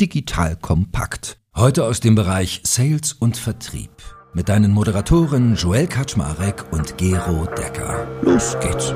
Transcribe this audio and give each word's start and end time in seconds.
Digital 0.00 0.56
Kompakt. 0.56 1.38
Heute 1.54 1.84
aus 1.84 2.00
dem 2.00 2.16
Bereich 2.16 2.62
Sales 2.64 3.12
und 3.12 3.36
Vertrieb. 3.36 3.90
Mit 4.32 4.48
deinen 4.48 4.72
Moderatoren 4.72 5.54
Joel 5.54 5.86
Kaczmarek 5.86 6.72
und 6.72 6.98
Gero 6.98 7.46
Decker. 7.56 8.04
Los 8.22 8.56
geht's. 8.60 8.92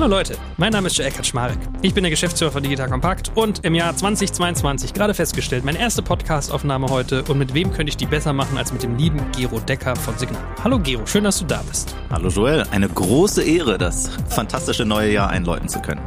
Hallo 0.00 0.16
Leute, 0.16 0.38
mein 0.56 0.72
Name 0.72 0.86
ist 0.86 0.96
Joel 0.96 1.10
Kaczmarek. 1.10 1.58
Ich 1.82 1.92
bin 1.92 2.02
der 2.02 2.10
Geschäftsführer 2.10 2.50
von 2.50 2.62
Digital 2.62 2.88
Compact 2.88 3.32
und 3.34 3.62
im 3.66 3.74
Jahr 3.74 3.94
2022 3.94 4.94
gerade 4.94 5.12
festgestellt, 5.12 5.62
meine 5.62 5.78
erste 5.78 6.00
Podcastaufnahme 6.00 6.86
heute 6.88 7.22
und 7.24 7.36
mit 7.36 7.52
wem 7.52 7.70
könnte 7.70 7.90
ich 7.90 7.98
die 7.98 8.06
besser 8.06 8.32
machen 8.32 8.56
als 8.56 8.72
mit 8.72 8.82
dem 8.82 8.96
lieben 8.96 9.20
Gero 9.36 9.60
Decker 9.60 9.94
von 9.94 10.16
Signal. 10.16 10.42
Hallo 10.64 10.78
Gero, 10.78 11.04
schön, 11.04 11.24
dass 11.24 11.40
du 11.40 11.44
da 11.44 11.62
bist. 11.68 11.94
Hallo 12.08 12.30
Joel, 12.30 12.64
eine 12.70 12.88
große 12.88 13.42
Ehre, 13.42 13.76
das 13.76 14.08
fantastische 14.30 14.86
neue 14.86 15.12
Jahr 15.12 15.28
einläuten 15.28 15.68
zu 15.68 15.82
können. 15.82 16.00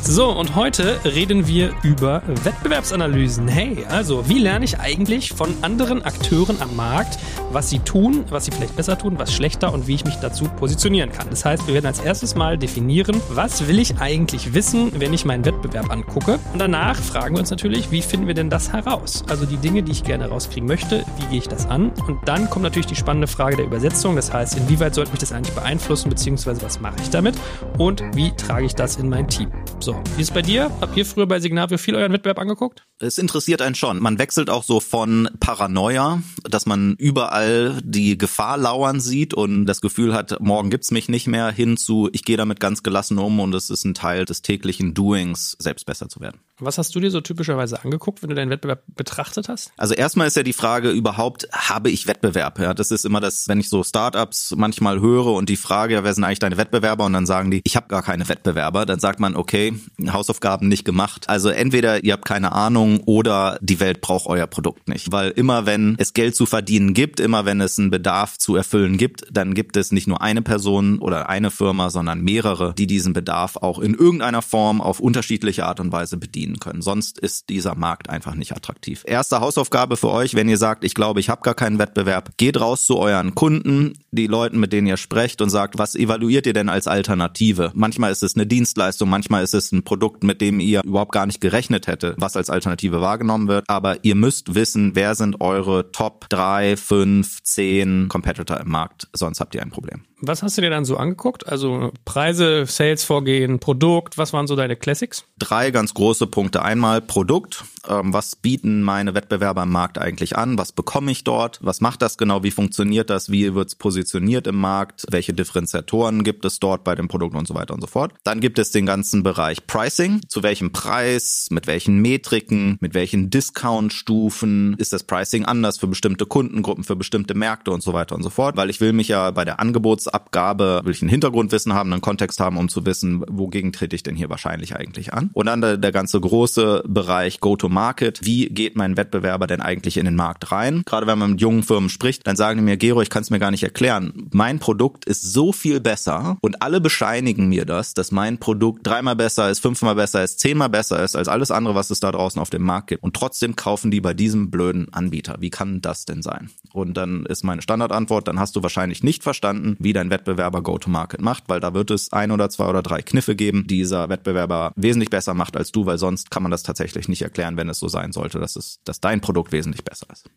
So, 0.00 0.30
und 0.30 0.54
heute 0.54 0.98
reden 1.04 1.46
wir 1.46 1.74
über 1.82 2.22
Wettbewerbsanalysen. 2.44 3.46
Hey, 3.46 3.84
also, 3.90 4.26
wie 4.28 4.38
lerne 4.38 4.64
ich 4.64 4.78
eigentlich 4.78 5.32
von 5.32 5.52
anderen 5.60 6.02
Akteuren 6.02 6.62
am 6.62 6.74
Markt, 6.76 7.18
was 7.52 7.68
sie 7.68 7.80
tun, 7.80 8.24
was 8.30 8.46
sie 8.46 8.50
vielleicht 8.50 8.76
besser 8.76 8.96
tun, 8.96 9.18
was 9.18 9.34
schlechter 9.34 9.72
und 9.72 9.86
wie 9.86 9.96
ich 9.96 10.04
mich 10.04 10.16
dazu 10.16 10.44
positionieren 10.44 11.12
kann? 11.12 11.28
Das 11.28 11.44
heißt, 11.44 11.66
wir 11.66 11.74
werden 11.74 11.86
als 11.86 12.00
erstes 12.00 12.36
mal 12.36 12.56
definieren, 12.56 13.20
was 13.28 13.66
will 13.66 13.78
ich 13.78 13.98
eigentlich 13.98 14.54
wissen, 14.54 14.92
wenn 14.98 15.12
ich 15.12 15.24
meinen 15.24 15.44
Wettbewerb 15.44 15.90
angucke? 15.90 16.38
Und 16.52 16.58
danach 16.58 16.96
fragen 16.96 17.34
wir 17.34 17.40
uns 17.40 17.50
natürlich, 17.50 17.90
wie 17.90 18.00
finden 18.00 18.26
wir 18.28 18.34
denn 18.34 18.50
das 18.50 18.72
heraus? 18.72 19.24
Also 19.28 19.44
die 19.44 19.58
Dinge, 19.58 19.82
die 19.82 19.92
ich 19.92 20.04
gerne 20.04 20.28
rauskriegen 20.28 20.66
möchte, 20.66 21.04
wie 21.18 21.26
gehe 21.26 21.38
ich 21.38 21.48
das 21.48 21.66
an? 21.66 21.92
Und 22.06 22.26
dann 22.26 22.48
kommt 22.48 22.62
natürlich 22.62 22.86
die 22.86 22.96
spannende 22.96 23.26
Frage 23.26 23.56
der 23.56 23.66
Übersetzung. 23.66 24.16
Das 24.16 24.32
heißt, 24.32 24.56
inwieweit 24.56 24.94
sollte 24.94 25.10
mich 25.10 25.20
das 25.20 25.32
eigentlich 25.32 25.54
beeinflussen, 25.54 26.08
beziehungsweise 26.08 26.62
was 26.62 26.80
mache 26.80 26.96
ich 27.02 27.10
damit? 27.10 27.36
Und 27.76 28.02
wie 28.14 28.30
trage 28.32 28.64
ich 28.64 28.74
das 28.74 28.96
in 28.96 29.08
mein 29.08 29.28
Team? 29.28 29.50
So, 29.80 29.87
wie 30.16 30.22
ist 30.22 30.34
bei 30.34 30.42
dir? 30.42 30.70
Habt 30.80 30.96
ihr 30.96 31.06
früher 31.06 31.26
bei 31.26 31.40
Signavio 31.40 31.78
viel 31.78 31.94
euren 31.94 32.12
Wettbewerb 32.12 32.38
angeguckt? 32.38 32.86
Es 32.98 33.18
interessiert 33.18 33.62
einen 33.62 33.74
schon. 33.74 34.00
Man 34.00 34.18
wechselt 34.18 34.50
auch 34.50 34.62
so 34.62 34.80
von 34.80 35.28
Paranoia, 35.40 36.22
dass 36.44 36.66
man 36.66 36.94
überall 36.98 37.80
die 37.82 38.18
Gefahr 38.18 38.56
lauern 38.56 39.00
sieht 39.00 39.34
und 39.34 39.66
das 39.66 39.80
Gefühl 39.80 40.14
hat, 40.14 40.40
morgen 40.40 40.70
gibt's 40.70 40.90
mich 40.90 41.08
nicht 41.08 41.26
mehr, 41.26 41.50
hin 41.50 41.76
zu, 41.76 42.08
ich 42.12 42.24
gehe 42.24 42.36
damit 42.36 42.60
ganz 42.60 42.82
gelassen 42.82 43.18
um 43.18 43.40
und 43.40 43.54
es 43.54 43.70
ist 43.70 43.84
ein 43.84 43.94
Teil 43.94 44.24
des 44.24 44.42
täglichen 44.42 44.94
Doings, 44.94 45.56
selbst 45.58 45.86
besser 45.86 46.08
zu 46.08 46.20
werden. 46.20 46.40
Was 46.60 46.76
hast 46.76 46.92
du 46.94 46.98
dir 46.98 47.12
so 47.12 47.20
typischerweise 47.20 47.84
angeguckt, 47.84 48.20
wenn 48.22 48.30
du 48.30 48.34
deinen 48.34 48.50
Wettbewerb 48.50 48.82
betrachtet 48.96 49.48
hast? 49.48 49.70
Also 49.76 49.94
erstmal 49.94 50.26
ist 50.26 50.36
ja 50.36 50.42
die 50.42 50.52
Frage 50.52 50.90
überhaupt, 50.90 51.46
habe 51.52 51.88
ich 51.88 52.08
Wettbewerb? 52.08 52.58
Ja, 52.58 52.74
das 52.74 52.90
ist 52.90 53.04
immer 53.04 53.20
das, 53.20 53.46
wenn 53.46 53.60
ich 53.60 53.68
so 53.68 53.84
Startups 53.84 54.54
manchmal 54.56 55.00
höre 55.00 55.26
und 55.26 55.48
die 55.48 55.56
Frage, 55.56 56.02
wer 56.02 56.12
sind 56.12 56.24
eigentlich 56.24 56.40
deine 56.40 56.56
Wettbewerber? 56.56 57.04
Und 57.04 57.12
dann 57.12 57.26
sagen 57.26 57.52
die, 57.52 57.60
ich 57.62 57.76
habe 57.76 57.86
gar 57.86 58.02
keine 58.02 58.28
Wettbewerber. 58.28 58.86
Dann 58.86 58.98
sagt 58.98 59.20
man, 59.20 59.36
okay, 59.36 59.74
Hausaufgaben 60.10 60.66
nicht 60.66 60.84
gemacht. 60.84 61.28
Also 61.28 61.48
entweder 61.48 62.02
ihr 62.02 62.14
habt 62.14 62.24
keine 62.24 62.50
Ahnung 62.50 63.00
oder 63.06 63.58
die 63.60 63.78
Welt 63.78 64.00
braucht 64.00 64.26
euer 64.26 64.48
Produkt 64.48 64.88
nicht. 64.88 65.12
Weil 65.12 65.30
immer 65.30 65.64
wenn 65.64 65.94
es 65.98 66.12
Geld 66.12 66.34
zu 66.34 66.44
verdienen 66.44 66.92
gibt, 66.92 67.20
immer 67.20 67.44
wenn 67.44 67.60
es 67.60 67.78
einen 67.78 67.90
Bedarf 67.90 68.36
zu 68.36 68.56
erfüllen 68.56 68.96
gibt, 68.96 69.26
dann 69.30 69.54
gibt 69.54 69.76
es 69.76 69.92
nicht 69.92 70.08
nur 70.08 70.22
eine 70.22 70.42
Person 70.42 70.98
oder 70.98 71.28
eine 71.28 71.52
Firma, 71.52 71.90
sondern 71.90 72.20
mehrere, 72.22 72.74
die 72.74 72.88
diesen 72.88 73.12
Bedarf 73.12 73.56
auch 73.56 73.78
in 73.78 73.94
irgendeiner 73.94 74.42
Form 74.42 74.80
auf 74.80 74.98
unterschiedliche 74.98 75.64
Art 75.64 75.78
und 75.78 75.92
Weise 75.92 76.16
bedienen 76.16 76.47
können. 76.56 76.82
Sonst 76.82 77.18
ist 77.18 77.48
dieser 77.48 77.74
Markt 77.74 78.10
einfach 78.10 78.34
nicht 78.34 78.52
attraktiv. 78.52 79.02
Erste 79.06 79.40
Hausaufgabe 79.40 79.96
für 79.96 80.10
euch, 80.10 80.34
wenn 80.34 80.48
ihr 80.48 80.56
sagt, 80.56 80.84
ich 80.84 80.94
glaube, 80.94 81.20
ich 81.20 81.28
habe 81.28 81.42
gar 81.42 81.54
keinen 81.54 81.78
Wettbewerb, 81.78 82.36
geht 82.36 82.60
raus 82.60 82.84
zu 82.86 82.98
euren 82.98 83.34
Kunden, 83.34 83.92
die 84.10 84.26
Leuten, 84.26 84.58
mit 84.58 84.72
denen 84.72 84.86
ihr 84.86 84.96
sprecht 84.96 85.42
und 85.42 85.50
sagt, 85.50 85.78
was 85.78 85.94
evaluiert 85.94 86.46
ihr 86.46 86.52
denn 86.52 86.68
als 86.68 86.86
Alternative? 86.86 87.70
Manchmal 87.74 88.10
ist 88.10 88.22
es 88.22 88.34
eine 88.34 88.46
Dienstleistung, 88.46 89.08
manchmal 89.08 89.44
ist 89.44 89.54
es 89.54 89.70
ein 89.72 89.84
Produkt, 89.84 90.24
mit 90.24 90.40
dem 90.40 90.60
ihr 90.60 90.82
überhaupt 90.84 91.12
gar 91.12 91.26
nicht 91.26 91.40
gerechnet 91.40 91.86
hätte, 91.86 92.14
was 92.18 92.36
als 92.36 92.50
Alternative 92.50 93.00
wahrgenommen 93.00 93.48
wird. 93.48 93.64
Aber 93.68 94.04
ihr 94.04 94.14
müsst 94.14 94.54
wissen, 94.54 94.94
wer 94.94 95.14
sind 95.14 95.40
eure 95.40 95.92
Top 95.92 96.28
3, 96.30 96.76
5, 96.76 97.42
10 97.42 98.08
Competitor 98.08 98.58
im 98.58 98.70
Markt. 98.70 99.08
Sonst 99.12 99.40
habt 99.40 99.54
ihr 99.54 99.62
ein 99.62 99.70
Problem. 99.70 100.07
Was 100.20 100.42
hast 100.42 100.58
du 100.58 100.62
dir 100.62 100.70
dann 100.70 100.84
so 100.84 100.96
angeguckt? 100.96 101.46
Also 101.48 101.92
Preise, 102.04 102.66
Sales-Vorgehen, 102.66 103.60
Produkt, 103.60 104.18
was 104.18 104.32
waren 104.32 104.46
so 104.46 104.56
deine 104.56 104.76
Classics? 104.76 105.24
Drei 105.38 105.70
ganz 105.70 105.94
große 105.94 106.26
Punkte. 106.26 106.62
Einmal 106.62 107.00
Produkt. 107.00 107.64
Ähm, 107.88 108.12
was 108.12 108.36
bieten 108.36 108.82
meine 108.82 109.14
Wettbewerber 109.14 109.62
im 109.62 109.70
Markt 109.70 109.98
eigentlich 109.98 110.36
an? 110.36 110.58
Was 110.58 110.72
bekomme 110.72 111.10
ich 111.10 111.24
dort? 111.24 111.58
Was 111.62 111.80
macht 111.80 112.02
das 112.02 112.18
genau? 112.18 112.42
Wie 112.42 112.50
funktioniert 112.50 113.10
das? 113.10 113.30
Wie 113.30 113.54
wird 113.54 113.68
es 113.68 113.74
positioniert 113.74 114.46
im 114.46 114.56
Markt? 114.56 115.06
Welche 115.10 115.32
Differenziatoren 115.32 116.24
gibt 116.24 116.44
es 116.44 116.60
dort 116.60 116.84
bei 116.84 116.94
dem 116.94 117.08
Produkt 117.08 117.34
und 117.34 117.48
so 117.48 117.54
weiter 117.54 117.74
und 117.74 117.80
so 117.80 117.86
fort? 117.86 118.12
Dann 118.24 118.40
gibt 118.40 118.58
es 118.58 118.70
den 118.70 118.86
ganzen 118.86 119.22
Bereich 119.22 119.66
Pricing. 119.66 120.20
Zu 120.28 120.42
welchem 120.42 120.72
Preis? 120.72 121.48
Mit 121.50 121.66
welchen 121.66 121.98
Metriken? 122.00 122.76
Mit 122.80 122.94
welchen 122.94 123.30
Discount-Stufen? 123.30 124.74
Ist 124.78 124.92
das 124.92 125.04
Pricing 125.04 125.44
anders 125.44 125.78
für 125.78 125.86
bestimmte 125.86 126.26
Kundengruppen, 126.26 126.84
für 126.84 126.96
bestimmte 126.96 127.34
Märkte 127.34 127.70
und 127.70 127.82
so 127.82 127.92
weiter 127.92 128.14
und 128.14 128.22
so 128.22 128.30
fort? 128.30 128.56
Weil 128.56 128.70
ich 128.70 128.80
will 128.80 128.92
mich 128.92 129.08
ja 129.08 129.30
bei 129.30 129.44
der 129.44 129.60
Angebotsabgabe, 129.60 130.82
will 130.84 130.92
ich 130.92 131.02
ein 131.02 131.08
Hintergrundwissen 131.08 131.72
haben, 131.72 131.92
einen 131.92 132.02
Kontext 132.02 132.40
haben, 132.40 132.56
um 132.56 132.68
zu 132.68 132.84
wissen, 132.84 133.24
wogegen 133.28 133.72
trete 133.72 133.96
ich 133.96 134.02
denn 134.02 134.16
hier 134.16 134.28
wahrscheinlich 134.28 134.76
eigentlich 134.76 135.14
an? 135.14 135.30
Und 135.32 135.46
dann 135.46 135.60
der, 135.60 135.76
der 135.76 135.92
ganze 135.92 136.20
große 136.20 136.84
Bereich 136.86 137.40
Go-to-Market. 137.40 137.77
Wie 138.22 138.46
geht 138.46 138.76
mein 138.76 138.96
Wettbewerber 138.96 139.46
denn 139.46 139.60
eigentlich 139.60 139.96
in 139.96 140.04
den 140.04 140.16
Markt 140.16 140.52
rein? 140.52 140.82
Gerade 140.84 141.06
wenn 141.06 141.18
man 141.18 141.32
mit 141.32 141.40
jungen 141.40 141.62
Firmen 141.62 141.88
spricht, 141.90 142.26
dann 142.26 142.36
sagen 142.36 142.58
die 142.58 142.64
mir, 142.64 142.76
Gero, 142.76 143.02
ich 143.02 143.10
kann 143.10 143.22
es 143.22 143.30
mir 143.30 143.38
gar 143.38 143.50
nicht 143.50 143.62
erklären. 143.62 144.28
Mein 144.32 144.58
Produkt 144.58 145.04
ist 145.04 145.22
so 145.22 145.52
viel 145.52 145.80
besser 145.80 146.36
und 146.40 146.62
alle 146.62 146.80
bescheinigen 146.80 147.48
mir 147.48 147.64
das, 147.64 147.94
dass 147.94 148.12
mein 148.12 148.38
Produkt 148.38 148.86
dreimal 148.86 149.16
besser 149.16 149.50
ist, 149.50 149.60
fünfmal 149.60 149.94
besser 149.94 150.22
ist, 150.22 150.40
zehnmal 150.40 150.68
besser 150.68 151.02
ist 151.02 151.16
als 151.16 151.28
alles 151.28 151.50
andere, 151.50 151.74
was 151.74 151.90
es 151.90 152.00
da 152.00 152.12
draußen 152.12 152.40
auf 152.40 152.50
dem 152.50 152.62
Markt 152.62 152.88
gibt. 152.88 153.02
Und 153.02 153.14
trotzdem 153.14 153.56
kaufen 153.56 153.90
die 153.90 154.00
bei 154.00 154.14
diesem 154.14 154.50
blöden 154.50 154.92
Anbieter. 154.92 155.36
Wie 155.40 155.50
kann 155.50 155.80
das 155.80 156.04
denn 156.04 156.22
sein? 156.22 156.50
Und 156.72 156.96
dann 156.96 157.26
ist 157.26 157.44
meine 157.44 157.62
Standardantwort, 157.62 158.28
dann 158.28 158.38
hast 158.38 158.56
du 158.56 158.62
wahrscheinlich 158.62 159.02
nicht 159.02 159.22
verstanden, 159.22 159.76
wie 159.78 159.92
dein 159.92 160.10
Wettbewerber 160.10 160.62
Go-to-Market 160.62 161.20
macht, 161.20 161.44
weil 161.48 161.60
da 161.60 161.74
wird 161.74 161.90
es 161.90 162.12
ein 162.12 162.30
oder 162.30 162.50
zwei 162.50 162.66
oder 162.66 162.82
drei 162.82 163.02
Kniffe 163.02 163.36
geben, 163.36 163.66
die 163.66 163.78
dieser 163.78 164.08
Wettbewerber 164.08 164.72
wesentlich 164.76 165.10
besser 165.10 165.34
macht 165.34 165.56
als 165.56 165.70
du, 165.72 165.86
weil 165.86 165.98
sonst 165.98 166.30
kann 166.30 166.42
man 166.42 166.50
das 166.50 166.62
tatsächlich 166.62 167.08
nicht 167.08 167.22
erklären, 167.22 167.56
wenn 167.58 167.68
es 167.68 167.78
so 167.78 167.88
sein 167.88 168.12
sollte, 168.12 168.38
dass 168.38 168.56
es, 168.56 168.80
dass 168.84 169.00
dein 169.00 169.20
Produkt 169.20 169.52
wesentlich 169.52 169.84
besser 169.84 170.06
ist. 170.10 170.30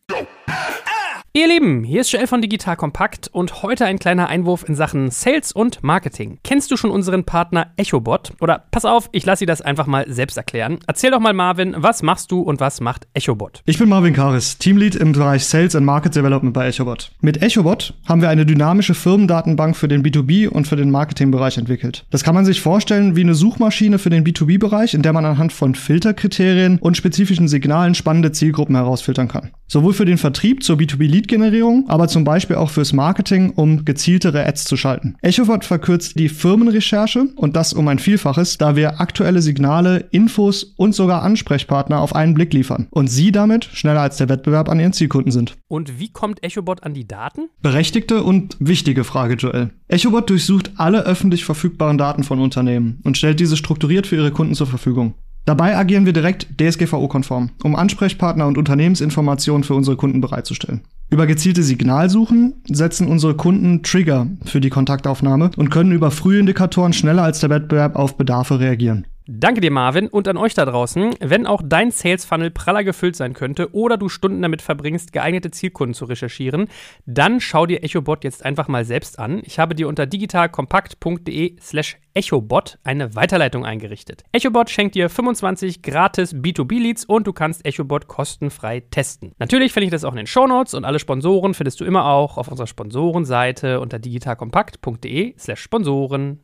Ihr 1.34 1.48
Lieben, 1.48 1.86
hier 1.86 2.02
ist 2.02 2.12
Joel 2.12 2.28
von 2.28 2.42
Digital 2.42 2.76
Kompakt 2.76 3.30
und 3.32 3.64
heute 3.64 3.86
ein 3.86 4.00
kleiner 4.00 4.28
Einwurf 4.28 4.68
in 4.68 4.76
Sachen 4.76 5.12
Sales 5.12 5.54
und 5.54 5.82
Marketing. 5.82 6.40
Kennst 6.44 6.70
du 6.70 6.76
schon 6.76 6.92
unseren 6.92 7.24
Partner 7.24 7.72
EchoBot? 7.78 8.34
Oder 8.42 8.66
pass 8.70 8.84
auf, 8.84 9.08
ich 9.14 9.26
lasse 9.26 9.46
dir 9.46 9.48
das 9.48 9.62
einfach 9.62 9.88
mal 9.88 10.04
selbst 10.12 10.36
erklären. 10.36 10.80
Erzähl 10.88 11.10
doch 11.10 11.22
mal 11.22 11.32
Marvin, 11.32 11.74
was 11.78 12.04
machst 12.04 12.34
du 12.34 12.42
und 12.42 12.60
was 12.60 12.82
macht 12.82 13.08
EchoBot? 13.14 13.62
Ich 13.66 13.78
bin 13.80 13.88
Marvin 13.88 14.14
Karis, 14.14 14.58
Teamlead 14.58 14.98
im 14.98 15.14
Bereich 15.14 15.46
Sales 15.46 15.74
and 15.74 15.86
Market 15.86 16.18
Development 16.18 16.54
bei 16.54 16.68
EchoBot. 16.68 17.14
Mit 17.22 17.42
EchoBot 17.42 17.94
haben 18.06 18.22
wir 18.22 18.28
eine 18.28 18.46
dynamische 18.46 18.94
Firmendatenbank 18.94 19.78
für 19.78 19.88
den 19.88 20.04
B2B 20.04 20.50
und 20.50 20.68
für 20.68 20.76
den 20.76 20.92
Marketingbereich 20.92 21.58
entwickelt. 21.58 22.06
Das 22.10 22.26
kann 22.26 22.36
man 22.36 22.44
sich 22.44 22.60
vorstellen 22.60 23.16
wie 23.16 23.22
eine 23.22 23.36
Suchmaschine 23.36 24.00
für 24.00 24.10
den 24.10 24.26
B2B-Bereich, 24.26 24.94
in 24.94 25.02
der 25.02 25.14
man 25.14 25.24
anhand 25.24 25.54
von 25.54 25.76
Filterkriterien 25.76 26.78
und 26.80 26.98
spezifischen 26.98 27.48
Signalen 27.48 27.96
spannende 27.96 28.34
Zielgruppen 28.34 28.76
herausfiltern 28.76 29.30
kann. 29.30 29.52
Sowohl 29.72 29.94
für 29.94 30.04
den 30.04 30.18
Vertrieb 30.18 30.64
zur 30.64 30.76
B2B-Lead-Generierung, 30.76 31.86
aber 31.88 32.10
zum 32.10 32.26
Beispiel 32.26 32.58
auch 32.58 32.70
fürs 32.70 32.92
Marketing, 32.92 33.52
um 33.52 33.86
gezieltere 33.86 34.46
Ads 34.46 34.66
zu 34.66 34.76
schalten. 34.76 35.16
EchoBot 35.22 35.64
verkürzt 35.64 36.20
die 36.20 36.28
Firmenrecherche 36.28 37.28
und 37.38 37.56
das 37.56 37.72
um 37.72 37.88
ein 37.88 37.98
Vielfaches, 37.98 38.58
da 38.58 38.76
wir 38.76 39.00
aktuelle 39.00 39.42
Signale, 39.42 40.10
Infos 40.12 40.66
und 40.76 40.94
sogar 40.94 41.24
Ansprechpartner 41.24 42.02
auf 42.02 42.14
einen 42.14 42.34
Blick 42.34 42.54
liefern 42.54 42.88
und 42.90 43.08
sie 43.08 43.32
damit 43.32 43.64
schneller 43.64 44.02
als 44.02 44.18
der 44.18 44.28
Wettbewerb 44.28 44.68
an 44.68 44.82
ihren 44.82 44.92
Zielkunden 44.92 45.32
sind. 45.32 45.56
Und 45.70 46.02
wie 46.02 46.10
kommt 46.10 46.44
EchoBot 46.44 46.84
an 46.84 46.94
die 46.94 47.08
Daten? 47.08 47.48
Berechtigte 47.62 48.24
und 48.24 48.58
wichtige 48.60 49.06
Frage, 49.06 49.36
Joel. 49.36 49.70
EchoBot 49.88 50.30
durchsucht 50.30 50.72
alle 50.76 51.06
öffentlich 51.06 51.46
verfügbaren 51.46 51.98
Daten 51.98 52.26
von 52.26 52.42
Unternehmen 52.42 53.00
und 53.06 53.18
stellt 53.18 53.40
diese 53.40 53.56
strukturiert 53.56 54.06
für 54.06 54.18
ihre 54.18 54.32
Kunden 54.32 54.54
zur 54.54 54.68
Verfügung. 54.68 55.14
Dabei 55.46 55.76
agieren 55.76 56.06
wir 56.06 56.14
direkt 56.14 56.48
DSGVO-konform, 56.60 57.50
um 57.64 57.76
Ansprechpartner 57.76 58.48
und 58.48 58.58
Unternehmensinformationen 58.58 59.64
für 59.64 59.74
unsere 59.74 59.98
Kunden 59.98 60.22
bereitzustellen. 60.22 60.82
Über 61.10 61.28
gezielte 61.28 61.64
Signalsuchen 61.64 62.62
setzen 62.70 63.08
unsere 63.08 63.36
Kunden 63.36 63.84
Trigger 63.84 64.28
für 64.46 64.62
die 64.62 64.70
Kontaktaufnahme 64.70 65.52
und 65.58 65.70
können 65.70 65.92
über 65.92 66.10
frühe 66.10 66.40
Indikatoren 66.40 66.94
schneller 66.94 67.24
als 67.24 67.42
der 67.42 67.50
Wettbewerb 67.50 67.98
auf 67.98 68.16
Bedarfe 68.16 68.60
reagieren. 68.60 69.08
Danke 69.34 69.62
dir, 69.62 69.72
Marvin, 69.72 70.10
und 70.10 70.28
an 70.28 70.36
euch 70.36 70.56
da 70.56 70.66
draußen. 70.66 71.16
Wenn 71.22 71.48
auch 71.48 71.62
dein 71.64 71.92
Sales 71.92 72.26
Funnel 72.26 72.52
praller 72.52 72.84
gefüllt 72.84 73.16
sein 73.16 73.32
könnte 73.32 73.74
oder 73.74 73.96
du 73.96 74.10
Stunden 74.10 74.42
damit 74.42 74.62
verbringst, 74.62 75.14
geeignete 75.14 75.52
Zielkunden 75.52 75.94
zu 75.94 76.04
recherchieren, 76.04 76.68
dann 77.06 77.40
schau 77.40 77.66
dir 77.66 77.82
EchoBot 77.82 78.26
jetzt 78.26 78.44
einfach 78.44 78.68
mal 78.68 78.84
selbst 78.84 79.20
an. 79.20 79.42
Ich 79.46 79.58
habe 79.58 79.74
dir 79.74 79.88
unter 79.88 80.06
digitalkompakt.de/slash 80.06 81.98
EchoBot 82.14 82.78
eine 82.84 83.16
Weiterleitung 83.16 83.66
eingerichtet. 83.66 84.26
EchoBot 84.34 84.70
schenkt 84.70 84.96
dir 84.96 85.10
25 85.10 85.82
gratis 85.82 86.36
B2B-Leads 86.36 87.06
und 87.06 87.26
du 87.26 87.32
kannst 87.32 87.66
EchoBot 87.66 88.10
kostenfrei 88.10 88.82
testen. 88.92 89.32
Natürlich 89.40 89.72
finde 89.72 89.86
ich 89.86 89.92
das 89.92 90.04
auch 90.04 90.12
in 90.12 90.18
den 90.18 90.28
Shownotes 90.28 90.74
und 90.74 90.84
alle 90.84 91.00
Sponsoren 91.00 91.54
findest 91.54 91.80
du 91.80 91.86
immer 91.86 92.06
auch 92.06 92.38
auf 92.38 92.50
unserer 92.50 92.68
Sponsorenseite 92.68 93.80
unter 93.80 93.98
digitalkompakt.de/slash 93.98 95.62
Sponsoren. 95.62 96.42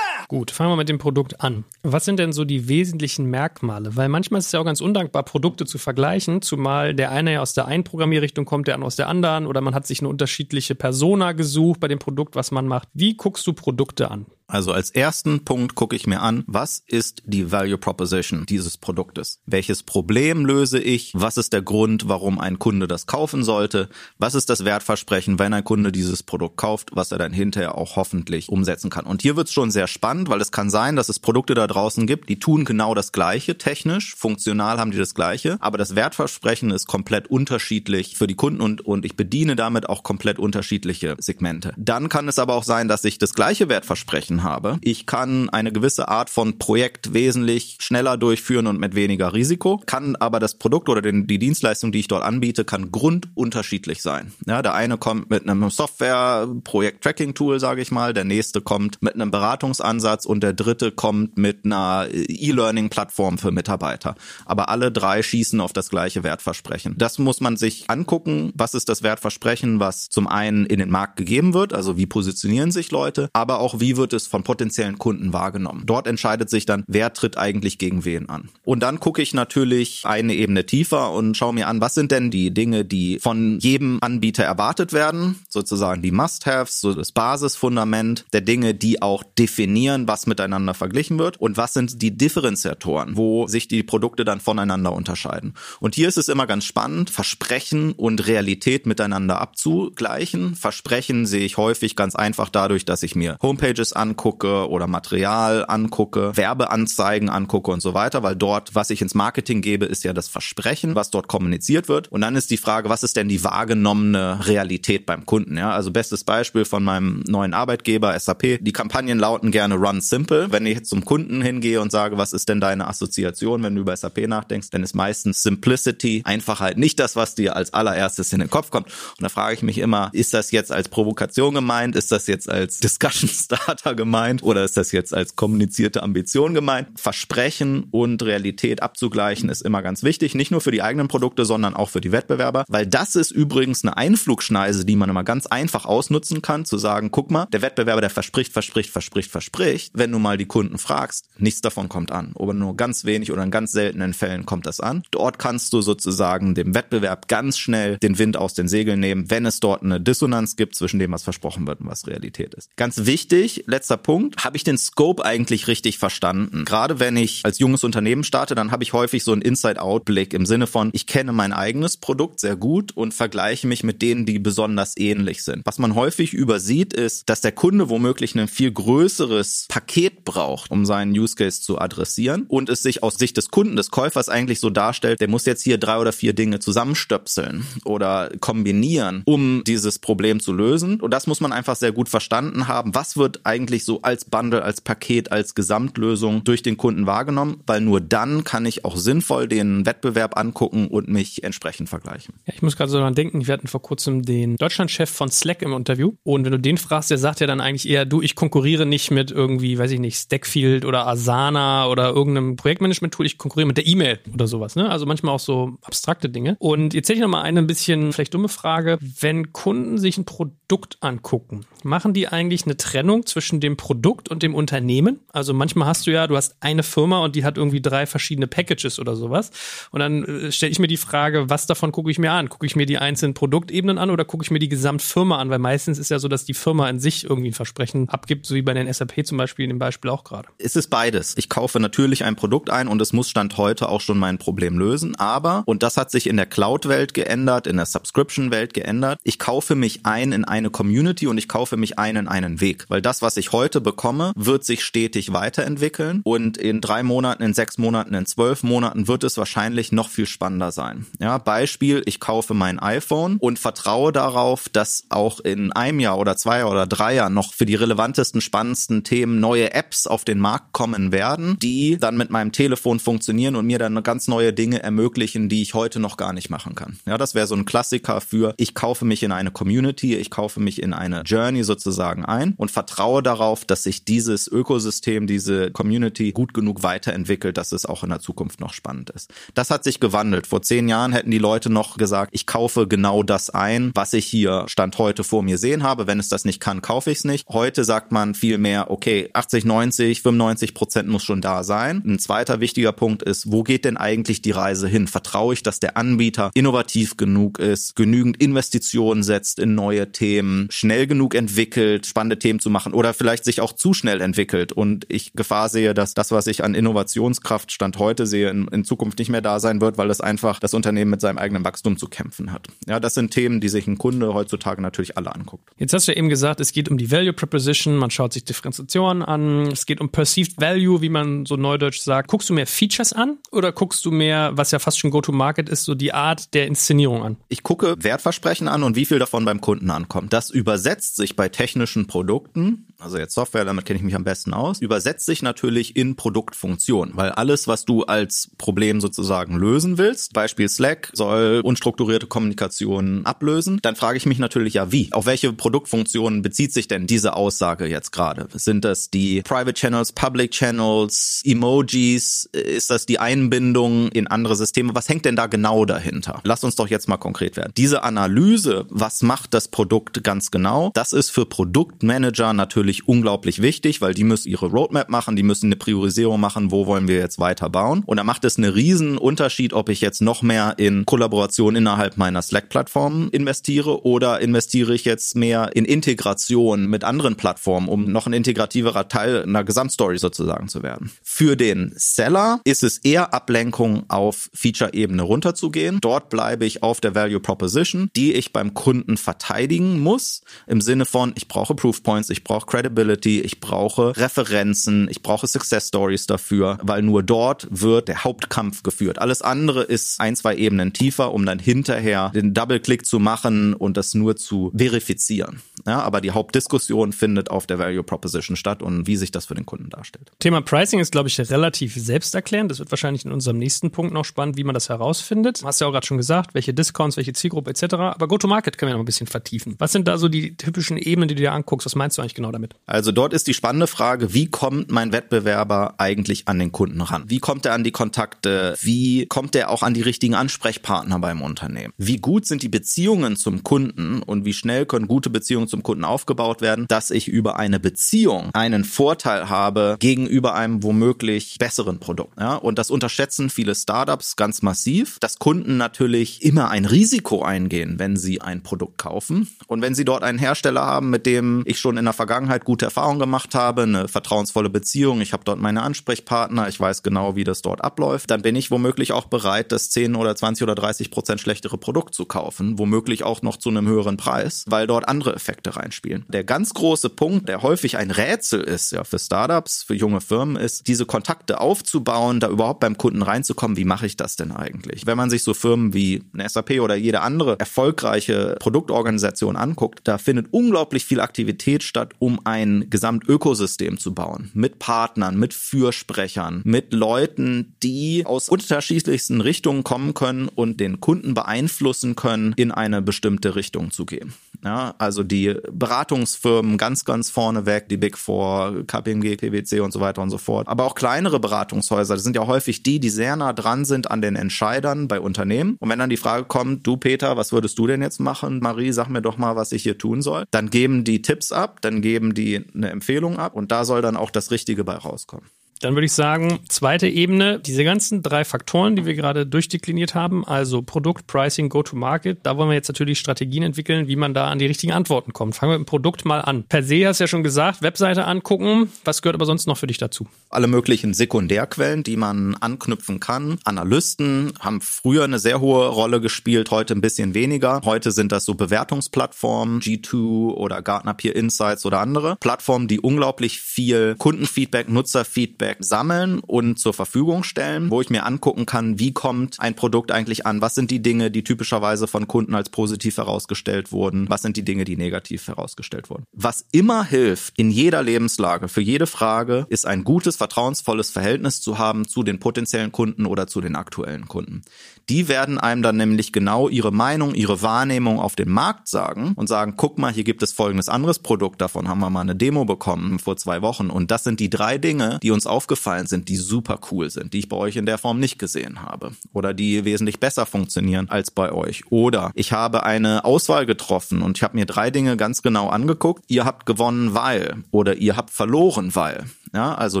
Gut, 0.30 0.52
fangen 0.52 0.70
wir 0.70 0.76
mit 0.76 0.88
dem 0.88 0.98
Produkt 0.98 1.40
an. 1.40 1.64
Was 1.82 2.04
sind 2.04 2.20
denn 2.20 2.32
so 2.32 2.44
die 2.44 2.68
wesentlichen 2.68 3.26
Merkmale? 3.26 3.96
Weil 3.96 4.08
manchmal 4.08 4.38
ist 4.38 4.46
es 4.46 4.52
ja 4.52 4.60
auch 4.60 4.64
ganz 4.64 4.80
undankbar, 4.80 5.24
Produkte 5.24 5.66
zu 5.66 5.76
vergleichen, 5.76 6.40
zumal 6.40 6.94
der 6.94 7.10
eine 7.10 7.32
ja 7.32 7.40
aus 7.40 7.52
der 7.52 7.66
einen 7.66 7.82
Programmierrichtung 7.82 8.44
kommt, 8.44 8.68
der 8.68 8.76
andere 8.76 8.86
aus 8.86 8.94
der 8.94 9.08
anderen 9.08 9.48
oder 9.48 9.60
man 9.60 9.74
hat 9.74 9.88
sich 9.88 9.98
eine 9.98 10.08
unterschiedliche 10.08 10.76
Persona 10.76 11.32
gesucht 11.32 11.80
bei 11.80 11.88
dem 11.88 11.98
Produkt, 11.98 12.36
was 12.36 12.52
man 12.52 12.68
macht. 12.68 12.86
Wie 12.94 13.16
guckst 13.16 13.44
du 13.44 13.54
Produkte 13.54 14.08
an? 14.12 14.26
Also 14.50 14.72
als 14.72 14.90
ersten 14.90 15.44
Punkt 15.44 15.76
gucke 15.76 15.94
ich 15.94 16.06
mir 16.06 16.20
an, 16.20 16.42
was 16.46 16.82
ist 16.86 17.22
die 17.24 17.52
Value 17.52 17.78
Proposition 17.78 18.46
dieses 18.46 18.76
Produktes? 18.76 19.40
Welches 19.46 19.84
Problem 19.84 20.44
löse 20.44 20.80
ich? 20.80 21.12
Was 21.14 21.36
ist 21.36 21.52
der 21.52 21.62
Grund, 21.62 22.08
warum 22.08 22.40
ein 22.40 22.58
Kunde 22.58 22.88
das 22.88 23.06
kaufen 23.06 23.44
sollte? 23.44 23.88
Was 24.18 24.34
ist 24.34 24.50
das 24.50 24.64
Wertversprechen, 24.64 25.38
wenn 25.38 25.54
ein 25.54 25.62
Kunde 25.62 25.92
dieses 25.92 26.24
Produkt 26.24 26.56
kauft, 26.56 26.90
was 26.92 27.12
er 27.12 27.18
dann 27.18 27.32
hinterher 27.32 27.78
auch 27.78 27.94
hoffentlich 27.94 28.48
umsetzen 28.48 28.90
kann? 28.90 29.06
Und 29.06 29.22
hier 29.22 29.36
wird 29.36 29.46
es 29.46 29.52
schon 29.52 29.70
sehr 29.70 29.86
spannend, 29.86 30.28
weil 30.28 30.40
es 30.40 30.50
kann 30.50 30.68
sein, 30.68 30.96
dass 30.96 31.08
es 31.08 31.20
Produkte 31.20 31.54
da 31.54 31.68
draußen 31.68 32.06
gibt, 32.06 32.28
die 32.28 32.40
tun 32.40 32.64
genau 32.64 32.94
das 32.94 33.12
Gleiche, 33.12 33.56
technisch, 33.56 34.16
funktional 34.16 34.78
haben 34.78 34.90
die 34.90 34.98
das 34.98 35.14
Gleiche, 35.14 35.58
aber 35.60 35.78
das 35.78 35.94
Wertversprechen 35.94 36.72
ist 36.72 36.86
komplett 36.86 37.28
unterschiedlich 37.28 38.16
für 38.16 38.26
die 38.26 38.34
Kunden 38.34 38.60
und, 38.60 38.80
und 38.80 39.04
ich 39.04 39.16
bediene 39.16 39.54
damit 39.54 39.88
auch 39.88 40.02
komplett 40.02 40.40
unterschiedliche 40.40 41.14
Segmente. 41.18 41.72
Dann 41.76 42.08
kann 42.08 42.26
es 42.26 42.40
aber 42.40 42.54
auch 42.54 42.64
sein, 42.64 42.88
dass 42.88 43.04
ich 43.04 43.18
das 43.18 43.34
gleiche 43.34 43.68
Wertversprechen 43.68 44.39
habe. 44.42 44.78
Ich 44.82 45.06
kann 45.06 45.48
eine 45.50 45.72
gewisse 45.72 46.08
Art 46.08 46.30
von 46.30 46.58
Projekt 46.58 47.14
wesentlich 47.14 47.78
schneller 47.80 48.16
durchführen 48.16 48.66
und 48.66 48.78
mit 48.78 48.94
weniger 48.94 49.32
Risiko, 49.32 49.82
kann 49.86 50.16
aber 50.16 50.40
das 50.40 50.54
Produkt 50.54 50.88
oder 50.88 51.02
den, 51.02 51.26
die 51.26 51.38
Dienstleistung, 51.38 51.92
die 51.92 52.00
ich 52.00 52.08
dort 52.08 52.22
anbiete, 52.22 52.64
kann 52.64 52.90
grundunterschiedlich 52.90 54.02
sein. 54.02 54.32
Ja, 54.46 54.62
der 54.62 54.74
eine 54.74 54.98
kommt 54.98 55.30
mit 55.30 55.48
einem 55.48 55.70
Software-Projekt-Tracking-Tool, 55.70 57.60
sage 57.60 57.82
ich 57.82 57.90
mal, 57.90 58.12
der 58.12 58.24
nächste 58.24 58.60
kommt 58.60 59.02
mit 59.02 59.14
einem 59.14 59.30
Beratungsansatz 59.30 60.26
und 60.26 60.42
der 60.42 60.52
dritte 60.52 60.92
kommt 60.92 61.38
mit 61.38 61.64
einer 61.64 62.08
E-Learning-Plattform 62.10 63.38
für 63.38 63.50
Mitarbeiter. 63.50 64.14
Aber 64.44 64.68
alle 64.68 64.92
drei 64.92 65.22
schießen 65.22 65.60
auf 65.60 65.72
das 65.72 65.90
gleiche 65.90 66.22
Wertversprechen. 66.22 66.94
Das 66.98 67.18
muss 67.18 67.40
man 67.40 67.56
sich 67.56 67.84
angucken. 67.88 68.52
Was 68.54 68.74
ist 68.74 68.88
das 68.88 69.02
Wertversprechen, 69.02 69.80
was 69.80 70.08
zum 70.08 70.26
einen 70.26 70.66
in 70.66 70.78
den 70.78 70.90
Markt 70.90 71.16
gegeben 71.16 71.54
wird? 71.54 71.72
Also 71.72 71.96
wie 71.96 72.06
positionieren 72.06 72.70
sich 72.70 72.90
Leute? 72.90 73.30
Aber 73.32 73.60
auch 73.60 73.80
wie 73.80 73.96
wird 73.96 74.12
es 74.12 74.26
von 74.30 74.42
potenziellen 74.42 74.98
Kunden 74.98 75.32
wahrgenommen. 75.32 75.82
Dort 75.86 76.06
entscheidet 76.06 76.48
sich 76.48 76.66
dann, 76.66 76.84
wer 76.86 77.12
tritt 77.12 77.36
eigentlich 77.36 77.78
gegen 77.78 78.04
wen 78.04 78.28
an. 78.28 78.48
Und 78.64 78.80
dann 78.80 79.00
gucke 79.00 79.20
ich 79.20 79.34
natürlich 79.34 80.02
eine 80.04 80.34
Ebene 80.34 80.64
tiefer 80.64 81.12
und 81.12 81.36
schaue 81.36 81.54
mir 81.54 81.68
an, 81.68 81.80
was 81.80 81.94
sind 81.94 82.10
denn 82.12 82.30
die 82.30 82.52
Dinge, 82.52 82.84
die 82.84 83.18
von 83.18 83.58
jedem 83.58 83.98
Anbieter 84.00 84.44
erwartet 84.44 84.92
werden, 84.92 85.40
sozusagen 85.48 86.02
die 86.02 86.12
Must-Haves, 86.12 86.80
so 86.80 86.94
das 86.94 87.12
Basisfundament 87.12 88.24
der 88.32 88.40
Dinge, 88.40 88.74
die 88.74 89.02
auch 89.02 89.22
definieren, 89.22 90.08
was 90.08 90.26
miteinander 90.26 90.74
verglichen 90.74 91.18
wird 91.18 91.40
und 91.40 91.56
was 91.56 91.74
sind 91.74 92.00
die 92.00 92.16
Differenziatoren, 92.16 93.16
wo 93.16 93.46
sich 93.46 93.68
die 93.68 93.82
Produkte 93.82 94.24
dann 94.24 94.40
voneinander 94.40 94.92
unterscheiden. 94.92 95.54
Und 95.80 95.94
hier 95.94 96.08
ist 96.08 96.18
es 96.18 96.28
immer 96.28 96.46
ganz 96.46 96.64
spannend, 96.64 97.10
Versprechen 97.10 97.92
und 97.92 98.26
Realität 98.26 98.86
miteinander 98.86 99.40
abzugleichen. 99.40 100.54
Versprechen 100.54 101.26
sehe 101.26 101.44
ich 101.44 101.56
häufig 101.56 101.96
ganz 101.96 102.14
einfach 102.14 102.48
dadurch, 102.48 102.84
dass 102.84 103.02
ich 103.02 103.14
mir 103.14 103.36
Homepages 103.42 103.92
angucke, 103.92 104.19
angucke 104.20 104.68
oder 104.68 104.86
Material 104.86 105.64
angucke, 105.66 106.36
Werbeanzeigen 106.36 107.30
angucke 107.30 107.70
und 107.70 107.80
so 107.80 107.94
weiter, 107.94 108.22
weil 108.22 108.36
dort, 108.36 108.74
was 108.74 108.90
ich 108.90 109.00
ins 109.00 109.14
Marketing 109.14 109.62
gebe, 109.62 109.86
ist 109.86 110.04
ja 110.04 110.12
das 110.12 110.28
Versprechen, 110.28 110.94
was 110.94 111.10
dort 111.10 111.26
kommuniziert 111.26 111.88
wird. 111.88 112.08
Und 112.08 112.20
dann 112.20 112.36
ist 112.36 112.50
die 112.50 112.58
Frage, 112.58 112.90
was 112.90 113.02
ist 113.02 113.16
denn 113.16 113.28
die 113.28 113.42
wahrgenommene 113.42 114.46
Realität 114.46 115.06
beim 115.06 115.24
Kunden? 115.24 115.56
Ja, 115.56 115.70
also 115.70 115.90
bestes 115.90 116.24
Beispiel 116.24 116.66
von 116.66 116.84
meinem 116.84 117.24
neuen 117.26 117.54
Arbeitgeber 117.54 118.18
SAP. 118.18 118.58
Die 118.60 118.72
Kampagnen 118.72 119.18
lauten 119.18 119.52
gerne 119.52 119.76
Run 119.76 120.02
Simple. 120.02 120.52
Wenn 120.52 120.66
ich 120.66 120.76
jetzt 120.76 120.90
zum 120.90 121.06
Kunden 121.06 121.40
hingehe 121.40 121.80
und 121.80 121.90
sage, 121.90 122.18
was 122.18 122.34
ist 122.34 122.50
denn 122.50 122.60
deine 122.60 122.88
Assoziation, 122.88 123.62
wenn 123.62 123.74
du 123.74 123.80
über 123.80 123.96
SAP 123.96 124.28
nachdenkst, 124.28 124.68
dann 124.68 124.82
ist 124.82 124.94
meistens 124.94 125.42
Simplicity, 125.42 126.20
Einfachheit 126.26 126.76
nicht 126.76 127.00
das, 127.00 127.16
was 127.16 127.34
dir 127.34 127.56
als 127.56 127.72
allererstes 127.72 128.34
in 128.34 128.40
den 128.40 128.50
Kopf 128.50 128.70
kommt. 128.70 128.88
Und 128.88 129.22
da 129.22 129.30
frage 129.30 129.54
ich 129.54 129.62
mich 129.62 129.78
immer, 129.78 130.10
ist 130.12 130.34
das 130.34 130.50
jetzt 130.50 130.72
als 130.72 130.90
Provokation 130.90 131.54
gemeint? 131.54 131.96
Ist 131.96 132.12
das 132.12 132.26
jetzt 132.26 132.50
als 132.50 132.78
Discussion 132.80 133.30
Starter 133.30 133.94
gemeint? 133.94 134.09
Gemeint 134.10 134.42
oder 134.42 134.64
ist 134.64 134.76
das 134.76 134.90
jetzt 134.90 135.14
als 135.14 135.36
kommunizierte 135.36 136.02
Ambition 136.02 136.52
gemeint? 136.52 136.88
Versprechen 136.96 137.84
und 137.92 138.20
Realität 138.24 138.82
abzugleichen 138.82 139.48
ist 139.48 139.60
immer 139.60 139.82
ganz 139.82 140.02
wichtig, 140.02 140.34
nicht 140.34 140.50
nur 140.50 140.60
für 140.60 140.72
die 140.72 140.82
eigenen 140.82 141.06
Produkte, 141.06 141.44
sondern 141.44 141.74
auch 141.74 141.90
für 141.90 142.00
die 142.00 142.10
Wettbewerber, 142.10 142.64
weil 142.66 142.88
das 142.88 143.14
ist 143.14 143.30
übrigens 143.30 143.84
eine 143.84 143.96
Einflugschneise, 143.96 144.84
die 144.84 144.96
man 144.96 145.10
immer 145.10 145.22
ganz 145.22 145.46
einfach 145.46 145.84
ausnutzen 145.84 146.42
kann, 146.42 146.64
zu 146.64 146.76
sagen, 146.76 147.12
guck 147.12 147.30
mal, 147.30 147.46
der 147.52 147.62
Wettbewerber, 147.62 148.00
der 148.00 148.10
verspricht, 148.10 148.52
verspricht, 148.52 148.90
verspricht, 148.90 149.30
verspricht. 149.30 149.92
Wenn 149.94 150.10
du 150.10 150.18
mal 150.18 150.36
die 150.36 150.46
Kunden 150.46 150.78
fragst, 150.78 151.28
nichts 151.38 151.60
davon 151.60 151.88
kommt 151.88 152.10
an. 152.10 152.32
Oder 152.34 152.54
nur 152.54 152.76
ganz 152.76 153.04
wenig 153.04 153.30
oder 153.30 153.44
in 153.44 153.52
ganz 153.52 153.70
seltenen 153.70 154.12
Fällen 154.12 154.44
kommt 154.44 154.66
das 154.66 154.80
an. 154.80 155.04
Dort 155.12 155.38
kannst 155.38 155.72
du 155.72 155.82
sozusagen 155.82 156.56
dem 156.56 156.74
Wettbewerb 156.74 157.28
ganz 157.28 157.58
schnell 157.58 157.96
den 157.98 158.18
Wind 158.18 158.36
aus 158.36 158.54
den 158.54 158.66
Segeln 158.66 158.98
nehmen, 158.98 159.30
wenn 159.30 159.46
es 159.46 159.60
dort 159.60 159.84
eine 159.84 160.00
Dissonanz 160.00 160.56
gibt 160.56 160.74
zwischen 160.74 160.98
dem, 160.98 161.12
was 161.12 161.22
versprochen 161.22 161.68
wird 161.68 161.80
und 161.80 161.86
was 161.86 162.08
Realität 162.08 162.54
ist. 162.54 162.76
Ganz 162.76 163.06
wichtig, 163.06 163.64
letzter 163.90 163.96
Punkt, 163.96 164.44
habe 164.44 164.56
ich 164.56 164.62
den 164.62 164.78
Scope 164.78 165.24
eigentlich 165.24 165.66
richtig 165.66 165.98
verstanden? 165.98 166.64
Gerade 166.64 167.00
wenn 167.00 167.16
ich 167.16 167.40
als 167.44 167.58
junges 167.58 167.82
Unternehmen 167.82 168.22
starte, 168.22 168.54
dann 168.54 168.70
habe 168.70 168.84
ich 168.84 168.92
häufig 168.92 169.24
so 169.24 169.32
einen 169.32 169.42
Inside-Out-Blick 169.42 170.32
im 170.32 170.46
Sinne 170.46 170.68
von, 170.68 170.90
ich 170.92 171.06
kenne 171.06 171.32
mein 171.32 171.52
eigenes 171.52 171.96
Produkt 171.96 172.38
sehr 172.38 172.54
gut 172.54 172.96
und 172.96 173.12
vergleiche 173.12 173.66
mich 173.66 173.82
mit 173.82 174.00
denen, 174.00 174.26
die 174.26 174.38
besonders 174.38 174.96
ähnlich 174.96 175.42
sind. 175.42 175.62
Was 175.64 175.78
man 175.78 175.96
häufig 175.96 176.34
übersieht, 176.34 176.92
ist, 176.92 177.28
dass 177.28 177.40
der 177.40 177.50
Kunde 177.50 177.88
womöglich 177.88 178.36
ein 178.36 178.46
viel 178.46 178.70
größeres 178.70 179.66
Paket 179.68 180.24
braucht, 180.24 180.70
um 180.70 180.86
seinen 180.86 181.10
Use 181.10 181.34
Case 181.34 181.60
zu 181.60 181.80
adressieren 181.80 182.44
und 182.46 182.68
es 182.68 182.82
sich 182.82 183.02
aus 183.02 183.16
Sicht 183.16 183.36
des 183.36 183.50
Kunden, 183.50 183.74
des 183.74 183.90
Käufers 183.90 184.28
eigentlich 184.28 184.60
so 184.60 184.70
darstellt, 184.70 185.20
der 185.20 185.28
muss 185.28 185.46
jetzt 185.46 185.64
hier 185.64 185.78
drei 185.78 185.98
oder 185.98 186.12
vier 186.12 186.32
Dinge 186.32 186.60
zusammenstöpseln 186.60 187.66
oder 187.84 188.30
kombinieren, 188.38 189.22
um 189.24 189.64
dieses 189.66 189.98
Problem 189.98 190.38
zu 190.38 190.52
lösen. 190.52 191.00
Und 191.00 191.12
das 191.12 191.26
muss 191.26 191.40
man 191.40 191.52
einfach 191.52 191.74
sehr 191.74 191.90
gut 191.90 192.08
verstanden 192.08 192.68
haben. 192.68 192.94
Was 192.94 193.16
wird 193.16 193.40
eigentlich 193.44 193.79
so 193.84 193.90
so 193.90 194.02
als 194.02 194.24
Bundle, 194.24 194.62
als 194.62 194.80
Paket, 194.80 195.32
als 195.32 195.56
Gesamtlösung 195.56 196.44
durch 196.44 196.62
den 196.62 196.76
Kunden 196.76 197.06
wahrgenommen, 197.06 197.60
weil 197.66 197.80
nur 197.80 198.00
dann 198.00 198.44
kann 198.44 198.64
ich 198.64 198.84
auch 198.84 198.96
sinnvoll 198.96 199.48
den 199.48 199.84
Wettbewerb 199.84 200.38
angucken 200.38 200.86
und 200.86 201.08
mich 201.08 201.42
entsprechend 201.42 201.88
vergleichen. 201.88 202.34
Ja, 202.46 202.54
ich 202.54 202.62
muss 202.62 202.76
gerade 202.76 202.88
so 202.88 202.98
daran 202.98 203.16
denken, 203.16 203.48
wir 203.48 203.52
hatten 203.52 203.66
vor 203.66 203.82
kurzem 203.82 204.22
den 204.22 204.54
Deutschlandchef 204.54 205.10
von 205.10 205.28
Slack 205.28 205.62
im 205.62 205.72
Interview 205.72 206.12
und 206.22 206.44
wenn 206.44 206.52
du 206.52 206.60
den 206.60 206.78
fragst, 206.78 207.10
der 207.10 207.18
sagt 207.18 207.40
ja 207.40 207.48
dann 207.48 207.60
eigentlich 207.60 207.88
eher, 207.88 208.04
du, 208.04 208.22
ich 208.22 208.36
konkurriere 208.36 208.86
nicht 208.86 209.10
mit 209.10 209.32
irgendwie, 209.32 209.76
weiß 209.76 209.90
ich 209.90 209.98
nicht, 209.98 210.16
Stackfield 210.16 210.84
oder 210.84 211.08
Asana 211.08 211.88
oder 211.88 212.10
irgendeinem 212.10 212.54
Projektmanagement-Tool, 212.54 213.26
ich 213.26 213.38
konkurriere 213.38 213.66
mit 213.66 213.76
der 213.76 213.88
E-Mail 213.88 214.20
oder 214.32 214.46
sowas. 214.46 214.76
Ne? 214.76 214.88
Also 214.88 215.04
manchmal 215.04 215.34
auch 215.34 215.40
so 215.40 215.78
abstrakte 215.82 216.28
Dinge. 216.28 216.56
Und 216.60 216.94
jetzt 216.94 217.08
hätte 217.08 217.16
ich 217.16 217.22
noch 217.22 217.28
mal 217.28 217.42
eine 217.42 217.58
ein 217.58 217.66
bisschen 217.66 218.12
vielleicht 218.12 218.34
dumme 218.34 218.48
Frage. 218.48 218.98
Wenn 219.00 219.52
Kunden 219.52 219.98
sich 219.98 220.16
ein 220.16 220.24
Produkt 220.24 220.98
angucken, 221.00 221.62
machen 221.82 222.14
die 222.14 222.28
eigentlich 222.28 222.66
eine 222.66 222.76
Trennung 222.76 223.26
zwischen 223.26 223.58
dem 223.58 223.69
Produkt 223.76 224.28
und 224.28 224.42
dem 224.42 224.54
Unternehmen. 224.54 225.20
Also 225.32 225.54
manchmal 225.54 225.88
hast 225.88 226.06
du 226.06 226.10
ja, 226.10 226.26
du 226.26 226.36
hast 226.36 226.56
eine 226.60 226.82
Firma 226.82 227.24
und 227.24 227.36
die 227.36 227.44
hat 227.44 227.56
irgendwie 227.56 227.80
drei 227.80 228.06
verschiedene 228.06 228.46
Packages 228.46 228.98
oder 228.98 229.16
sowas. 229.16 229.50
Und 229.90 230.00
dann 230.00 230.24
äh, 230.24 230.52
stelle 230.52 230.72
ich 230.72 230.78
mir 230.78 230.88
die 230.88 230.96
Frage, 230.96 231.50
was 231.50 231.66
davon 231.66 231.92
gucke 231.92 232.10
ich 232.10 232.18
mir 232.18 232.32
an? 232.32 232.48
Gucke 232.48 232.66
ich 232.66 232.76
mir 232.76 232.86
die 232.86 232.98
einzelnen 232.98 233.34
Produktebenen 233.34 233.98
an 233.98 234.10
oder 234.10 234.24
gucke 234.24 234.44
ich 234.44 234.50
mir 234.50 234.58
die 234.58 234.68
Gesamtfirma 234.68 235.38
an? 235.38 235.50
Weil 235.50 235.58
meistens 235.58 235.98
ist 235.98 236.10
ja 236.10 236.18
so, 236.18 236.28
dass 236.28 236.44
die 236.44 236.54
Firma 236.54 236.88
in 236.88 237.00
sich 237.00 237.24
irgendwie 237.24 237.50
ein 237.50 237.54
Versprechen 237.54 238.08
abgibt, 238.08 238.46
so 238.46 238.54
wie 238.54 238.62
bei 238.62 238.74
den 238.74 238.92
SAP 238.92 239.26
zum 239.26 239.38
Beispiel 239.38 239.64
in 239.64 239.70
dem 239.70 239.78
Beispiel 239.78 240.10
auch 240.10 240.24
gerade. 240.24 240.48
Es 240.58 240.76
ist 240.76 240.88
beides. 240.88 241.36
Ich 241.36 241.48
kaufe 241.48 241.80
natürlich 241.80 242.24
ein 242.24 242.36
Produkt 242.36 242.70
ein 242.70 242.88
und 242.88 243.00
es 243.00 243.12
muss 243.12 243.28
Stand 243.28 243.56
heute 243.56 243.88
auch 243.88 244.00
schon 244.00 244.18
mein 244.18 244.38
Problem 244.38 244.78
lösen. 244.78 245.16
Aber, 245.16 245.62
und 245.66 245.82
das 245.82 245.96
hat 245.96 246.10
sich 246.10 246.26
in 246.28 246.36
der 246.36 246.46
Cloud-Welt 246.46 247.14
geändert, 247.14 247.66
in 247.66 247.76
der 247.76 247.86
Subscription-Welt 247.86 248.74
geändert, 248.74 249.18
ich 249.22 249.38
kaufe 249.38 249.74
mich 249.74 250.06
ein 250.06 250.32
in 250.32 250.44
eine 250.44 250.70
Community 250.70 251.26
und 251.26 251.38
ich 251.38 251.48
kaufe 251.48 251.76
mich 251.76 251.98
ein 251.98 252.16
in 252.16 252.28
einen 252.28 252.60
Weg. 252.60 252.86
Weil 252.88 253.02
das, 253.02 253.22
was 253.22 253.36
ich 253.36 253.52
heute 253.52 253.59
heute 253.60 253.82
bekomme, 253.82 254.32
wird 254.36 254.64
sich 254.64 254.82
stetig 254.82 255.34
weiterentwickeln 255.34 256.22
und 256.24 256.56
in 256.56 256.80
drei 256.80 257.02
Monaten, 257.02 257.42
in 257.42 257.52
sechs 257.52 257.76
Monaten, 257.76 258.14
in 258.14 258.24
zwölf 258.24 258.62
Monaten 258.62 259.06
wird 259.06 259.22
es 259.22 259.36
wahrscheinlich 259.36 259.92
noch 259.92 260.08
viel 260.08 260.24
spannender 260.24 260.72
sein. 260.72 261.04
Ja, 261.18 261.36
Beispiel, 261.36 262.02
ich 262.06 262.20
kaufe 262.20 262.54
mein 262.54 262.78
iPhone 262.78 263.36
und 263.36 263.58
vertraue 263.58 264.12
darauf, 264.12 264.70
dass 264.70 265.04
auch 265.10 265.40
in 265.40 265.72
einem 265.72 266.00
Jahr 266.00 266.18
oder 266.18 266.38
zwei 266.38 266.64
oder 266.64 266.86
drei 266.86 267.16
Jahren 267.16 267.34
noch 267.34 267.52
für 267.52 267.66
die 267.66 267.74
relevantesten, 267.74 268.40
spannendsten 268.40 269.04
Themen 269.04 269.40
neue 269.40 269.74
Apps 269.74 270.06
auf 270.06 270.24
den 270.24 270.38
Markt 270.38 270.72
kommen 270.72 271.12
werden, 271.12 271.58
die 271.60 271.98
dann 271.98 272.16
mit 272.16 272.30
meinem 272.30 272.52
Telefon 272.52 272.98
funktionieren 272.98 273.56
und 273.56 273.66
mir 273.66 273.78
dann 273.78 274.02
ganz 274.02 274.26
neue 274.26 274.54
Dinge 274.54 274.82
ermöglichen, 274.82 275.50
die 275.50 275.60
ich 275.60 275.74
heute 275.74 276.00
noch 276.00 276.16
gar 276.16 276.32
nicht 276.32 276.48
machen 276.48 276.74
kann. 276.74 276.98
Ja, 277.04 277.18
das 277.18 277.34
wäre 277.34 277.46
so 277.46 277.56
ein 277.56 277.66
Klassiker 277.66 278.22
für, 278.22 278.54
ich 278.56 278.74
kaufe 278.74 279.04
mich 279.04 279.22
in 279.22 279.32
eine 279.32 279.50
Community, 279.50 280.16
ich 280.16 280.30
kaufe 280.30 280.60
mich 280.60 280.82
in 280.82 280.94
eine 280.94 281.20
Journey 281.26 281.62
sozusagen 281.62 282.24
ein 282.24 282.54
und 282.56 282.70
vertraue 282.70 283.22
darauf, 283.22 283.49
dass 283.64 283.82
sich 283.82 284.04
dieses 284.04 284.48
Ökosystem, 284.48 285.26
diese 285.26 285.70
Community 285.70 286.32
gut 286.32 286.54
genug 286.54 286.82
weiterentwickelt, 286.82 287.56
dass 287.56 287.72
es 287.72 287.86
auch 287.86 288.04
in 288.04 288.10
der 288.10 288.20
Zukunft 288.20 288.60
noch 288.60 288.72
spannend 288.72 289.10
ist. 289.10 289.32
Das 289.54 289.70
hat 289.70 289.84
sich 289.84 290.00
gewandelt. 290.00 290.46
Vor 290.46 290.62
zehn 290.62 290.88
Jahren 290.88 291.12
hätten 291.12 291.30
die 291.30 291.38
Leute 291.38 291.70
noch 291.70 291.96
gesagt, 291.96 292.30
ich 292.32 292.46
kaufe 292.46 292.86
genau 292.86 293.22
das 293.22 293.50
ein, 293.50 293.90
was 293.94 294.12
ich 294.12 294.26
hier 294.26 294.64
Stand 294.68 294.98
heute 294.98 295.24
vor 295.24 295.42
mir 295.42 295.58
sehen 295.58 295.82
habe. 295.82 296.06
Wenn 296.06 296.18
es 296.18 296.28
das 296.28 296.44
nicht 296.44 296.60
kann, 296.60 296.82
kaufe 296.82 297.10
ich 297.10 297.18
es 297.18 297.24
nicht. 297.24 297.48
Heute 297.48 297.84
sagt 297.84 298.12
man 298.12 298.34
viel 298.34 298.60
okay, 298.88 299.30
80, 299.32 299.64
90, 299.64 300.22
95 300.22 300.74
Prozent 300.74 301.08
muss 301.08 301.24
schon 301.24 301.40
da 301.40 301.64
sein. 301.64 302.02
Ein 302.06 302.18
zweiter 302.18 302.60
wichtiger 302.60 302.92
Punkt 302.92 303.22
ist, 303.22 303.50
wo 303.50 303.62
geht 303.62 303.84
denn 303.84 303.96
eigentlich 303.96 304.42
die 304.42 304.50
Reise 304.50 304.88
hin? 304.88 305.06
Vertraue 305.06 305.54
ich, 305.54 305.62
dass 305.62 305.80
der 305.80 305.96
Anbieter 305.96 306.50
innovativ 306.54 307.16
genug 307.16 307.58
ist, 307.58 307.96
genügend 307.96 308.36
Investitionen 308.36 309.22
setzt 309.22 309.58
in 309.58 309.74
neue 309.74 310.12
Themen, 310.12 310.68
schnell 310.70 311.06
genug 311.06 311.34
entwickelt, 311.34 312.06
spannende 312.06 312.38
Themen 312.38 312.60
zu 312.60 312.70
machen 312.70 312.92
oder 312.92 313.14
vielleicht 313.14 313.39
sich 313.44 313.60
auch 313.60 313.72
zu 313.72 313.94
schnell 313.94 314.20
entwickelt 314.20 314.72
und 314.72 315.06
ich 315.08 315.32
Gefahr 315.34 315.68
sehe, 315.68 315.94
dass 315.94 316.14
das, 316.14 316.30
was 316.30 316.46
ich 316.46 316.64
an 316.64 316.74
Innovationskraft 316.74 317.72
Stand 317.72 317.98
heute 317.98 318.26
sehe, 318.26 318.50
in, 318.50 318.68
in 318.68 318.84
Zukunft 318.84 319.18
nicht 319.18 319.28
mehr 319.30 319.40
da 319.40 319.60
sein 319.60 319.80
wird, 319.80 319.98
weil 319.98 320.10
es 320.10 320.20
einfach 320.20 320.58
das 320.58 320.74
Unternehmen 320.74 321.10
mit 321.10 321.20
seinem 321.20 321.38
eigenen 321.38 321.64
Wachstum 321.64 321.96
zu 321.96 322.08
kämpfen 322.08 322.52
hat. 322.52 322.68
Ja, 322.86 323.00
das 323.00 323.14
sind 323.14 323.30
Themen, 323.32 323.60
die 323.60 323.68
sich 323.68 323.86
ein 323.86 323.98
Kunde 323.98 324.34
heutzutage 324.34 324.82
natürlich 324.82 325.16
alle 325.16 325.34
anguckt. 325.34 325.70
Jetzt 325.78 325.92
hast 325.92 326.08
du 326.08 326.12
ja 326.12 326.18
eben 326.18 326.28
gesagt, 326.28 326.60
es 326.60 326.72
geht 326.72 326.88
um 326.88 326.98
die 326.98 327.10
Value 327.10 327.32
Proposition, 327.32 327.96
man 327.96 328.10
schaut 328.10 328.32
sich 328.32 328.44
Differenzierungen 328.44 329.22
an, 329.22 329.68
es 329.68 329.86
geht 329.86 330.00
um 330.00 330.10
Perceived 330.10 330.60
Value, 330.60 331.00
wie 331.00 331.08
man 331.08 331.46
so 331.46 331.56
neudeutsch 331.56 332.00
sagt. 332.00 332.28
Guckst 332.28 332.48
du 332.50 332.54
mehr 332.54 332.66
Features 332.66 333.12
an 333.12 333.38
oder 333.50 333.72
guckst 333.72 334.04
du 334.04 334.10
mehr, 334.10 334.52
was 334.54 334.70
ja 334.70 334.78
fast 334.78 334.98
schon 334.98 335.10
Go-to-Market 335.10 335.68
ist, 335.68 335.84
so 335.84 335.94
die 335.94 336.12
Art 336.12 336.54
der 336.54 336.66
Inszenierung 336.66 337.22
an? 337.22 337.36
Ich 337.48 337.62
gucke 337.62 337.96
Wertversprechen 337.98 338.68
an 338.68 338.82
und 338.82 338.96
wie 338.96 339.04
viel 339.04 339.18
davon 339.18 339.44
beim 339.44 339.60
Kunden 339.60 339.90
ankommt. 339.90 340.32
Das 340.32 340.50
übersetzt 340.50 341.16
sich 341.16 341.36
bei 341.36 341.48
technischen 341.48 342.06
Produkten, 342.06 342.86
also 343.00 343.18
jetzt 343.18 343.34
Software, 343.34 343.64
damit 343.64 343.84
kenne 343.84 343.98
ich 343.98 344.04
mich 344.04 344.14
am 344.14 344.24
besten 344.24 344.54
aus, 344.54 344.80
übersetzt 344.80 345.26
sich 345.26 345.42
natürlich 345.42 345.96
in 345.96 346.16
Produktfunktion, 346.16 347.12
weil 347.14 347.30
alles, 347.30 347.68
was 347.68 347.84
du 347.84 348.04
als 348.04 348.50
Problem 348.58 349.00
sozusagen 349.00 349.56
lösen 349.56 349.98
willst, 349.98 350.32
Beispiel 350.32 350.68
Slack, 350.68 351.10
soll 351.12 351.60
unstrukturierte 351.64 352.26
Kommunikation 352.26 353.26
ablösen, 353.26 353.78
dann 353.82 353.96
frage 353.96 354.16
ich 354.16 354.26
mich 354.26 354.38
natürlich 354.38 354.74
ja, 354.74 354.92
wie? 354.92 355.12
Auf 355.12 355.26
welche 355.26 355.52
Produktfunktionen 355.52 356.42
bezieht 356.42 356.72
sich 356.72 356.88
denn 356.88 357.06
diese 357.06 357.34
Aussage 357.34 357.86
jetzt 357.86 358.12
gerade? 358.12 358.48
Sind 358.54 358.84
das 358.84 359.10
die 359.10 359.42
Private 359.42 359.74
Channels, 359.74 360.12
Public 360.12 360.50
Channels, 360.52 361.42
Emojis? 361.44 362.48
Ist 362.52 362.90
das 362.90 363.06
die 363.06 363.18
Einbindung 363.18 364.08
in 364.08 364.26
andere 364.26 364.56
Systeme? 364.56 364.94
Was 364.94 365.08
hängt 365.08 365.24
denn 365.24 365.36
da 365.36 365.46
genau 365.46 365.84
dahinter? 365.84 366.40
Lass 366.44 366.64
uns 366.64 366.76
doch 366.76 366.88
jetzt 366.88 367.08
mal 367.08 367.16
konkret 367.16 367.56
werden. 367.56 367.72
Diese 367.76 368.02
Analyse, 368.02 368.86
was 368.88 369.22
macht 369.22 369.54
das 369.54 369.68
Produkt 369.68 370.22
ganz 370.24 370.50
genau? 370.50 370.90
Das 370.94 371.12
ist 371.12 371.30
für 371.30 371.46
Produktmanager 371.46 372.52
natürlich 372.52 372.89
unglaublich 373.06 373.62
wichtig, 373.62 374.00
weil 374.00 374.14
die 374.14 374.24
müssen 374.24 374.48
ihre 374.48 374.66
Roadmap 374.66 375.08
machen, 375.08 375.36
die 375.36 375.42
müssen 375.42 375.66
eine 375.66 375.76
Priorisierung 375.76 376.40
machen, 376.40 376.70
wo 376.70 376.86
wollen 376.86 377.08
wir 377.08 377.18
jetzt 377.18 377.38
weiter 377.38 377.70
bauen. 377.70 378.02
Und 378.06 378.16
da 378.16 378.24
macht 378.24 378.44
es 378.44 378.56
einen 378.56 378.72
riesen 378.72 379.18
Unterschied, 379.18 379.72
ob 379.72 379.88
ich 379.88 380.00
jetzt 380.00 380.20
noch 380.22 380.42
mehr 380.42 380.74
in 380.78 381.06
Kollaboration 381.06 381.76
innerhalb 381.76 382.16
meiner 382.16 382.42
Slack-Plattform 382.42 383.28
investiere 383.32 384.04
oder 384.04 384.40
investiere 384.40 384.94
ich 384.94 385.04
jetzt 385.04 385.36
mehr 385.36 385.70
in 385.74 385.84
Integration 385.84 386.86
mit 386.86 387.04
anderen 387.04 387.36
Plattformen, 387.36 387.88
um 387.88 388.10
noch 388.10 388.26
ein 388.26 388.32
integrativerer 388.32 389.08
Teil 389.08 389.42
einer 389.42 389.64
Gesamtstory 389.64 390.18
sozusagen 390.18 390.68
zu 390.68 390.82
werden. 390.82 391.10
Für 391.22 391.56
den 391.56 391.92
Seller 391.96 392.60
ist 392.64 392.82
es 392.82 392.98
eher 392.98 393.34
Ablenkung 393.34 394.04
auf 394.08 394.50
Feature-Ebene 394.54 395.22
runterzugehen. 395.22 395.98
Dort 396.00 396.28
bleibe 396.30 396.66
ich 396.66 396.82
auf 396.82 397.00
der 397.00 397.14
Value 397.14 397.40
Proposition, 397.40 398.10
die 398.16 398.32
ich 398.34 398.52
beim 398.52 398.74
Kunden 398.74 399.16
verteidigen 399.16 400.00
muss, 400.00 400.42
im 400.66 400.80
Sinne 400.80 401.06
von, 401.06 401.32
ich 401.36 401.48
brauche 401.48 401.74
Proof 401.74 402.02
Points, 402.02 402.30
ich 402.30 402.44
brauche 402.44 402.66
Credibility, 402.80 403.40
ich 403.42 403.60
brauche 403.60 404.16
Referenzen, 404.16 405.06
ich 405.10 405.20
brauche 405.22 405.46
Success 405.46 405.88
Stories 405.88 406.26
dafür, 406.26 406.78
weil 406.82 407.02
nur 407.02 407.22
dort 407.22 407.68
wird 407.70 408.08
der 408.08 408.24
Hauptkampf 408.24 408.82
geführt. 408.82 409.18
Alles 409.18 409.42
andere 409.42 409.82
ist 409.82 410.18
ein, 410.18 410.34
zwei 410.34 410.56
Ebenen 410.56 410.94
tiefer, 410.94 411.34
um 411.34 411.44
dann 411.44 411.58
hinterher 411.58 412.30
den 412.34 412.54
Double-Click 412.54 413.04
zu 413.04 413.18
machen 413.18 413.74
und 413.74 413.98
das 413.98 414.14
nur 414.14 414.36
zu 414.36 414.72
verifizieren. 414.74 415.60
Ja, 415.86 416.00
aber 416.00 416.20
die 416.22 416.30
Hauptdiskussion 416.30 417.12
findet 417.12 417.50
auf 417.50 417.66
der 417.66 417.78
Value 417.78 418.02
Proposition 418.02 418.56
statt 418.56 418.82
und 418.82 419.06
wie 419.06 419.16
sich 419.16 419.30
das 419.30 419.46
für 419.46 419.54
den 419.54 419.66
Kunden 419.66 419.90
darstellt. 419.90 420.30
Thema 420.38 420.60
Pricing 420.62 421.00
ist, 421.00 421.12
glaube 421.12 421.28
ich, 421.28 421.38
relativ 421.38 421.94
selbsterklärend. 421.94 422.70
Das 422.70 422.78
wird 422.78 422.90
wahrscheinlich 422.90 423.24
in 423.24 423.32
unserem 423.32 423.58
nächsten 423.58 423.90
Punkt 423.90 424.12
noch 424.12 424.24
spannend, 424.24 424.56
wie 424.56 424.64
man 424.64 424.74
das 424.74 424.88
herausfindet. 424.88 425.62
Du 425.62 425.66
hast 425.66 425.80
ja 425.80 425.86
auch 425.86 425.92
gerade 425.92 426.06
schon 426.06 426.16
gesagt, 426.16 426.54
welche 426.54 426.72
Discounts, 426.72 427.16
welche 427.16 427.32
Zielgruppe 427.32 427.70
etc. 427.70 427.94
Aber 427.94 428.28
Go-to-Market 428.28 428.78
können 428.78 428.90
wir 428.90 428.94
noch 428.94 429.02
ein 429.02 429.06
bisschen 429.06 429.26
vertiefen. 429.26 429.74
Was 429.78 429.92
sind 429.92 430.08
da 430.08 430.16
so 430.18 430.28
die 430.28 430.56
typischen 430.56 430.96
Ebenen, 430.96 431.28
die 431.28 431.34
du 431.34 431.42
dir 431.42 431.52
anguckst? 431.52 431.86
Was 431.86 431.94
meinst 431.94 432.18
du 432.18 432.22
eigentlich 432.22 432.34
genau 432.34 432.52
damit? 432.52 432.69
Also 432.90 433.12
dort 433.12 433.32
ist 433.32 433.46
die 433.46 433.54
spannende 433.54 433.86
Frage, 433.86 434.34
wie 434.34 434.46
kommt 434.46 434.90
mein 434.90 435.12
Wettbewerber 435.12 435.94
eigentlich 435.98 436.48
an 436.48 436.58
den 436.58 436.72
Kunden 436.72 437.00
ran? 437.00 437.22
Wie 437.28 437.38
kommt 437.38 437.64
er 437.64 437.72
an 437.72 437.84
die 437.84 437.92
Kontakte? 437.92 438.74
Wie 438.80 439.26
kommt 439.26 439.54
er 439.54 439.70
auch 439.70 439.84
an 439.84 439.94
die 439.94 440.02
richtigen 440.02 440.34
Ansprechpartner 440.34 441.20
beim 441.20 441.40
Unternehmen? 441.40 441.92
Wie 441.98 442.16
gut 442.16 442.46
sind 442.46 442.64
die 442.64 442.68
Beziehungen 442.68 443.36
zum 443.36 443.62
Kunden 443.62 444.24
und 444.24 444.44
wie 444.44 444.52
schnell 444.52 444.86
können 444.86 445.06
gute 445.06 445.30
Beziehungen 445.30 445.68
zum 445.68 445.84
Kunden 445.84 446.04
aufgebaut 446.04 446.62
werden, 446.62 446.86
dass 446.88 447.12
ich 447.12 447.28
über 447.28 447.56
eine 447.60 447.78
Beziehung 447.78 448.50
einen 448.54 448.82
Vorteil 448.82 449.48
habe 449.48 449.96
gegenüber 450.00 450.54
einem 450.54 450.82
womöglich 450.82 451.58
besseren 451.60 452.00
Produkt? 452.00 452.40
Ja? 452.40 452.56
Und 452.56 452.76
das 452.80 452.90
unterschätzen 452.90 453.50
viele 453.50 453.76
Startups 453.76 454.34
ganz 454.34 454.62
massiv, 454.62 455.18
dass 455.20 455.38
Kunden 455.38 455.76
natürlich 455.76 456.42
immer 456.42 456.70
ein 456.70 456.86
Risiko 456.86 457.42
eingehen, 457.44 458.00
wenn 458.00 458.16
sie 458.16 458.40
ein 458.40 458.64
Produkt 458.64 458.98
kaufen. 458.98 459.48
Und 459.68 459.80
wenn 459.80 459.94
sie 459.94 460.04
dort 460.04 460.24
einen 460.24 460.40
Hersteller 460.40 460.84
haben, 460.84 461.10
mit 461.10 461.24
dem 461.24 461.62
ich 461.66 461.78
schon 461.78 461.96
in 461.96 462.04
der 462.04 462.14
Vergangenheit 462.14 462.59
gute 462.64 462.84
Erfahrungen 462.84 463.18
gemacht 463.18 463.54
habe, 463.54 463.82
eine 463.82 464.08
vertrauensvolle 464.08 464.70
Beziehung, 464.70 465.20
ich 465.20 465.32
habe 465.32 465.44
dort 465.44 465.58
meine 465.58 465.82
Ansprechpartner, 465.82 466.68
ich 466.68 466.78
weiß 466.78 467.02
genau, 467.02 467.36
wie 467.36 467.44
das 467.44 467.62
dort 467.62 467.82
abläuft, 467.82 468.30
dann 468.30 468.42
bin 468.42 468.56
ich 468.56 468.70
womöglich 468.70 469.12
auch 469.12 469.26
bereit, 469.26 469.72
das 469.72 469.90
10 469.90 470.16
oder 470.16 470.34
20 470.34 470.62
oder 470.62 470.74
30 470.74 471.10
Prozent 471.10 471.40
schlechtere 471.40 471.78
Produkt 471.78 472.14
zu 472.14 472.24
kaufen, 472.24 472.78
womöglich 472.78 473.24
auch 473.24 473.42
noch 473.42 473.56
zu 473.56 473.70
einem 473.70 473.86
höheren 473.86 474.16
Preis, 474.16 474.64
weil 474.68 474.86
dort 474.86 475.08
andere 475.08 475.34
Effekte 475.34 475.76
reinspielen. 475.76 476.24
Der 476.28 476.44
ganz 476.44 476.74
große 476.74 477.10
Punkt, 477.10 477.48
der 477.48 477.62
häufig 477.62 477.96
ein 477.96 478.10
Rätsel 478.10 478.60
ist, 478.60 478.92
ja, 478.92 479.04
für 479.04 479.18
Startups, 479.18 479.82
für 479.82 479.94
junge 479.94 480.20
Firmen, 480.20 480.56
ist, 480.56 480.86
diese 480.86 481.06
Kontakte 481.06 481.60
aufzubauen, 481.60 482.40
da 482.40 482.48
überhaupt 482.48 482.80
beim 482.80 482.96
Kunden 482.96 483.22
reinzukommen, 483.22 483.76
wie 483.76 483.84
mache 483.84 484.06
ich 484.06 484.16
das 484.16 484.36
denn 484.36 484.52
eigentlich? 484.52 485.06
Wenn 485.06 485.16
man 485.16 485.30
sich 485.30 485.42
so 485.42 485.54
Firmen 485.54 485.94
wie 485.94 486.22
eine 486.32 486.48
SAP 486.48 486.80
oder 486.80 486.94
jede 486.94 487.20
andere 487.20 487.58
erfolgreiche 487.58 488.56
Produktorganisation 488.60 489.56
anguckt, 489.56 490.00
da 490.04 490.18
findet 490.18 490.52
unglaublich 490.52 491.04
viel 491.04 491.20
Aktivität 491.20 491.82
statt, 491.82 492.14
um 492.18 492.40
ein 492.50 492.90
Gesamtökosystem 492.90 493.98
zu 493.98 494.12
bauen. 494.12 494.50
Mit 494.54 494.78
Partnern, 494.80 495.38
mit 495.38 495.54
Fürsprechern, 495.54 496.62
mit 496.64 496.92
Leuten, 496.92 497.76
die 497.82 498.26
aus 498.26 498.48
unterschiedlichsten 498.48 499.40
Richtungen 499.40 499.84
kommen 499.84 500.14
können 500.14 500.48
und 500.48 500.80
den 500.80 501.00
Kunden 501.00 501.34
beeinflussen 501.34 502.16
können, 502.16 502.52
in 502.56 502.72
eine 502.72 503.02
bestimmte 503.02 503.54
Richtung 503.54 503.92
zu 503.92 504.04
gehen. 504.04 504.34
Ja, 504.64 504.94
also 504.98 505.22
die 505.22 505.56
Beratungsfirmen 505.72 506.76
ganz, 506.76 507.04
ganz 507.04 507.30
vorne 507.30 507.64
weg, 507.64 507.88
die 507.88 507.96
Big 507.96 508.18
Four, 508.18 508.84
KPMG, 508.86 509.36
PwC 509.36 509.80
und 509.80 509.92
so 509.92 510.00
weiter 510.00 510.20
und 510.20 510.30
so 510.30 510.38
fort. 510.38 510.68
Aber 510.68 510.84
auch 510.84 510.94
kleinere 510.94 511.40
Beratungshäuser, 511.40 512.14
das 512.14 512.24
sind 512.24 512.36
ja 512.36 512.46
häufig 512.46 512.82
die, 512.82 513.00
die 513.00 513.08
sehr 513.08 513.36
nah 513.36 513.52
dran 513.52 513.84
sind 513.84 514.10
an 514.10 514.20
den 514.20 514.36
Entscheidern 514.36 515.08
bei 515.08 515.18
Unternehmen. 515.20 515.76
Und 515.80 515.88
wenn 515.88 515.98
dann 515.98 516.10
die 516.10 516.18
Frage 516.18 516.44
kommt, 516.44 516.86
du 516.86 516.96
Peter, 516.98 517.36
was 517.36 517.52
würdest 517.52 517.78
du 517.78 517.86
denn 517.86 518.02
jetzt 518.02 518.20
machen? 518.20 518.60
Marie, 518.60 518.92
sag 518.92 519.08
mir 519.08 519.22
doch 519.22 519.38
mal, 519.38 519.56
was 519.56 519.72
ich 519.72 519.82
hier 519.82 519.96
tun 519.96 520.20
soll. 520.20 520.44
Dann 520.50 520.70
geben 520.70 521.04
die 521.04 521.22
Tipps 521.22 521.52
ab, 521.52 521.80
dann 521.80 522.02
geben 522.02 522.34
die 522.34 522.64
eine 522.74 522.90
Empfehlung 522.90 523.38
ab 523.38 523.54
und 523.54 523.72
da 523.72 523.84
soll 523.84 524.02
dann 524.02 524.16
auch 524.16 524.30
das 524.30 524.50
Richtige 524.50 524.84
bei 524.84 524.94
rauskommen. 524.94 525.46
Dann 525.80 525.94
würde 525.94 526.04
ich 526.04 526.12
sagen, 526.12 526.60
zweite 526.68 527.08
Ebene, 527.08 527.58
diese 527.58 527.84
ganzen 527.84 528.22
drei 528.22 528.44
Faktoren, 528.44 528.96
die 528.96 529.06
wir 529.06 529.14
gerade 529.14 529.46
durchdekliniert 529.46 530.14
haben, 530.14 530.46
also 530.46 530.82
Produkt, 530.82 531.26
Pricing, 531.26 531.70
Go-to-Market, 531.70 532.40
da 532.42 532.58
wollen 532.58 532.68
wir 532.68 532.74
jetzt 532.74 532.88
natürlich 532.88 533.18
Strategien 533.18 533.62
entwickeln, 533.62 534.06
wie 534.06 534.16
man 534.16 534.34
da 534.34 534.48
an 534.48 534.58
die 534.58 534.66
richtigen 534.66 534.92
Antworten 534.92 535.32
kommt. 535.32 535.54
Fangen 535.54 535.72
wir 535.72 535.78
mit 535.78 535.86
dem 535.86 535.90
Produkt 535.90 536.26
mal 536.26 536.40
an. 536.40 536.64
Per 536.64 536.82
se 536.82 537.06
hast 537.06 537.20
du 537.20 537.24
ja 537.24 537.28
schon 537.28 537.42
gesagt, 537.42 537.80
Webseite 537.80 538.26
angucken. 538.26 538.92
Was 539.06 539.22
gehört 539.22 539.36
aber 539.36 539.46
sonst 539.46 539.66
noch 539.66 539.78
für 539.78 539.86
dich 539.86 539.96
dazu? 539.96 540.26
Alle 540.50 540.66
möglichen 540.66 541.14
Sekundärquellen, 541.14 542.02
die 542.02 542.18
man 542.18 542.56
anknüpfen 542.56 543.18
kann. 543.18 543.58
Analysten 543.64 544.52
haben 544.60 544.82
früher 544.82 545.24
eine 545.24 545.38
sehr 545.38 545.60
hohe 545.60 545.88
Rolle 545.88 546.20
gespielt, 546.20 546.70
heute 546.70 546.92
ein 546.92 547.00
bisschen 547.00 547.32
weniger. 547.32 547.80
Heute 547.86 548.12
sind 548.12 548.32
das 548.32 548.44
so 548.44 548.52
Bewertungsplattformen, 548.52 549.80
G2 549.80 550.52
oder 550.52 550.82
Gartner 550.82 551.14
Peer 551.14 551.34
Insights 551.34 551.86
oder 551.86 552.00
andere 552.00 552.36
Plattformen, 552.36 552.86
die 552.86 553.00
unglaublich 553.00 553.62
viel 553.62 554.14
Kundenfeedback, 554.18 554.90
Nutzerfeedback 554.90 555.69
sammeln 555.80 556.40
und 556.40 556.78
zur 556.78 556.92
Verfügung 556.92 557.44
stellen, 557.44 557.90
wo 557.90 558.00
ich 558.00 558.10
mir 558.10 558.26
angucken 558.26 558.66
kann, 558.66 558.98
wie 558.98 559.12
kommt 559.12 559.60
ein 559.60 559.74
Produkt 559.74 560.12
eigentlich 560.12 560.46
an, 560.46 560.60
was 560.60 560.74
sind 560.74 560.90
die 560.90 561.02
Dinge, 561.02 561.30
die 561.30 561.44
typischerweise 561.44 562.06
von 562.06 562.26
Kunden 562.26 562.54
als 562.54 562.68
positiv 562.70 563.16
herausgestellt 563.16 563.92
wurden, 563.92 564.28
was 564.28 564.42
sind 564.42 564.56
die 564.56 564.64
Dinge, 564.64 564.84
die 564.84 564.96
negativ 564.96 565.48
herausgestellt 565.48 566.10
wurden. 566.10 566.24
Was 566.32 566.64
immer 566.72 567.04
hilft 567.04 567.58
in 567.58 567.70
jeder 567.70 568.02
Lebenslage, 568.02 568.68
für 568.68 568.80
jede 568.80 569.06
Frage, 569.06 569.66
ist 569.68 569.86
ein 569.86 570.04
gutes, 570.04 570.36
vertrauensvolles 570.36 571.10
Verhältnis 571.10 571.60
zu 571.60 571.78
haben 571.78 572.06
zu 572.06 572.22
den 572.22 572.38
potenziellen 572.38 572.92
Kunden 572.92 573.26
oder 573.26 573.46
zu 573.46 573.60
den 573.60 573.76
aktuellen 573.76 574.28
Kunden. 574.28 574.62
Die 575.08 575.28
werden 575.28 575.58
einem 575.58 575.82
dann 575.82 575.96
nämlich 575.96 576.32
genau 576.32 576.68
ihre 576.68 576.92
Meinung, 576.92 577.34
ihre 577.34 577.62
Wahrnehmung 577.62 578.20
auf 578.20 578.36
dem 578.36 578.50
Markt 578.50 578.88
sagen 578.88 579.32
und 579.36 579.48
sagen, 579.48 579.74
guck 579.76 579.98
mal, 579.98 580.12
hier 580.12 580.24
gibt 580.24 580.42
es 580.42 580.52
folgendes 580.52 580.88
anderes 580.88 581.18
Produkt, 581.18 581.60
davon 581.60 581.88
haben 581.88 582.00
wir 582.00 582.10
mal 582.10 582.20
eine 582.20 582.36
Demo 582.36 582.64
bekommen 582.64 583.18
vor 583.18 583.36
zwei 583.36 583.62
Wochen 583.62 583.90
und 583.90 584.10
das 584.10 584.24
sind 584.24 584.40
die 584.40 584.50
drei 584.50 584.78
Dinge, 584.78 585.18
die 585.22 585.30
uns 585.30 585.46
aufgefallen 585.60 586.06
sind, 586.06 586.30
die 586.30 586.36
super 586.36 586.80
cool 586.90 587.10
sind, 587.10 587.34
die 587.34 587.40
ich 587.40 587.50
bei 587.50 587.56
euch 587.56 587.76
in 587.76 587.84
der 587.84 587.98
Form 587.98 588.18
nicht 588.18 588.38
gesehen 588.38 588.80
habe 588.80 589.12
oder 589.34 589.52
die 589.52 589.84
wesentlich 589.84 590.18
besser 590.18 590.46
funktionieren 590.46 591.10
als 591.10 591.30
bei 591.30 591.52
euch. 591.52 591.82
Oder 591.90 592.30
ich 592.34 592.52
habe 592.52 592.84
eine 592.84 593.26
Auswahl 593.26 593.66
getroffen 593.66 594.22
und 594.22 594.38
ich 594.38 594.42
habe 594.42 594.56
mir 594.56 594.64
drei 594.64 594.90
Dinge 594.90 595.18
ganz 595.18 595.42
genau 595.42 595.68
angeguckt. 595.68 596.24
Ihr 596.28 596.46
habt 596.46 596.64
gewonnen, 596.64 597.12
weil 597.12 597.56
oder 597.70 597.96
ihr 597.96 598.16
habt 598.16 598.30
verloren, 598.30 598.94
weil. 598.94 599.26
Ja, 599.52 599.74
also 599.74 600.00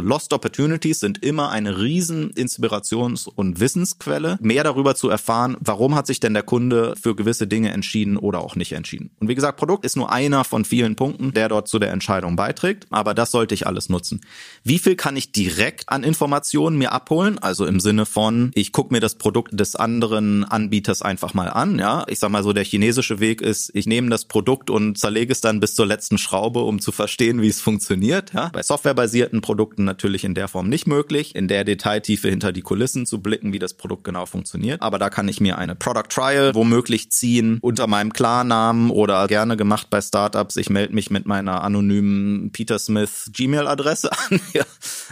Lost 0.00 0.32
Opportunities 0.32 1.00
sind 1.00 1.22
immer 1.24 1.50
eine 1.50 1.78
riesen 1.80 2.32
Inspirations- 2.32 3.28
und 3.28 3.60
Wissensquelle. 3.60 4.38
Mehr 4.40 4.64
darüber 4.64 4.94
zu 4.94 5.08
erfahren, 5.08 5.56
warum 5.60 5.94
hat 5.94 6.06
sich 6.06 6.20
denn 6.20 6.34
der 6.34 6.42
Kunde 6.42 6.94
für 7.00 7.16
gewisse 7.16 7.46
Dinge 7.46 7.72
entschieden 7.72 8.16
oder 8.16 8.40
auch 8.40 8.54
nicht 8.54 8.72
entschieden. 8.72 9.10
Und 9.18 9.28
wie 9.28 9.34
gesagt, 9.34 9.58
Produkt 9.58 9.84
ist 9.84 9.96
nur 9.96 10.12
einer 10.12 10.44
von 10.44 10.64
vielen 10.64 10.94
Punkten, 10.96 11.32
der 11.32 11.48
dort 11.48 11.68
zu 11.68 11.78
der 11.78 11.90
Entscheidung 11.90 12.36
beiträgt. 12.36 12.86
Aber 12.90 13.14
das 13.14 13.30
sollte 13.30 13.54
ich 13.54 13.66
alles 13.66 13.88
nutzen. 13.88 14.20
Wie 14.62 14.78
viel 14.78 14.94
kann 14.94 15.16
ich 15.16 15.32
direkt 15.32 15.88
an 15.88 16.04
Informationen 16.04 16.78
mir 16.78 16.92
abholen? 16.92 17.38
Also 17.38 17.66
im 17.66 17.80
Sinne 17.80 18.06
von, 18.06 18.52
ich 18.54 18.72
gucke 18.72 18.94
mir 18.94 19.00
das 19.00 19.16
Produkt 19.16 19.58
des 19.58 19.74
anderen 19.74 20.44
Anbieters 20.44 21.02
einfach 21.02 21.34
mal 21.34 21.48
an. 21.48 21.78
Ja, 21.78 22.04
ich 22.08 22.18
sag 22.18 22.30
mal 22.30 22.42
so, 22.42 22.52
der 22.52 22.64
chinesische 22.64 23.20
Weg 23.20 23.40
ist, 23.40 23.70
ich 23.74 23.86
nehme 23.86 24.10
das 24.10 24.26
Produkt 24.26 24.70
und 24.70 24.96
zerlege 24.98 25.32
es 25.32 25.40
dann 25.40 25.60
bis 25.60 25.74
zur 25.74 25.86
letzten 25.86 26.18
Schraube, 26.18 26.60
um 26.60 26.80
zu 26.80 26.92
verstehen, 26.92 27.42
wie 27.42 27.48
es 27.48 27.60
funktioniert. 27.60 28.32
Ja, 28.32 28.48
bei 28.52 28.62
softwarebasierten 28.62 29.39
Produkten 29.40 29.84
natürlich 29.84 30.24
in 30.24 30.34
der 30.34 30.48
Form 30.48 30.68
nicht 30.68 30.86
möglich, 30.86 31.34
in 31.34 31.48
der 31.48 31.64
Detailtiefe 31.64 32.28
hinter 32.28 32.52
die 32.52 32.62
Kulissen 32.62 33.06
zu 33.06 33.20
blicken, 33.20 33.52
wie 33.52 33.58
das 33.58 33.74
Produkt 33.74 34.04
genau 34.04 34.26
funktioniert. 34.26 34.82
Aber 34.82 34.98
da 34.98 35.10
kann 35.10 35.28
ich 35.28 35.40
mir 35.40 35.58
eine 35.58 35.74
Product 35.74 36.08
Trial 36.08 36.54
womöglich 36.54 37.10
ziehen 37.10 37.58
unter 37.60 37.86
meinem 37.86 38.12
Klarnamen 38.12 38.90
oder 38.90 39.26
gerne 39.26 39.56
gemacht 39.56 39.88
bei 39.90 40.00
Startups. 40.00 40.56
Ich 40.56 40.70
melde 40.70 40.94
mich 40.94 41.10
mit 41.10 41.26
meiner 41.26 41.62
anonymen 41.62 42.50
Peter 42.52 42.78
Smith 42.78 43.30
Gmail-Adresse 43.32 44.10
an, 44.30 44.40
ja, 44.52 44.64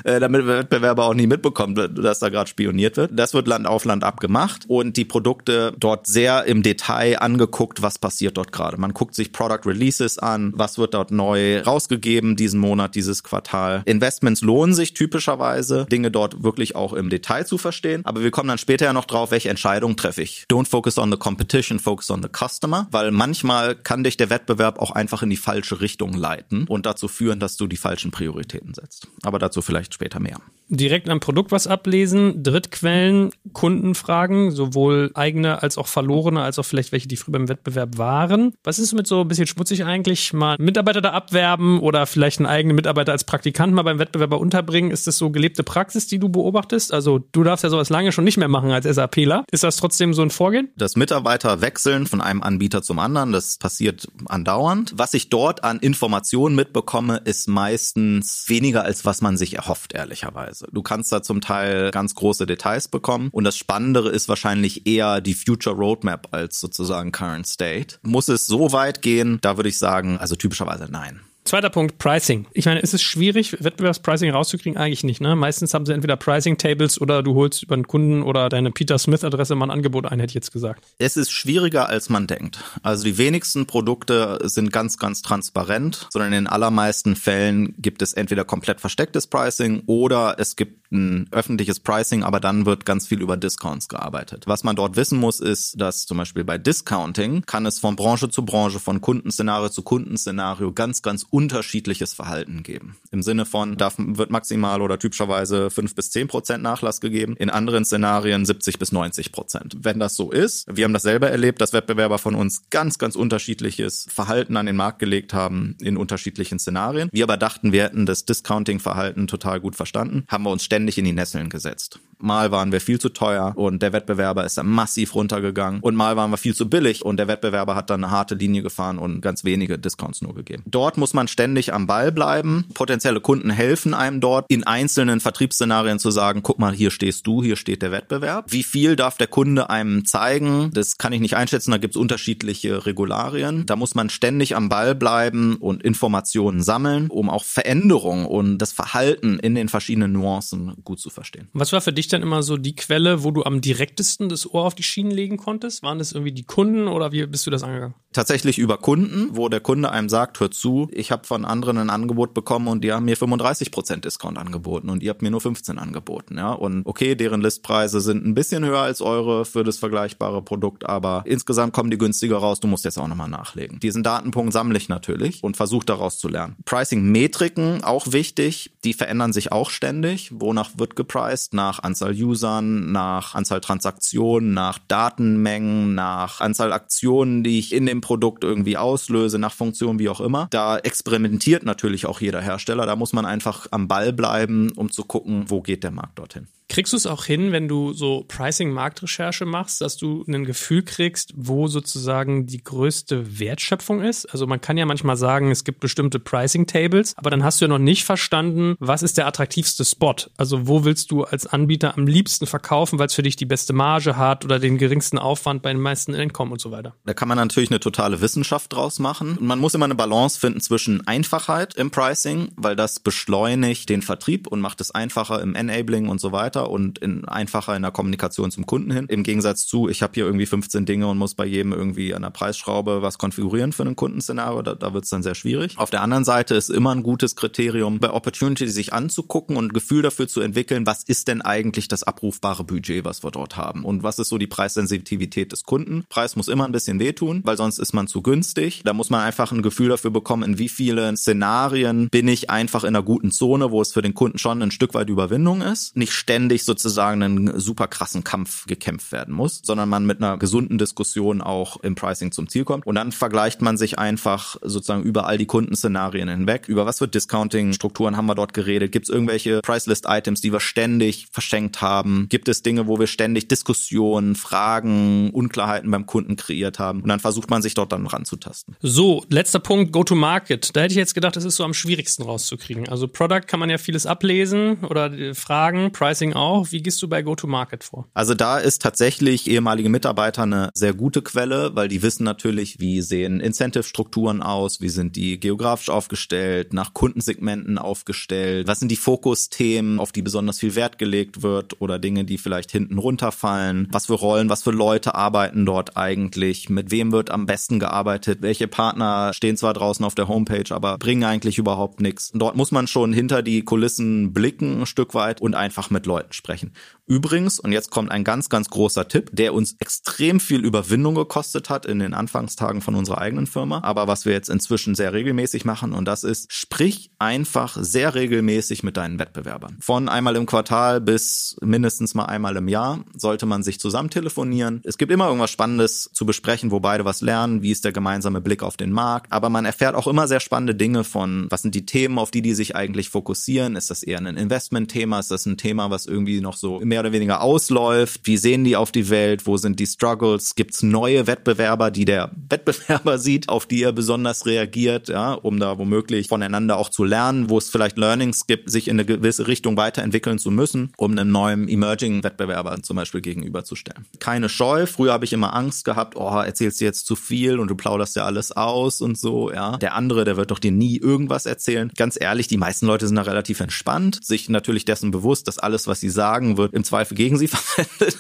äh, 0.05 0.21
damit 0.21 0.43
der 0.43 0.59
Wettbewerber 0.59 1.05
auch 1.05 1.15
nie 1.15 1.27
mitbekommt, 1.27 1.79
dass 1.79 2.19
da 2.19 2.29
gerade 2.29 2.49
spioniert 2.49 2.97
wird. 2.97 3.13
Das 3.15 3.35
wird 3.35 3.49
Land 3.49 3.67
auf 3.67 3.85
Land 3.85 4.05
abgemacht 4.05 4.65
und 4.69 4.97
die 4.97 5.05
Produkte 5.05 5.75
dort 5.79 6.07
sehr 6.07 6.45
im 6.45 6.63
Detail 6.63 7.19
angeguckt, 7.21 7.83
was 7.83 7.99
passiert 7.99 8.37
dort 8.37 8.53
gerade. 8.53 8.79
Man 8.79 8.95
guckt 8.95 9.15
sich 9.15 9.33
Product 9.33 9.67
Releases 9.67 10.19
an, 10.19 10.53
was 10.55 10.79
wird 10.79 10.95
dort 10.95 11.11
neu 11.11 11.61
rausgegeben 11.61 12.37
diesen 12.37 12.61
Monat, 12.61 12.95
dieses 12.95 13.23
Quartal. 13.23 13.83
Invest 13.85 14.18
Investments 14.19 14.41
lohnen 14.43 14.75
sich 14.75 14.95
typischerweise, 14.95 15.87
Dinge 15.87 16.11
dort 16.11 16.43
wirklich 16.43 16.75
auch 16.75 16.93
im 16.93 17.09
Detail 17.09 17.47
zu 17.47 17.57
verstehen. 17.57 18.05
Aber 18.05 18.23
wir 18.23 18.33
kommen 18.33 18.49
dann 18.49 18.59
später 18.59 18.87
ja 18.87 18.93
noch 18.93 19.05
drauf, 19.05 19.31
welche 19.31 19.49
Entscheidung 19.49 19.97
treffe 19.97 20.23
ich. 20.23 20.45
Don't 20.51 20.69
focus 20.69 20.99
on 20.99 21.13
the 21.13 21.17
competition, 21.17 21.79
focus 21.79 22.11
on 22.11 22.21
the 22.21 22.29
customer, 22.29 22.89
weil 22.91 23.13
manchmal 23.13 23.77
kann 23.77 24.03
dich 24.03 24.17
der 24.17 24.29
Wettbewerb 24.29 24.81
auch 24.81 24.91
einfach 24.91 25.23
in 25.23 25.31
die 25.31 25.37
falsche 25.37 25.81
Richtung 25.81 26.15
leiten 26.15 26.67
und 26.67 26.85
dazu 26.85 27.07
führen, 27.07 27.39
dass 27.39 27.57
du 27.57 27.69
die 27.69 27.77
falschen 27.77 28.11
Prioritäten 28.11 28.75
setzt. 28.75 29.07
Aber 29.23 29.39
dazu 29.39 29.63
vielleicht 29.63 29.95
später 29.95 30.19
mehr 30.19 30.41
direkt 30.69 31.09
am 31.09 31.21
Produkt 31.21 31.51
was 31.51 31.67
ablesen, 31.67 32.43
Drittquellen, 32.43 33.31
Kundenfragen, 33.53 34.51
sowohl 34.51 35.11
eigene 35.15 35.63
als 35.63 35.79
auch 35.79 35.87
verlorene, 35.87 36.43
als 36.43 36.59
auch 36.59 36.65
vielleicht 36.65 36.93
welche, 36.93 37.09
die 37.09 37.17
früher 37.17 37.33
beim 37.33 37.49
Wettbewerb 37.49 37.99
waren. 37.99 38.53
Was 38.65 38.79
ist 38.79 38.93
mit 38.93 39.07
so 39.07 39.23
ein 39.23 39.29
bisschen 39.29 39.47
schmutzig 39.47 39.85
eigentlich? 39.85 40.33
Mal 40.33 40.57
Mitarbeiter 40.59 41.01
da 41.01 41.13
abwerben 41.13 41.81
oder 41.81 42.07
vielleicht 42.07 42.39
einen 42.39 42.47
eigenen 42.47 42.77
Mitarbeiter 42.77 43.13
als 43.13 43.25
Praktikant 43.25 43.73
mal 43.73 43.83
beim 43.83 43.99
Wettbewerber 44.09 44.41
unterbringen? 44.41 44.91
Ist 44.91 45.07
das 45.07 45.19
so 45.19 45.31
gelebte 45.31 45.63
Praxis, 45.63 46.07
die 46.07 46.19
du 46.19 46.29
beobachtest? 46.29 46.93
Also 46.93 47.19
du 47.19 47.45
darfst 47.45 47.65
ja 47.65 47.71
sowas 47.71 47.91
lange 47.91 48.13
schon 48.13 48.25
nicht 48.25 48.39
mehr 48.39 48.49
machen 48.49 48.71
als 48.71 48.87
SAPler. 48.87 49.45
Ist 49.51 49.65
das 49.65 49.77
trotzdem 49.77 50.15
so 50.15 50.23
ein 50.23 50.31
Vorgehen? 50.31 50.71
Das 50.77 50.97
Mitarbeiter 50.97 51.61
wechseln 51.61 52.07
von 52.07 52.21
einem 52.21 52.43
Anbieter 52.43 52.83
zum 52.83 52.99
anderen, 52.99 53.33
das 53.33 53.59
passiert 53.59 54.09
andauernd. 54.27 54.95
Was 54.97 55.15
ich 55.15 55.29
dort 55.29 55.65
an 55.65 55.79
Informationen 55.79 56.57
mitbekomme, 56.57 57.21
ist 57.25 57.49
meistens 57.49 58.49
weniger 58.49 58.85
als 58.85 59.05
was 59.05 59.21
man 59.21 59.37
sich 59.37 59.57
erhofft, 59.57 59.93
ehrlicherweise. 59.93 60.67
Du 60.73 60.83
kannst 60.83 61.13
da 61.13 61.23
zum 61.23 61.41
Teil 61.41 61.91
ganz 61.91 62.15
große 62.15 62.47
Details 62.47 62.89
bekommen 62.89 63.29
und 63.33 63.45
das 63.45 63.57
Spannendere 63.57 64.11
ist 64.11 64.29
wahrscheinlich 64.29 64.87
eher 64.87 65.21
die 65.21 65.35
Future 65.35 65.77
Roadmap 65.77 66.29
als 66.31 66.61
sozusagen 66.61 67.13
Current 67.13 67.47
State. 67.47 67.97
Muss 68.03 68.29
es 68.29 68.47
so 68.47 68.73
weit 68.73 69.03
gehen? 69.03 69.39
Da 69.41 69.57
würde 69.57 69.69
ich 69.69 69.79
sagen, 69.79 70.19
also 70.19 70.37
typischerweise 70.37 70.89
nein. 70.91 71.21
Zweiter 71.49 71.71
Punkt, 71.71 71.97
Pricing. 71.97 72.45
Ich 72.53 72.67
meine, 72.67 72.81
ist 72.81 72.93
es 72.93 73.01
schwierig, 73.01 73.65
Wettbewerbspricing 73.65 74.31
rauszukriegen? 74.31 74.77
Eigentlich 74.77 75.03
nicht. 75.03 75.23
Ne? 75.23 75.35
Meistens 75.35 75.73
haben 75.73 75.87
sie 75.87 75.95
entweder 75.95 76.19
Pricing-Tables 76.19 77.01
oder 77.01 77.23
du 77.23 77.35
holst 77.37 77.63
über 77.63 77.75
einen 77.75 77.87
Kunden 77.87 78.23
oder 78.23 78.51
deine 78.51 78.71
Peter 78.71 78.99
Smith-Adresse 78.99 79.55
mal 79.55 79.65
ein 79.65 79.71
Angebot 79.71 80.05
ein, 80.05 80.21
hätte 80.21 80.33
ich 80.33 80.35
jetzt 80.35 80.53
gesagt. 80.53 80.85
Es 80.99 81.17
ist 81.17 81.31
schwieriger, 81.31 81.89
als 81.89 82.11
man 82.11 82.27
denkt. 82.27 82.63
Also 82.83 83.05
die 83.05 83.17
wenigsten 83.17 83.65
Produkte 83.65 84.39
sind 84.43 84.71
ganz, 84.75 84.99
ganz 84.99 85.23
transparent, 85.23 86.09
sondern 86.11 86.35
in 86.35 86.45
den 86.45 86.47
allermeisten 86.49 87.17
Fällen 87.17 87.75
gibt 87.79 88.03
es 88.03 88.13
entweder 88.13 88.45
komplett 88.45 88.83
verstecktes 88.83 89.27
Pricing 89.27 89.85
oder 89.87 90.37
es 90.39 90.55
gibt 90.55 90.79
ein 90.93 91.29
öffentliches 91.33 91.81
Pricing, 91.81 92.23
aber 92.23 92.41
dann 92.41 92.67
wird 92.67 92.85
ganz 92.85 93.07
viel 93.07 93.21
über 93.21 93.37
Discounts 93.37 93.89
gearbeitet. 93.89 94.45
Was 94.47 94.65
man 94.65 94.77
dort 94.77 94.97
wissen 94.97 95.19
muss, 95.19 95.41
ist, 95.41 95.81
dass 95.81 96.07
zum 96.07 96.19
Beispiel 96.19 96.45
bei 96.45 96.59
Discounting 96.59 97.43
kann 97.47 97.67
es 97.67 97.79
von 97.79 97.97
Branche 97.97 98.31
zu 98.31 98.45
Branche, 98.45 98.79
von 98.79 99.01
Kundenszenario 99.01 99.69
zu 99.69 99.83
Kundenszenario 99.83 100.73
ganz, 100.73 101.03
ganz 101.03 101.27
unterschiedliches 101.39 102.15
Verhalten 102.15 102.65
geben. 102.65 102.97
Im 103.13 103.23
Sinne 103.23 103.47
von, 103.47 103.77
da 103.77 103.93
wird 103.97 104.29
maximal 104.29 104.83
oder 104.83 104.99
typischerweise 104.99 105.71
fünf 105.71 105.95
bis 105.95 106.11
zehn 106.11 106.27
Prozent 106.27 106.65
Nachlass 106.65 107.01
gegeben, 107.01 107.37
in 107.37 107.49
anderen 107.49 107.85
Szenarien 107.85 108.45
70 108.45 108.81
bis 108.81 108.91
90 108.91 109.31
Prozent. 109.31 109.77
Wenn 109.79 110.01
das 110.01 110.17
so 110.17 110.33
ist, 110.33 110.67
wir 110.69 110.85
haben 110.85 110.93
das 110.93 111.05
selber 111.05 111.31
erlebt, 111.31 111.61
dass 111.61 111.73
Wettbewerber 111.73 112.19
von 112.19 112.35
uns 112.35 112.69
ganz, 112.71 112.99
ganz 112.99 113.15
unterschiedliches 113.15 114.09
Verhalten 114.11 114.57
an 114.57 114.67
den 114.67 114.75
Markt 114.75 114.99
gelegt 114.99 115.33
haben 115.33 115.77
in 115.81 115.97
unterschiedlichen 115.97 116.59
Szenarien. 116.59 117.09
Wir 117.13 117.23
aber 117.23 117.37
dachten, 117.37 117.71
wir 117.71 117.85
hätten 117.85 118.05
das 118.05 118.25
Discounting-Verhalten 118.25 119.29
total 119.29 119.61
gut 119.61 119.77
verstanden, 119.77 120.25
haben 120.27 120.43
wir 120.43 120.51
uns 120.51 120.65
ständig 120.65 120.99
in 120.99 121.05
die 121.05 121.13
Nesseln 121.13 121.51
gesetzt. 121.51 122.01
Mal 122.19 122.51
waren 122.51 122.73
wir 122.73 122.81
viel 122.81 123.01
zu 123.01 123.11
teuer 123.11 123.53
und 123.57 123.83
der 123.83 123.93
Wettbewerber 123.93 124.45
ist 124.45 124.59
dann 124.59 124.67
massiv 124.67 125.15
runtergegangen 125.15 125.81
und 125.81 125.95
mal 125.95 126.17
waren 126.17 126.31
wir 126.31 126.37
viel 126.37 126.55
zu 126.55 126.69
billig 126.69 127.05
und 127.05 127.17
der 127.17 127.29
Wettbewerber 127.29 127.75
hat 127.75 127.91
dann 127.91 128.03
eine 128.03 128.11
harte 128.11 128.35
Linie 128.35 128.63
gefahren 128.63 128.99
und 128.99 129.21
ganz 129.21 129.45
wenige 129.45 129.79
Discounts 129.79 130.23
nur 130.23 130.35
gegeben. 130.35 130.63
Dort 130.67 130.97
muss 130.97 131.15
man 131.15 131.29
ständig 131.29 131.73
am 131.73 131.87
Ball 131.87 132.11
bleiben. 132.11 132.67
Potenzielle 132.75 133.21
Kunden 133.21 133.51
helfen 133.51 133.95
einem 133.95 134.21
dort 134.21 134.47
in 134.49 134.65
einzelnen 134.65 135.21
Vertriebsszenarien 135.21 135.99
zu 135.99 136.11
sagen, 136.11 136.43
guck 136.43 136.59
mal, 136.59 136.73
hier 136.73 136.91
stehst 136.91 137.27
du, 137.27 137.43
hier 137.43 137.57
steht 137.57 137.83
der 137.83 137.93
Wettbewerb. 137.93 138.47
Wie 138.49 138.63
viel 138.63 138.97
darf 138.97 139.17
der 139.17 139.29
Kunde 139.29 139.71
einem 139.71 140.05
zeigen? 140.05 140.71
Das 140.73 140.99
kann 140.99 141.13
ich 141.13 141.21
nicht 141.21 141.37
einschätzen, 141.37 141.71
da 141.71 141.79
gibt 141.79 141.95
es 141.95 142.01
unterschiedliche 142.01 142.87
Regularien. 142.87 143.65
Da 143.67 143.77
muss 143.77 143.95
man 143.95 144.11
ständig 144.11 144.57
am 144.57 144.69
Ball 144.69 144.95
bleiben 144.95 145.57
und 145.57 145.83
Informationen 145.83 146.63
sammeln, 146.63 147.09
um 147.09 147.31
auch 147.31 147.45
Veränderungen 147.45 148.27
und 148.27 148.59
das 148.59 148.73
Verhalten 148.73 149.39
in 149.39 149.55
den 149.55 149.69
verschiedenen 149.69 150.13
Nuancen 150.13 150.75
gut 150.85 151.01
zu 151.01 151.11
verstehen. 151.11 151.49
Was 151.53 151.73
war 151.73 151.81
für 151.81 151.93
dich 151.93 152.08
dich 152.09 152.19
dann 152.19 152.23
immer 152.23 152.43
so 152.43 152.57
die 152.57 152.75
Quelle, 152.75 153.23
wo 153.23 153.31
du 153.31 153.45
am 153.45 153.61
direktesten 153.61 154.29
das 154.29 154.53
Ohr 154.53 154.65
auf 154.65 154.75
die 154.75 154.83
Schienen 154.83 155.11
legen 155.11 155.37
konntest? 155.37 155.83
Waren 155.83 155.99
das 155.99 156.13
irgendwie 156.13 156.33
die 156.33 156.45
Kunden 156.45 156.89
oder 156.89 157.13
wie 157.13 157.27
bist 157.27 157.47
du 157.47 157.51
das 157.51 157.63
angegangen? 157.63 157.95
Tatsächlich 158.13 158.59
über 158.59 158.79
Kunden, 158.79 159.37
wo 159.37 159.49
der 159.49 159.61
Kunde 159.61 159.91
einem 159.91 160.09
sagt, 160.09 160.41
hör 160.41 160.51
zu, 160.51 160.89
ich 160.93 161.13
habe 161.13 161.27
von 161.27 161.45
anderen 161.45 161.77
ein 161.77 161.91
Angebot 161.91 162.33
bekommen 162.33 162.69
und 162.69 162.83
die 162.83 162.93
haben 162.93 163.05
mir 163.05 163.17
35% 163.17 164.01
Discount 164.01 164.39
angeboten 164.39 164.89
und 164.89 165.03
ihr 165.03 165.11
habt 165.11 165.21
mir 165.21 165.31
nur 165.31 165.43
15 165.43 165.79
angeboten. 165.79 166.39
Ja? 166.39 166.53
Und 166.53 166.87
okay, 166.87 167.15
deren 167.15 167.43
Listpreise 167.43 168.01
sind 168.01 168.27
ein 168.27 168.35
bisschen 168.35 168.65
höher 168.65 168.81
als 168.81 169.03
eure 169.03 169.45
für 169.45 169.63
das 169.63 169.79
vergleichbare 169.79 170.41
Produkt, 170.43 170.87
aber 170.87 171.23
insgesamt 171.27 171.75
kommen 171.75 171.91
die 171.91 171.99
günstiger 171.99 172.39
raus, 172.39 172.61
du 172.61 172.69
musst 172.69 172.85
jetzt 172.87 172.99
auch 172.99 173.09
nochmal 173.09 173.29
nachlegen. 173.29 173.79
Diesen 173.81 174.03
Datenpunkt 174.03 174.55
sammle 174.55 174.79
ich 174.79 174.89
natürlich 174.89 175.45
und 175.45 175.57
versuche 175.57 175.85
daraus 175.85 176.19
zu 176.19 176.29
lernen. 176.29 176.57
Pricing-Metriken, 176.65 177.85
auch 177.85 178.13
wichtig, 178.13 178.73
die 178.85 178.95
verändern 178.95 179.35
sich 179.35 179.53
auch 179.53 179.69
ständig. 179.69 180.31
Wonach 180.33 180.71
wird 180.79 180.97
gepriced? 180.97 181.53
Nach 181.53 181.79
Anzahl 181.99 182.15
Usern, 182.15 182.93
nach 182.93 183.35
Anzahl 183.35 183.61
Transaktionen, 183.61 184.55
nach 184.55 184.79
Datenmengen, 184.87 185.97
nach 185.97 186.41
Anzahl 186.41 186.73
Aktionen, 186.73 187.43
die 187.43 187.59
ich 187.59 187.73
in 187.73 187.87
dem 187.87 188.01
Produkt 188.01 188.45
irgendwie 188.45 188.77
auslöse, 188.77 189.41
nach 189.41 189.53
Funktion, 189.53 189.99
wie 189.99 190.09
auch 190.09 190.21
immer. 190.21 190.47
Da 190.51 190.79
experimentiert 190.79 191.65
natürlich 191.65 192.07
auch 192.07 192.21
jeder 192.21 192.41
Hersteller. 192.41 192.87
Da 192.87 192.95
muss 192.95 193.13
man 193.13 193.27
einfach 193.27 193.67
am 193.73 193.89
Ball 193.89 194.13
bleiben, 194.13 194.71
um 194.77 194.93
zu 194.93 195.03
gucken, 195.03 195.47
wo 195.49 195.61
geht 195.61 195.83
der 195.83 195.91
Markt 195.91 196.21
dorthin. 196.21 196.47
Kriegst 196.69 196.93
du 196.93 196.99
es 196.99 197.07
auch 197.07 197.25
hin, 197.25 197.51
wenn 197.51 197.67
du 197.67 197.95
so 197.95 198.27
Pricing-Marktrecherche 198.29 199.47
machst, 199.47 199.81
dass 199.81 199.97
du 199.97 200.23
ein 200.29 200.45
Gefühl 200.45 200.83
kriegst, 200.83 201.33
wo 201.35 201.67
sozusagen 201.67 202.47
die 202.47 202.63
größte 202.63 203.39
Wertschöpfung 203.41 204.03
ist? 204.03 204.27
Also 204.27 204.47
man 204.47 204.61
kann 204.61 204.77
ja 204.77 204.85
manchmal 204.85 205.17
sagen, 205.17 205.51
es 205.51 205.65
gibt 205.65 205.81
bestimmte 205.81 206.19
Pricing-Tables, 206.19 207.17
aber 207.17 207.31
dann 207.31 207.43
hast 207.43 207.61
du 207.61 207.65
ja 207.65 207.69
noch 207.69 207.79
nicht 207.79 208.05
verstanden, 208.05 208.77
was 208.81 209.03
ist 209.03 209.17
der 209.17 209.27
attraktivste 209.27 209.83
Spot? 209.87 210.15
Also 210.37 210.69
wo 210.69 210.85
willst 210.85 211.11
du 211.11 211.25
als 211.25 211.47
Anbieter 211.47 211.97
am 211.97 212.07
liebsten 212.07 212.47
verkaufen, 212.47 212.99
weil 212.99 213.07
es 213.07 213.15
für 213.15 213.23
dich 213.23 213.37
die 213.37 213.47
beste 213.47 213.73
Marge 213.73 214.19
hat 214.19 214.45
oder 214.45 214.59
den 214.59 214.77
geringsten 214.77 215.19
Aufwand 215.19 215.63
bei 215.63 215.73
den 215.73 215.81
meisten 215.81 216.15
Einkommen 216.15 216.53
und 216.53 216.61
so 216.61 216.71
weiter? 216.71 216.95
Da 217.07 217.15
kann 217.15 217.29
man 217.29 217.39
natürlich 217.39 217.71
eine 217.71 217.81
totale 217.81 218.21
Wissenschaft 218.21 218.75
draus 218.75 218.99
machen. 218.99 219.39
Und 219.39 219.47
man 219.47 219.59
muss 219.59 219.73
immer 219.73 219.87
eine 219.87 219.95
Balance 219.95 220.39
finden 220.39 220.61
zwischen 220.61 221.07
Einfachheit 221.07 221.75
im 221.75 221.91
Pricing, 221.91 222.53
weil 222.57 222.77
das 222.77 223.01
beschleunigt 223.01 223.89
den 223.89 224.03
Vertrieb 224.03 224.47
und 224.47 224.61
macht 224.61 224.83
es 224.83 224.91
einfacher 224.91 225.41
im 225.41 225.55
Enabling 225.55 226.09
und 226.09 226.21
so 226.21 226.31
weiter 226.31 226.58
leichter 226.59 226.71
und 226.71 226.99
in, 226.99 227.25
einfacher 227.27 227.77
in 227.77 227.83
der 227.83 227.91
Kommunikation 227.91 228.51
zum 228.51 228.67
Kunden 228.67 228.91
hin. 228.91 229.07
Im 229.09 229.23
Gegensatz 229.23 229.67
zu, 229.67 229.89
ich 229.89 230.03
habe 230.03 230.13
hier 230.15 230.25
irgendwie 230.25 230.47
15 230.47 230.85
Dinge 230.87 231.07
und 231.09 231.19
muss 231.19 231.35
bei 231.35 231.47
jedem 231.47 231.73
irgendwie 231.73 232.15
an 232.15 232.23
der 232.23 232.31
Preisschraube 232.31 233.03
was 233.03 233.19
konfigurieren 233.19 233.73
für 233.73 233.85
ein 233.85 233.97
Kundenszenario, 233.97 234.63
da, 234.63 234.75
da 234.75 234.95
wird 234.95 235.05
es 235.05 235.11
dann 235.11 235.23
sehr 235.23 235.35
schwierig. 235.35 235.77
Auf 235.79 235.91
der 235.91 236.03
anderen 236.03 236.25
Seite 236.25 236.55
ist 236.55 236.71
immer 236.71 236.95
ein 236.95 237.03
gutes 237.03 237.37
Kriterium, 237.37 237.99
bei 237.99 238.11
Opportunity 238.11 238.69
sich 238.69 238.93
anzugucken 238.93 239.57
und 239.57 239.67
ein 239.67 239.73
Gefühl 239.73 240.03
dafür 240.03 240.29
zu 240.29 240.41
entwickeln, 240.41 240.87
was 240.87 241.05
ist 241.05 241.29
denn 241.29 241.43
eigentlich 241.43 241.89
das 241.89 242.03
abrufbare 242.03 242.65
Budget, 242.65 243.05
was 243.05 243.23
wir 243.23 243.31
dort 243.31 243.57
haben 243.57 243.85
und 243.85 244.03
was 244.03 244.19
ist 244.19 244.29
so 244.29 244.39
die 244.39 244.47
Preissensitivität 244.47 245.53
des 245.53 245.65
Kunden. 245.65 246.05
Preis 246.09 246.37
muss 246.37 246.49
immer 246.49 246.65
ein 246.65 246.73
bisschen 246.73 247.01
wehtun, 247.01 247.43
weil 247.45 247.57
sonst 247.57 247.79
ist 247.79 247.93
man 247.93 248.07
zu 248.07 248.23
günstig. 248.23 248.83
Da 248.85 248.93
muss 248.93 249.11
man 249.11 249.21
einfach 249.21 249.53
ein 249.53 249.63
Gefühl 249.63 249.89
dafür 249.89 250.11
bekommen, 250.11 250.43
in 250.43 250.59
wie 250.59 250.69
vielen 250.69 251.17
Szenarien 251.17 252.09
bin 252.09 252.29
ich 252.29 252.51
einfach 252.51 252.85
in 252.85 252.89
einer 252.89 253.03
guten 253.03 253.31
Zone, 253.31 253.71
wo 253.71 253.81
es 253.81 253.93
für 253.93 254.03
den 254.03 254.15
Kunden 254.15 254.39
schon 254.39 254.63
ein 254.63 254.71
Stück 254.71 254.95
weit 254.95 255.09
Überwindung 255.09 255.61
ist. 255.61 255.97
Nicht 255.97 256.13
ständig 256.13 256.48
ständig 256.49 256.65
sozusagen 256.65 257.23
einen 257.23 257.61
super 257.61 257.89
krassen 257.89 258.25
Kampf 258.25 258.65
gekämpft 258.65 259.13
werden 259.13 259.35
muss, 259.35 259.61
sondern 259.63 259.91
man 259.91 260.07
mit 260.07 260.23
einer 260.23 260.39
gesunden 260.39 260.79
Diskussion 260.79 261.43
auch 261.43 261.77
im 261.83 261.95
Pricing 261.95 262.33
zum 262.33 262.49
Ziel 262.49 262.65
kommt. 262.65 262.87
Und 262.87 262.95
dann 262.95 263.13
vergleicht 263.13 263.61
man 263.61 263.77
sich 263.77 263.99
einfach 263.99 264.57
sozusagen 264.63 265.03
über 265.03 265.27
all 265.27 265.37
die 265.37 265.45
Kundenszenarien 265.45 266.27
hinweg. 266.31 266.67
Über 266.67 266.87
was 266.87 266.99
für 266.99 267.09
Discounting-Strukturen 267.09 268.17
haben 268.17 268.25
wir 268.25 268.35
dort 268.35 268.55
geredet? 268.55 268.93
Gibt 268.93 269.09
es 269.09 269.11
irgendwelche 269.11 269.61
Pricelist-Items, 269.61 270.41
die 270.41 270.51
wir 270.51 270.61
ständig 270.61 271.27
verschenkt 271.33 271.83
haben? 271.83 272.29
Gibt 272.31 272.49
es 272.49 272.63
Dinge, 272.63 272.87
wo 272.87 272.99
wir 272.99 273.09
ständig 273.09 273.49
Diskussionen, 273.49 274.35
Fragen, 274.35 275.29
Unklarheiten 275.31 275.91
beim 275.91 276.07
Kunden 276.07 276.37
kreiert 276.37 276.79
haben? 276.79 277.03
Und 277.03 277.09
dann 277.11 277.21
versucht 277.21 277.51
man 277.51 277.61
sich 277.61 277.75
dort 277.75 277.93
dann 277.93 278.07
ranzutasten. 278.07 278.75
So, 278.81 279.27
letzter 279.29 279.59
Punkt, 279.59 279.93
Go-to-Market. 279.93 280.75
Da 280.75 280.81
hätte 280.81 280.93
ich 280.93 280.99
jetzt 280.99 281.15
gedacht, 281.15 281.37
das 281.37 281.45
ist 281.45 281.57
so 281.57 281.65
am 281.65 281.75
schwierigsten 281.75 282.23
rauszukriegen. 282.23 282.89
Also 282.89 283.07
Product 283.07 283.43
kann 283.47 283.61
man 283.61 283.69
ja 283.69 283.77
vieles 283.77 284.07
ablesen 284.07 284.79
oder 284.85 285.35
Fragen, 285.35 285.93
Pricing 285.93 286.38
auch. 286.39 286.73
Wie 286.73 286.83
gehst 286.83 287.03
du 287.03 287.09
bei 287.09 287.23
Go-to-Market 287.23 287.85
vor? 287.85 288.07
Also 288.15 288.35
da 288.35 288.59
ist 288.59 288.81
tatsächlich 288.81 289.51
ehemalige 289.51 289.89
Mitarbeiter 289.89 290.45
eine 290.45 290.71
sehr 290.75 290.95
gute 290.95 291.23
Quelle, 291.23 291.75
weil 291.75 291.89
die 291.89 292.03
wissen 292.03 292.25
natürlich, 292.25 292.81
wie 292.81 293.03
sehen 293.03 293.41
Incentive-Strukturen 293.41 294.43
aus, 294.43 294.81
wie 294.81 294.89
sind 294.89 295.17
die 295.17 295.39
geografisch 295.41 295.91
aufgestellt, 295.91 296.73
nach 296.73 296.95
Kundensegmenten 296.95 297.79
aufgestellt, 297.79 298.67
was 298.67 298.79
sind 298.79 298.91
die 298.91 298.97
Fokusthemen, 298.97 299.99
auf 299.99 300.13
die 300.13 300.23
besonders 300.23 300.59
viel 300.59 300.75
Wert 300.75 300.99
gelegt 300.99 301.43
wird 301.43 301.81
oder 301.81 301.99
Dinge, 301.99 302.25
die 302.25 302.39
vielleicht 302.39 302.71
hinten 302.71 302.99
runterfallen, 302.99 303.89
was 303.91 304.07
für 304.07 304.15
Rollen, 304.15 304.49
was 304.49 304.63
für 304.63 304.71
Leute 304.71 305.15
arbeiten 305.15 305.67
dort 305.67 305.97
eigentlich, 305.97 306.71
mit 306.71 306.91
wem 306.91 307.13
wird 307.13 307.31
am 307.31 307.47
besten 307.47 307.79
gearbeitet, 307.81 308.43
welche 308.43 308.69
Partner 308.69 309.33
stehen 309.33 309.57
zwar 309.57 309.75
draußen 309.75 310.05
auf 310.05 310.15
der 310.15 310.29
Homepage, 310.29 310.75
aber 310.75 310.99
bringen 310.99 311.25
eigentlich 311.25 311.59
überhaupt 311.59 312.01
nichts. 312.01 312.31
Dort 312.35 312.57
muss 312.57 312.71
man 312.71 312.87
schon 312.87 313.13
hinter 313.13 313.43
die 313.43 313.63
Kulissen 313.63 314.33
blicken 314.33 314.81
ein 314.81 314.87
Stück 314.87 315.15
weit 315.15 315.41
und 315.41 315.55
einfach 315.55 315.91
mit 315.91 316.07
Leuten 316.07 316.18
Leuten 316.19 316.33
sprechen. 316.33 316.73
Übrigens, 317.07 317.59
und 317.59 317.73
jetzt 317.73 317.91
kommt 317.91 318.11
ein 318.11 318.23
ganz, 318.23 318.51
ganz 318.51 318.69
großer 318.69 319.09
Tipp, 319.09 319.31
der 319.33 319.55
uns 319.55 319.77
extrem 319.79 320.41
viel 320.41 320.63
Überwindung 320.63 321.15
gekostet 321.15 321.71
hat 321.71 321.87
in 321.87 322.01
den 322.01 322.13
Anfangstagen 322.13 322.83
von 322.83 322.95
unserer 322.95 323.19
eigenen 323.19 323.47
Firma, 323.47 323.81
aber 323.83 324.09
was 324.09 324.27
wir 324.27 324.35
jetzt 324.35 324.51
inzwischen 324.51 324.95
sehr 324.95 325.15
regelmäßig 325.15 325.65
machen, 325.65 325.95
und 325.95 326.05
das 326.05 326.23
ist, 326.23 326.53
sprich 326.53 327.11
einfach 327.19 327.79
sehr 327.81 328.15
regelmäßig 328.15 328.83
mit 328.83 328.99
deinen 328.99 329.19
Wettbewerbern. 329.19 329.79
Von 329.81 330.11
einmal 330.11 330.37
im 330.37 330.45
Quartal 330.45 331.01
bis 331.01 331.57
mindestens 331.63 332.15
mal 332.15 332.27
einmal 332.27 332.57
im 332.57 332.69
Jahr 332.69 333.05
sollte 333.17 333.47
man 333.47 333.63
sich 333.63 333.81
zusammen 333.81 334.11
telefonieren. 334.11 334.83
Es 334.85 334.99
gibt 334.99 335.11
immer 335.11 335.27
irgendwas 335.27 335.51
Spannendes 335.51 336.11
zu 336.13 336.27
besprechen, 336.27 336.71
wo 336.71 336.81
beide 336.81 337.07
was 337.07 337.23
lernen, 337.23 337.63
wie 337.63 337.71
ist 337.71 337.87
der 337.87 337.93
gemeinsame 337.93 338.43
Blick 338.43 338.63
auf 338.63 338.77
den 338.77 338.93
Markt, 338.93 339.33
aber 339.33 339.49
man 339.49 339.65
erfährt 339.65 339.95
auch 339.95 340.09
immer 340.09 340.29
sehr 340.29 340.41
spannende 340.41 340.75
Dinge 340.75 341.05
von, 341.05 341.47
was 341.49 341.63
sind 341.63 341.75
die 341.75 341.87
Themen, 341.87 342.19
auf 342.19 342.31
die 342.31 342.43
die 342.43 342.55
sich 342.55 342.77
eigentlich 342.77 343.09
fokussieren, 343.09 343.77
ist 343.77 343.91
das 343.91 344.03
eher 344.03 344.19
ein 344.19 344.37
Investmentthema, 344.37 345.21
ist 345.21 345.31
das 345.31 345.47
ein 345.47 345.57
Thema, 345.57 345.91
was 345.91 346.05
irgendwie 346.09 346.41
noch 346.41 346.57
so 346.57 346.81
mehr 346.81 347.01
oder 347.01 347.13
weniger 347.13 347.43
ausläuft? 347.43 348.23
Wie 348.25 348.37
sehen 348.37 348.65
die 348.65 348.77
auf 348.77 348.93
die 348.93 349.11
Welt? 349.11 349.47
Wo 349.47 349.57
sind 349.57 349.79
die 349.79 349.87
Struggles? 349.87 350.55
Gibt 350.55 350.75
es 350.75 350.83
neue 350.83 351.27
Wettbewerber, 351.27 351.91
die 351.91 352.05
der 352.05 352.31
Wettbewerber 352.49 353.19
sieht, 353.19 353.49
auf 353.49 353.67
die 353.67 353.83
er 353.83 353.93
besonders 353.93 354.47
reagiert, 354.47 355.09
ja, 355.09 355.35
um 355.35 355.61
da 355.61 355.79
womöglich 355.79 356.29
voneinander 356.29 356.77
auch 356.77 356.89
zu 356.89 357.05
lernen, 357.05 357.51
wo 357.51 357.59
es 357.59 357.71
vielleicht 357.71 357.99
Learnings 357.99 358.47
gibt, 358.47 358.71
sich 358.71 358.89
in 358.89 358.97
eine 358.97 359.05
gewisse 359.05 359.47
Richtung 359.47 359.77
weiterentwickeln 359.77 360.39
zu 360.39 360.51
müssen, 360.51 360.93
um 360.97 361.13
einem 361.13 361.31
neuen 361.31 361.69
Emerging 361.69 362.25
Wettbewerber 362.25 362.83
zum 362.83 362.97
Beispiel 362.97 363.21
gegenüberzustellen. 363.21 364.07
Keine 364.19 364.49
Scheu. 364.49 364.87
Früher 364.87 365.13
habe 365.13 365.25
ich 365.25 365.33
immer 365.33 365.55
Angst 365.55 365.85
gehabt, 365.85 366.17
oh, 366.17 366.39
erzählst 366.41 366.81
du 366.81 366.85
jetzt 366.85 367.07
zu 367.07 367.17
viel 367.17 367.59
und 367.59 367.69
du 367.69 367.75
plauderst 367.75 368.17
ja 368.17 368.25
alles 368.25 368.53
aus 368.53 369.01
und 369.01 369.19
so, 369.19 369.51
ja. 369.53 369.77
Der 369.77 369.95
andere, 369.95 370.25
der 370.25 370.37
wird 370.37 370.51
doch 370.51 370.59
dir 370.59 370.73
nie 370.73 370.97
irgendwas 370.97 371.47
erzählen. 371.47 371.93
Ganz 371.97 372.19
ehrlich, 372.21 372.49
die 372.49 372.57
meisten 372.57 372.87
Leute 372.87 373.07
sind 373.07 373.17
da 373.17 373.23
relativ 373.23 373.61
entspannt, 373.61 374.19
sich 374.23 374.49
natürlich 374.49 374.85
dessen 374.85 375.11
bewusst, 375.11 375.49
dass 375.49 375.59
alles, 375.59 375.87
was 375.87 375.98
sie 376.01 376.11
sagen, 376.11 376.57
wird 376.57 376.75
im 376.75 376.85
Zweifel 376.85 377.17
gegen 377.17 377.39
sie 377.39 377.49
verwendet. 377.49 378.19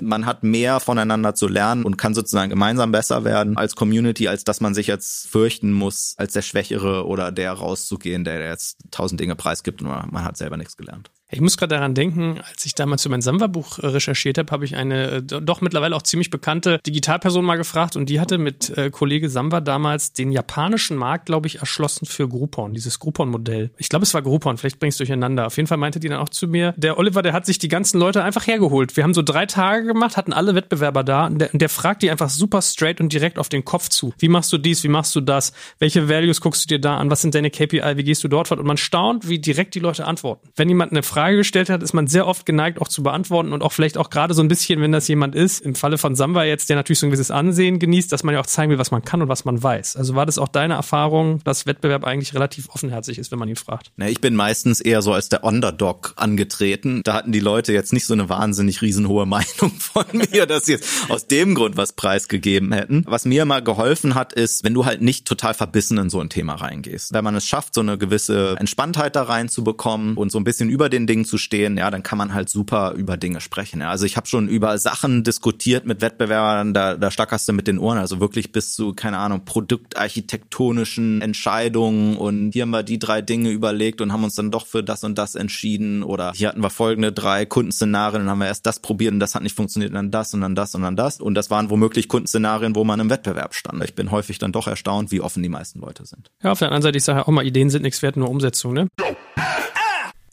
Man 0.00 0.26
hat 0.26 0.42
mehr 0.42 0.80
voneinander 0.80 1.34
zu 1.34 1.48
lernen 1.48 1.84
und 1.84 1.96
kann 1.96 2.14
sozusagen 2.14 2.50
gemeinsam 2.50 2.92
besser 2.92 3.24
werden 3.24 3.56
als 3.56 3.76
Community, 3.76 4.28
als 4.28 4.44
dass 4.44 4.60
man 4.60 4.74
sich 4.74 4.86
jetzt 4.86 5.28
fürchten 5.28 5.72
muss, 5.72 6.14
als 6.18 6.32
der 6.32 6.42
Schwächere 6.42 7.06
oder 7.06 7.32
der 7.32 7.52
rauszugehen, 7.52 8.24
der 8.24 8.46
jetzt 8.46 8.78
tausend 8.90 9.20
Dinge 9.20 9.36
preisgibt 9.36 9.82
und 9.82 9.88
man 9.88 10.24
hat 10.24 10.36
selber 10.36 10.56
nichts 10.56 10.76
gelernt. 10.76 11.10
Ich 11.28 11.40
muss 11.40 11.56
gerade 11.56 11.74
daran 11.74 11.94
denken, 11.94 12.40
als 12.48 12.64
ich 12.66 12.74
damals 12.74 13.02
für 13.02 13.08
mein 13.08 13.20
Samba-Buch 13.20 13.80
äh, 13.80 13.86
recherchiert 13.88 14.38
habe, 14.38 14.50
habe 14.52 14.64
ich 14.64 14.76
eine 14.76 15.06
äh, 15.06 15.22
doch 15.22 15.60
mittlerweile 15.60 15.96
auch 15.96 16.02
ziemlich 16.02 16.30
bekannte 16.30 16.78
Digitalperson 16.86 17.44
mal 17.44 17.56
gefragt 17.56 17.96
und 17.96 18.08
die 18.08 18.20
hatte 18.20 18.38
mit 18.38 18.70
äh, 18.70 18.90
Kollege 18.90 19.28
Samba 19.28 19.60
damals 19.60 20.12
den 20.12 20.30
japanischen 20.30 20.96
Markt, 20.96 21.26
glaube 21.26 21.48
ich, 21.48 21.58
erschlossen 21.58 22.06
für 22.06 22.28
Groupon, 22.28 22.74
dieses 22.74 23.00
Groupon-Modell. 23.00 23.70
Ich 23.76 23.88
glaube, 23.88 24.04
es 24.04 24.14
war 24.14 24.22
Groupon, 24.22 24.56
vielleicht 24.56 24.78
bringst 24.78 25.00
du 25.00 25.04
durcheinander. 25.04 25.46
Auf 25.46 25.56
jeden 25.56 25.66
Fall 25.66 25.78
meinte 25.78 25.98
die 25.98 26.08
dann 26.08 26.20
auch 26.20 26.28
zu 26.28 26.46
mir, 26.46 26.74
der 26.76 26.96
Oliver, 26.96 27.22
der 27.22 27.32
hat 27.32 27.44
sich 27.44 27.58
die 27.58 27.68
ganzen 27.68 27.98
Leute 27.98 28.22
einfach 28.22 28.46
hergeholt. 28.46 28.96
Wir 28.96 29.02
haben 29.02 29.14
so 29.14 29.22
drei 29.22 29.46
Tage 29.46 29.84
gemacht, 29.84 30.16
hatten 30.16 30.32
alle 30.32 30.54
Wettbewerber 30.54 31.02
da 31.02 31.26
und 31.26 31.40
der, 31.40 31.50
der 31.52 31.68
fragt 31.68 32.02
die 32.02 32.10
einfach 32.10 32.30
super 32.30 32.62
straight 32.62 33.00
und 33.00 33.12
direkt 33.12 33.40
auf 33.40 33.48
den 33.48 33.64
Kopf 33.64 33.88
zu. 33.88 34.14
Wie 34.18 34.28
machst 34.28 34.52
du 34.52 34.58
dies, 34.58 34.84
wie 34.84 34.88
machst 34.88 35.16
du 35.16 35.20
das? 35.20 35.52
Welche 35.80 36.08
Values 36.08 36.40
guckst 36.40 36.64
du 36.64 36.68
dir 36.68 36.80
da 36.80 36.98
an? 36.98 37.10
Was 37.10 37.22
sind 37.22 37.34
deine 37.34 37.50
KPI? 37.50 37.96
Wie 37.96 38.04
gehst 38.04 38.22
du 38.22 38.28
dort 38.28 38.46
fort? 38.46 38.60
Und 38.60 38.66
man 38.66 38.76
staunt, 38.76 39.28
wie 39.28 39.40
direkt 39.40 39.74
die 39.74 39.80
Leute 39.80 40.06
antworten. 40.06 40.48
Wenn 40.54 40.68
jemand 40.68 40.92
eine 40.92 41.02
Frage 41.02 41.15
gestellt 41.16 41.70
hat, 41.70 41.82
ist 41.82 41.92
man 41.92 42.06
sehr 42.06 42.26
oft 42.26 42.46
geneigt, 42.46 42.80
auch 42.80 42.88
zu 42.88 43.02
beantworten 43.02 43.52
und 43.52 43.62
auch 43.62 43.72
vielleicht 43.72 43.98
auch 43.98 44.10
gerade 44.10 44.34
so 44.34 44.42
ein 44.42 44.48
bisschen, 44.48 44.80
wenn 44.80 44.92
das 44.92 45.08
jemand 45.08 45.34
ist, 45.34 45.60
im 45.60 45.74
Falle 45.74 45.98
von 45.98 46.14
Samba 46.14 46.44
jetzt, 46.44 46.68
der 46.68 46.76
natürlich 46.76 46.98
so 46.98 47.06
ein 47.06 47.10
gewisses 47.10 47.30
Ansehen 47.30 47.78
genießt, 47.78 48.12
dass 48.12 48.22
man 48.22 48.34
ja 48.34 48.40
auch 48.40 48.46
zeigen 48.46 48.70
will, 48.70 48.78
was 48.78 48.90
man 48.90 49.02
kann 49.02 49.22
und 49.22 49.28
was 49.28 49.44
man 49.44 49.62
weiß. 49.62 49.96
Also 49.96 50.14
war 50.14 50.26
das 50.26 50.38
auch 50.38 50.48
deine 50.48 50.74
Erfahrung, 50.74 51.40
dass 51.44 51.66
Wettbewerb 51.66 52.04
eigentlich 52.04 52.34
relativ 52.34 52.68
offenherzig 52.70 53.18
ist, 53.18 53.32
wenn 53.32 53.38
man 53.38 53.48
ihn 53.48 53.56
fragt? 53.56 53.90
Na, 53.96 54.08
ich 54.08 54.20
bin 54.20 54.34
meistens 54.34 54.80
eher 54.80 55.02
so 55.02 55.12
als 55.12 55.28
der 55.28 55.44
Underdog 55.44 56.12
angetreten. 56.16 57.00
Da 57.04 57.14
hatten 57.14 57.32
die 57.32 57.40
Leute 57.40 57.72
jetzt 57.72 57.92
nicht 57.92 58.06
so 58.06 58.12
eine 58.12 58.28
wahnsinnig 58.28 58.82
riesenhohe 58.82 59.26
Meinung 59.26 59.72
von 59.78 60.04
mir, 60.12 60.46
dass 60.46 60.66
sie 60.66 60.72
jetzt 60.72 61.10
aus 61.10 61.26
dem 61.26 61.54
Grund 61.54 61.76
was 61.76 61.92
preisgegeben 61.92 62.72
hätten. 62.72 63.04
Was 63.06 63.24
mir 63.24 63.42
immer 63.42 63.62
geholfen 63.62 64.14
hat, 64.14 64.32
ist, 64.32 64.64
wenn 64.64 64.74
du 64.74 64.84
halt 64.84 65.02
nicht 65.02 65.26
total 65.26 65.54
verbissen 65.54 65.98
in 65.98 66.10
so 66.10 66.20
ein 66.20 66.28
Thema 66.28 66.54
reingehst. 66.54 67.12
Wenn 67.12 67.24
man 67.24 67.34
es 67.34 67.46
schafft, 67.46 67.74
so 67.74 67.80
eine 67.80 67.98
gewisse 67.98 68.56
Entspanntheit 68.58 69.16
da 69.16 69.22
reinzubekommen 69.22 70.16
und 70.16 70.30
so 70.30 70.38
ein 70.38 70.44
bisschen 70.44 70.68
über 70.68 70.88
den 70.88 71.05
Dingen 71.06 71.24
zu 71.24 71.38
stehen, 71.38 71.76
ja, 71.76 71.90
dann 71.90 72.02
kann 72.02 72.18
man 72.18 72.34
halt 72.34 72.48
super 72.48 72.92
über 72.96 73.16
Dinge 73.16 73.40
sprechen. 73.40 73.80
Ja. 73.80 73.90
Also 73.90 74.04
ich 74.06 74.16
habe 74.16 74.26
schon 74.26 74.48
über 74.48 74.78
Sachen 74.78 75.24
diskutiert 75.24 75.86
mit 75.86 76.00
Wettbewerbern, 76.00 76.74
da, 76.74 76.96
da 76.96 77.10
stackerst 77.10 77.48
du 77.48 77.52
mit 77.52 77.66
den 77.66 77.78
Ohren, 77.78 77.98
also 77.98 78.20
wirklich 78.20 78.52
bis 78.52 78.74
zu, 78.74 78.92
keine 78.92 79.18
Ahnung, 79.18 79.44
produktarchitektonischen 79.44 81.22
Entscheidungen 81.22 82.16
und 82.16 82.52
hier 82.52 82.62
haben 82.62 82.70
wir 82.70 82.82
die 82.82 82.98
drei 82.98 83.22
Dinge 83.22 83.50
überlegt 83.50 84.00
und 84.00 84.12
haben 84.12 84.24
uns 84.24 84.34
dann 84.34 84.50
doch 84.50 84.66
für 84.66 84.82
das 84.82 85.04
und 85.04 85.16
das 85.18 85.34
entschieden 85.34 86.02
oder 86.02 86.32
hier 86.34 86.48
hatten 86.48 86.60
wir 86.60 86.70
folgende 86.70 87.12
drei 87.12 87.46
Kundenszenarien 87.46 88.22
und 88.22 88.30
haben 88.30 88.38
wir 88.38 88.46
erst 88.46 88.66
das 88.66 88.80
probiert 88.80 89.12
und 89.12 89.20
das 89.20 89.34
hat 89.34 89.42
nicht 89.42 89.56
funktioniert 89.56 89.90
und 89.90 89.96
dann 89.96 90.10
das 90.10 90.34
und 90.34 90.40
dann 90.40 90.54
das 90.54 90.74
und 90.74 90.82
dann 90.82 90.96
das 90.96 91.20
und 91.20 91.34
das 91.34 91.50
waren 91.50 91.70
womöglich 91.70 92.08
Kundenszenarien, 92.08 92.74
wo 92.74 92.84
man 92.84 93.00
im 93.00 93.10
Wettbewerb 93.10 93.54
stand. 93.54 93.82
Ich 93.84 93.94
bin 93.94 94.10
häufig 94.10 94.38
dann 94.38 94.52
doch 94.52 94.66
erstaunt, 94.66 95.10
wie 95.10 95.20
offen 95.20 95.42
die 95.42 95.48
meisten 95.48 95.80
Leute 95.80 96.06
sind. 96.06 96.30
Ja, 96.42 96.52
auf 96.52 96.58
der 96.58 96.68
anderen 96.68 96.82
Seite, 96.82 96.98
ich 96.98 97.04
sage 97.04 97.26
auch 97.26 97.32
mal, 97.32 97.46
Ideen 97.46 97.70
sind 97.70 97.82
nichts 97.82 98.02
wert, 98.02 98.16
nur 98.16 98.28
Umsetzung, 98.28 98.72
ne? 98.72 98.88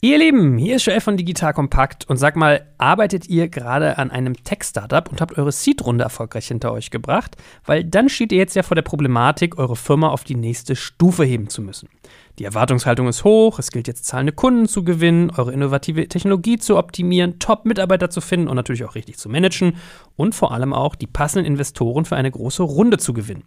Ihr 0.04 0.18
Lieben, 0.18 0.58
hier 0.58 0.76
ist 0.76 0.84
Joel 0.84 1.00
von 1.00 1.16
Digital 1.16 1.54
Kompakt 1.54 2.04
und 2.10 2.18
sag 2.18 2.36
mal, 2.36 2.66
arbeitet 2.76 3.26
ihr 3.30 3.48
gerade 3.48 3.96
an 3.96 4.10
einem 4.10 4.34
Tech-Startup 4.34 5.10
und 5.10 5.22
habt 5.22 5.38
eure 5.38 5.50
Seed-Runde 5.50 6.04
erfolgreich 6.04 6.46
hinter 6.48 6.72
euch 6.72 6.90
gebracht? 6.90 7.38
Weil 7.64 7.84
dann 7.84 8.10
steht 8.10 8.30
ihr 8.30 8.36
jetzt 8.36 8.54
ja 8.54 8.62
vor 8.62 8.74
der 8.74 8.82
Problematik, 8.82 9.56
eure 9.56 9.76
Firma 9.76 10.10
auf 10.10 10.22
die 10.22 10.34
nächste 10.34 10.76
Stufe 10.76 11.24
heben 11.24 11.48
zu 11.48 11.62
müssen. 11.62 11.88
Die 12.38 12.44
Erwartungshaltung 12.44 13.08
ist 13.08 13.24
hoch, 13.24 13.58
es 13.58 13.70
gilt 13.70 13.88
jetzt 13.88 14.04
zahlende 14.04 14.34
Kunden 14.34 14.68
zu 14.68 14.84
gewinnen, 14.84 15.30
eure 15.34 15.54
innovative 15.54 16.06
Technologie 16.06 16.58
zu 16.58 16.76
optimieren, 16.76 17.38
Top-Mitarbeiter 17.38 18.10
zu 18.10 18.20
finden 18.20 18.48
und 18.48 18.56
natürlich 18.56 18.84
auch 18.84 18.96
richtig 18.96 19.16
zu 19.16 19.30
managen 19.30 19.76
und 20.16 20.34
vor 20.34 20.52
allem 20.52 20.74
auch 20.74 20.96
die 20.96 21.06
passenden 21.06 21.46
Investoren 21.46 22.04
für 22.04 22.16
eine 22.16 22.30
große 22.30 22.62
Runde 22.62 22.98
zu 22.98 23.14
gewinnen. 23.14 23.44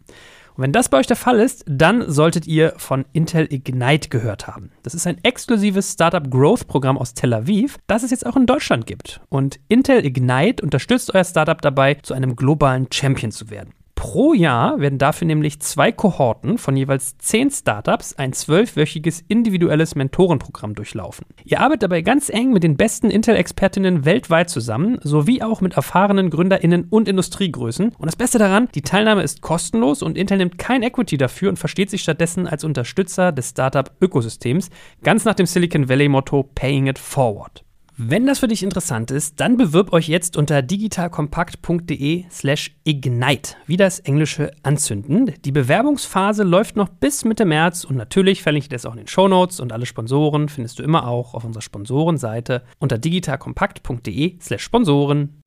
Und 0.57 0.63
wenn 0.63 0.73
das 0.73 0.89
bei 0.89 0.97
euch 0.97 1.05
der 1.05 1.15
Fall 1.15 1.39
ist, 1.39 1.63
dann 1.67 2.09
solltet 2.11 2.47
ihr 2.47 2.73
von 2.77 3.05
Intel 3.13 3.47
Ignite 3.53 4.09
gehört 4.09 4.47
haben. 4.47 4.71
Das 4.81 4.95
ist 4.95 5.05
ein 5.05 5.23
exklusives 5.23 5.93
Startup 5.93 6.29
Growth 6.29 6.67
Programm 6.67 6.97
aus 6.97 7.13
Tel 7.13 7.33
Aviv, 7.33 7.77
das 7.85 8.01
es 8.01 8.09
jetzt 8.09 8.25
auch 8.25 8.35
in 8.35 8.47
Deutschland 8.47 8.87
gibt. 8.87 9.21
Und 9.29 9.59
Intel 9.67 10.03
Ignite 10.03 10.63
unterstützt 10.63 11.13
euer 11.13 11.23
Startup 11.23 11.61
dabei, 11.61 11.93
zu 11.93 12.15
einem 12.15 12.35
globalen 12.35 12.87
Champion 12.91 13.31
zu 13.31 13.51
werden. 13.51 13.73
Pro 13.97 14.35
Jahr 14.35 14.79
werden 14.79 14.99
dafür 14.99 15.25
nämlich 15.25 15.59
zwei 15.59 15.91
Kohorten 15.91 16.59
von 16.59 16.77
jeweils 16.77 17.17
zehn 17.17 17.49
Startups 17.49 18.13
ein 18.13 18.31
zwölfwöchiges 18.31 19.23
individuelles 19.27 19.95
Mentorenprogramm 19.95 20.75
durchlaufen. 20.75 21.25
Ihr 21.43 21.61
arbeitet 21.61 21.83
dabei 21.83 22.03
ganz 22.03 22.29
eng 22.29 22.53
mit 22.53 22.61
den 22.61 22.77
besten 22.77 23.09
Intel-Expertinnen 23.09 24.05
weltweit 24.05 24.51
zusammen, 24.51 24.99
sowie 25.01 25.41
auch 25.41 25.61
mit 25.61 25.73
erfahrenen 25.73 26.29
GründerInnen 26.29 26.85
und 26.91 27.07
Industriegrößen. 27.07 27.95
Und 27.97 28.05
das 28.05 28.15
Beste 28.15 28.37
daran, 28.37 28.69
die 28.75 28.83
Teilnahme 28.83 29.23
ist 29.23 29.41
kostenlos 29.41 30.03
und 30.03 30.15
Intel 30.15 30.37
nimmt 30.37 30.59
kein 30.59 30.83
Equity 30.83 31.17
dafür 31.17 31.49
und 31.49 31.57
versteht 31.57 31.89
sich 31.89 32.03
stattdessen 32.03 32.45
als 32.45 32.63
Unterstützer 32.63 33.31
des 33.31 33.49
Startup-Ökosystems, 33.49 34.69
ganz 35.01 35.25
nach 35.25 35.33
dem 35.33 35.47
Silicon 35.47 35.89
Valley-Motto 35.89 36.43
Paying 36.53 36.85
It 36.85 36.99
Forward. 36.99 37.66
Wenn 37.99 38.27
das 38.27 38.37
für 38.37 38.47
dich 38.47 38.61
interessant 38.61 39.09
ist, 39.09 39.39
dann 39.39 39.57
bewirb 39.57 39.91
euch 39.91 40.07
jetzt 40.07 40.37
unter 40.37 40.61
digitalkompakt.de 40.61 42.25
slash 42.29 42.75
ignite, 42.83 43.55
wie 43.65 43.75
das 43.75 43.97
englische 43.97 44.51
Anzünden. 44.61 45.33
Die 45.43 45.51
Bewerbungsphase 45.51 46.43
läuft 46.43 46.75
noch 46.75 46.89
bis 46.89 47.25
Mitte 47.25 47.43
März 47.43 47.85
und 47.85 47.95
natürlich 47.95 48.43
verlinke 48.43 48.65
ich 48.65 48.69
das 48.69 48.85
auch 48.85 48.91
in 48.91 48.99
den 48.99 49.07
Shownotes 49.07 49.59
und 49.59 49.73
alle 49.73 49.87
Sponsoren 49.87 50.47
findest 50.47 50.77
du 50.77 50.83
immer 50.83 51.07
auch 51.07 51.33
auf 51.33 51.43
unserer 51.43 51.63
Sponsorenseite 51.63 52.61
unter 52.77 52.99
digitalkompakt.de 52.99 54.37
slash 54.41 54.61
Sponsoren. 54.61 55.41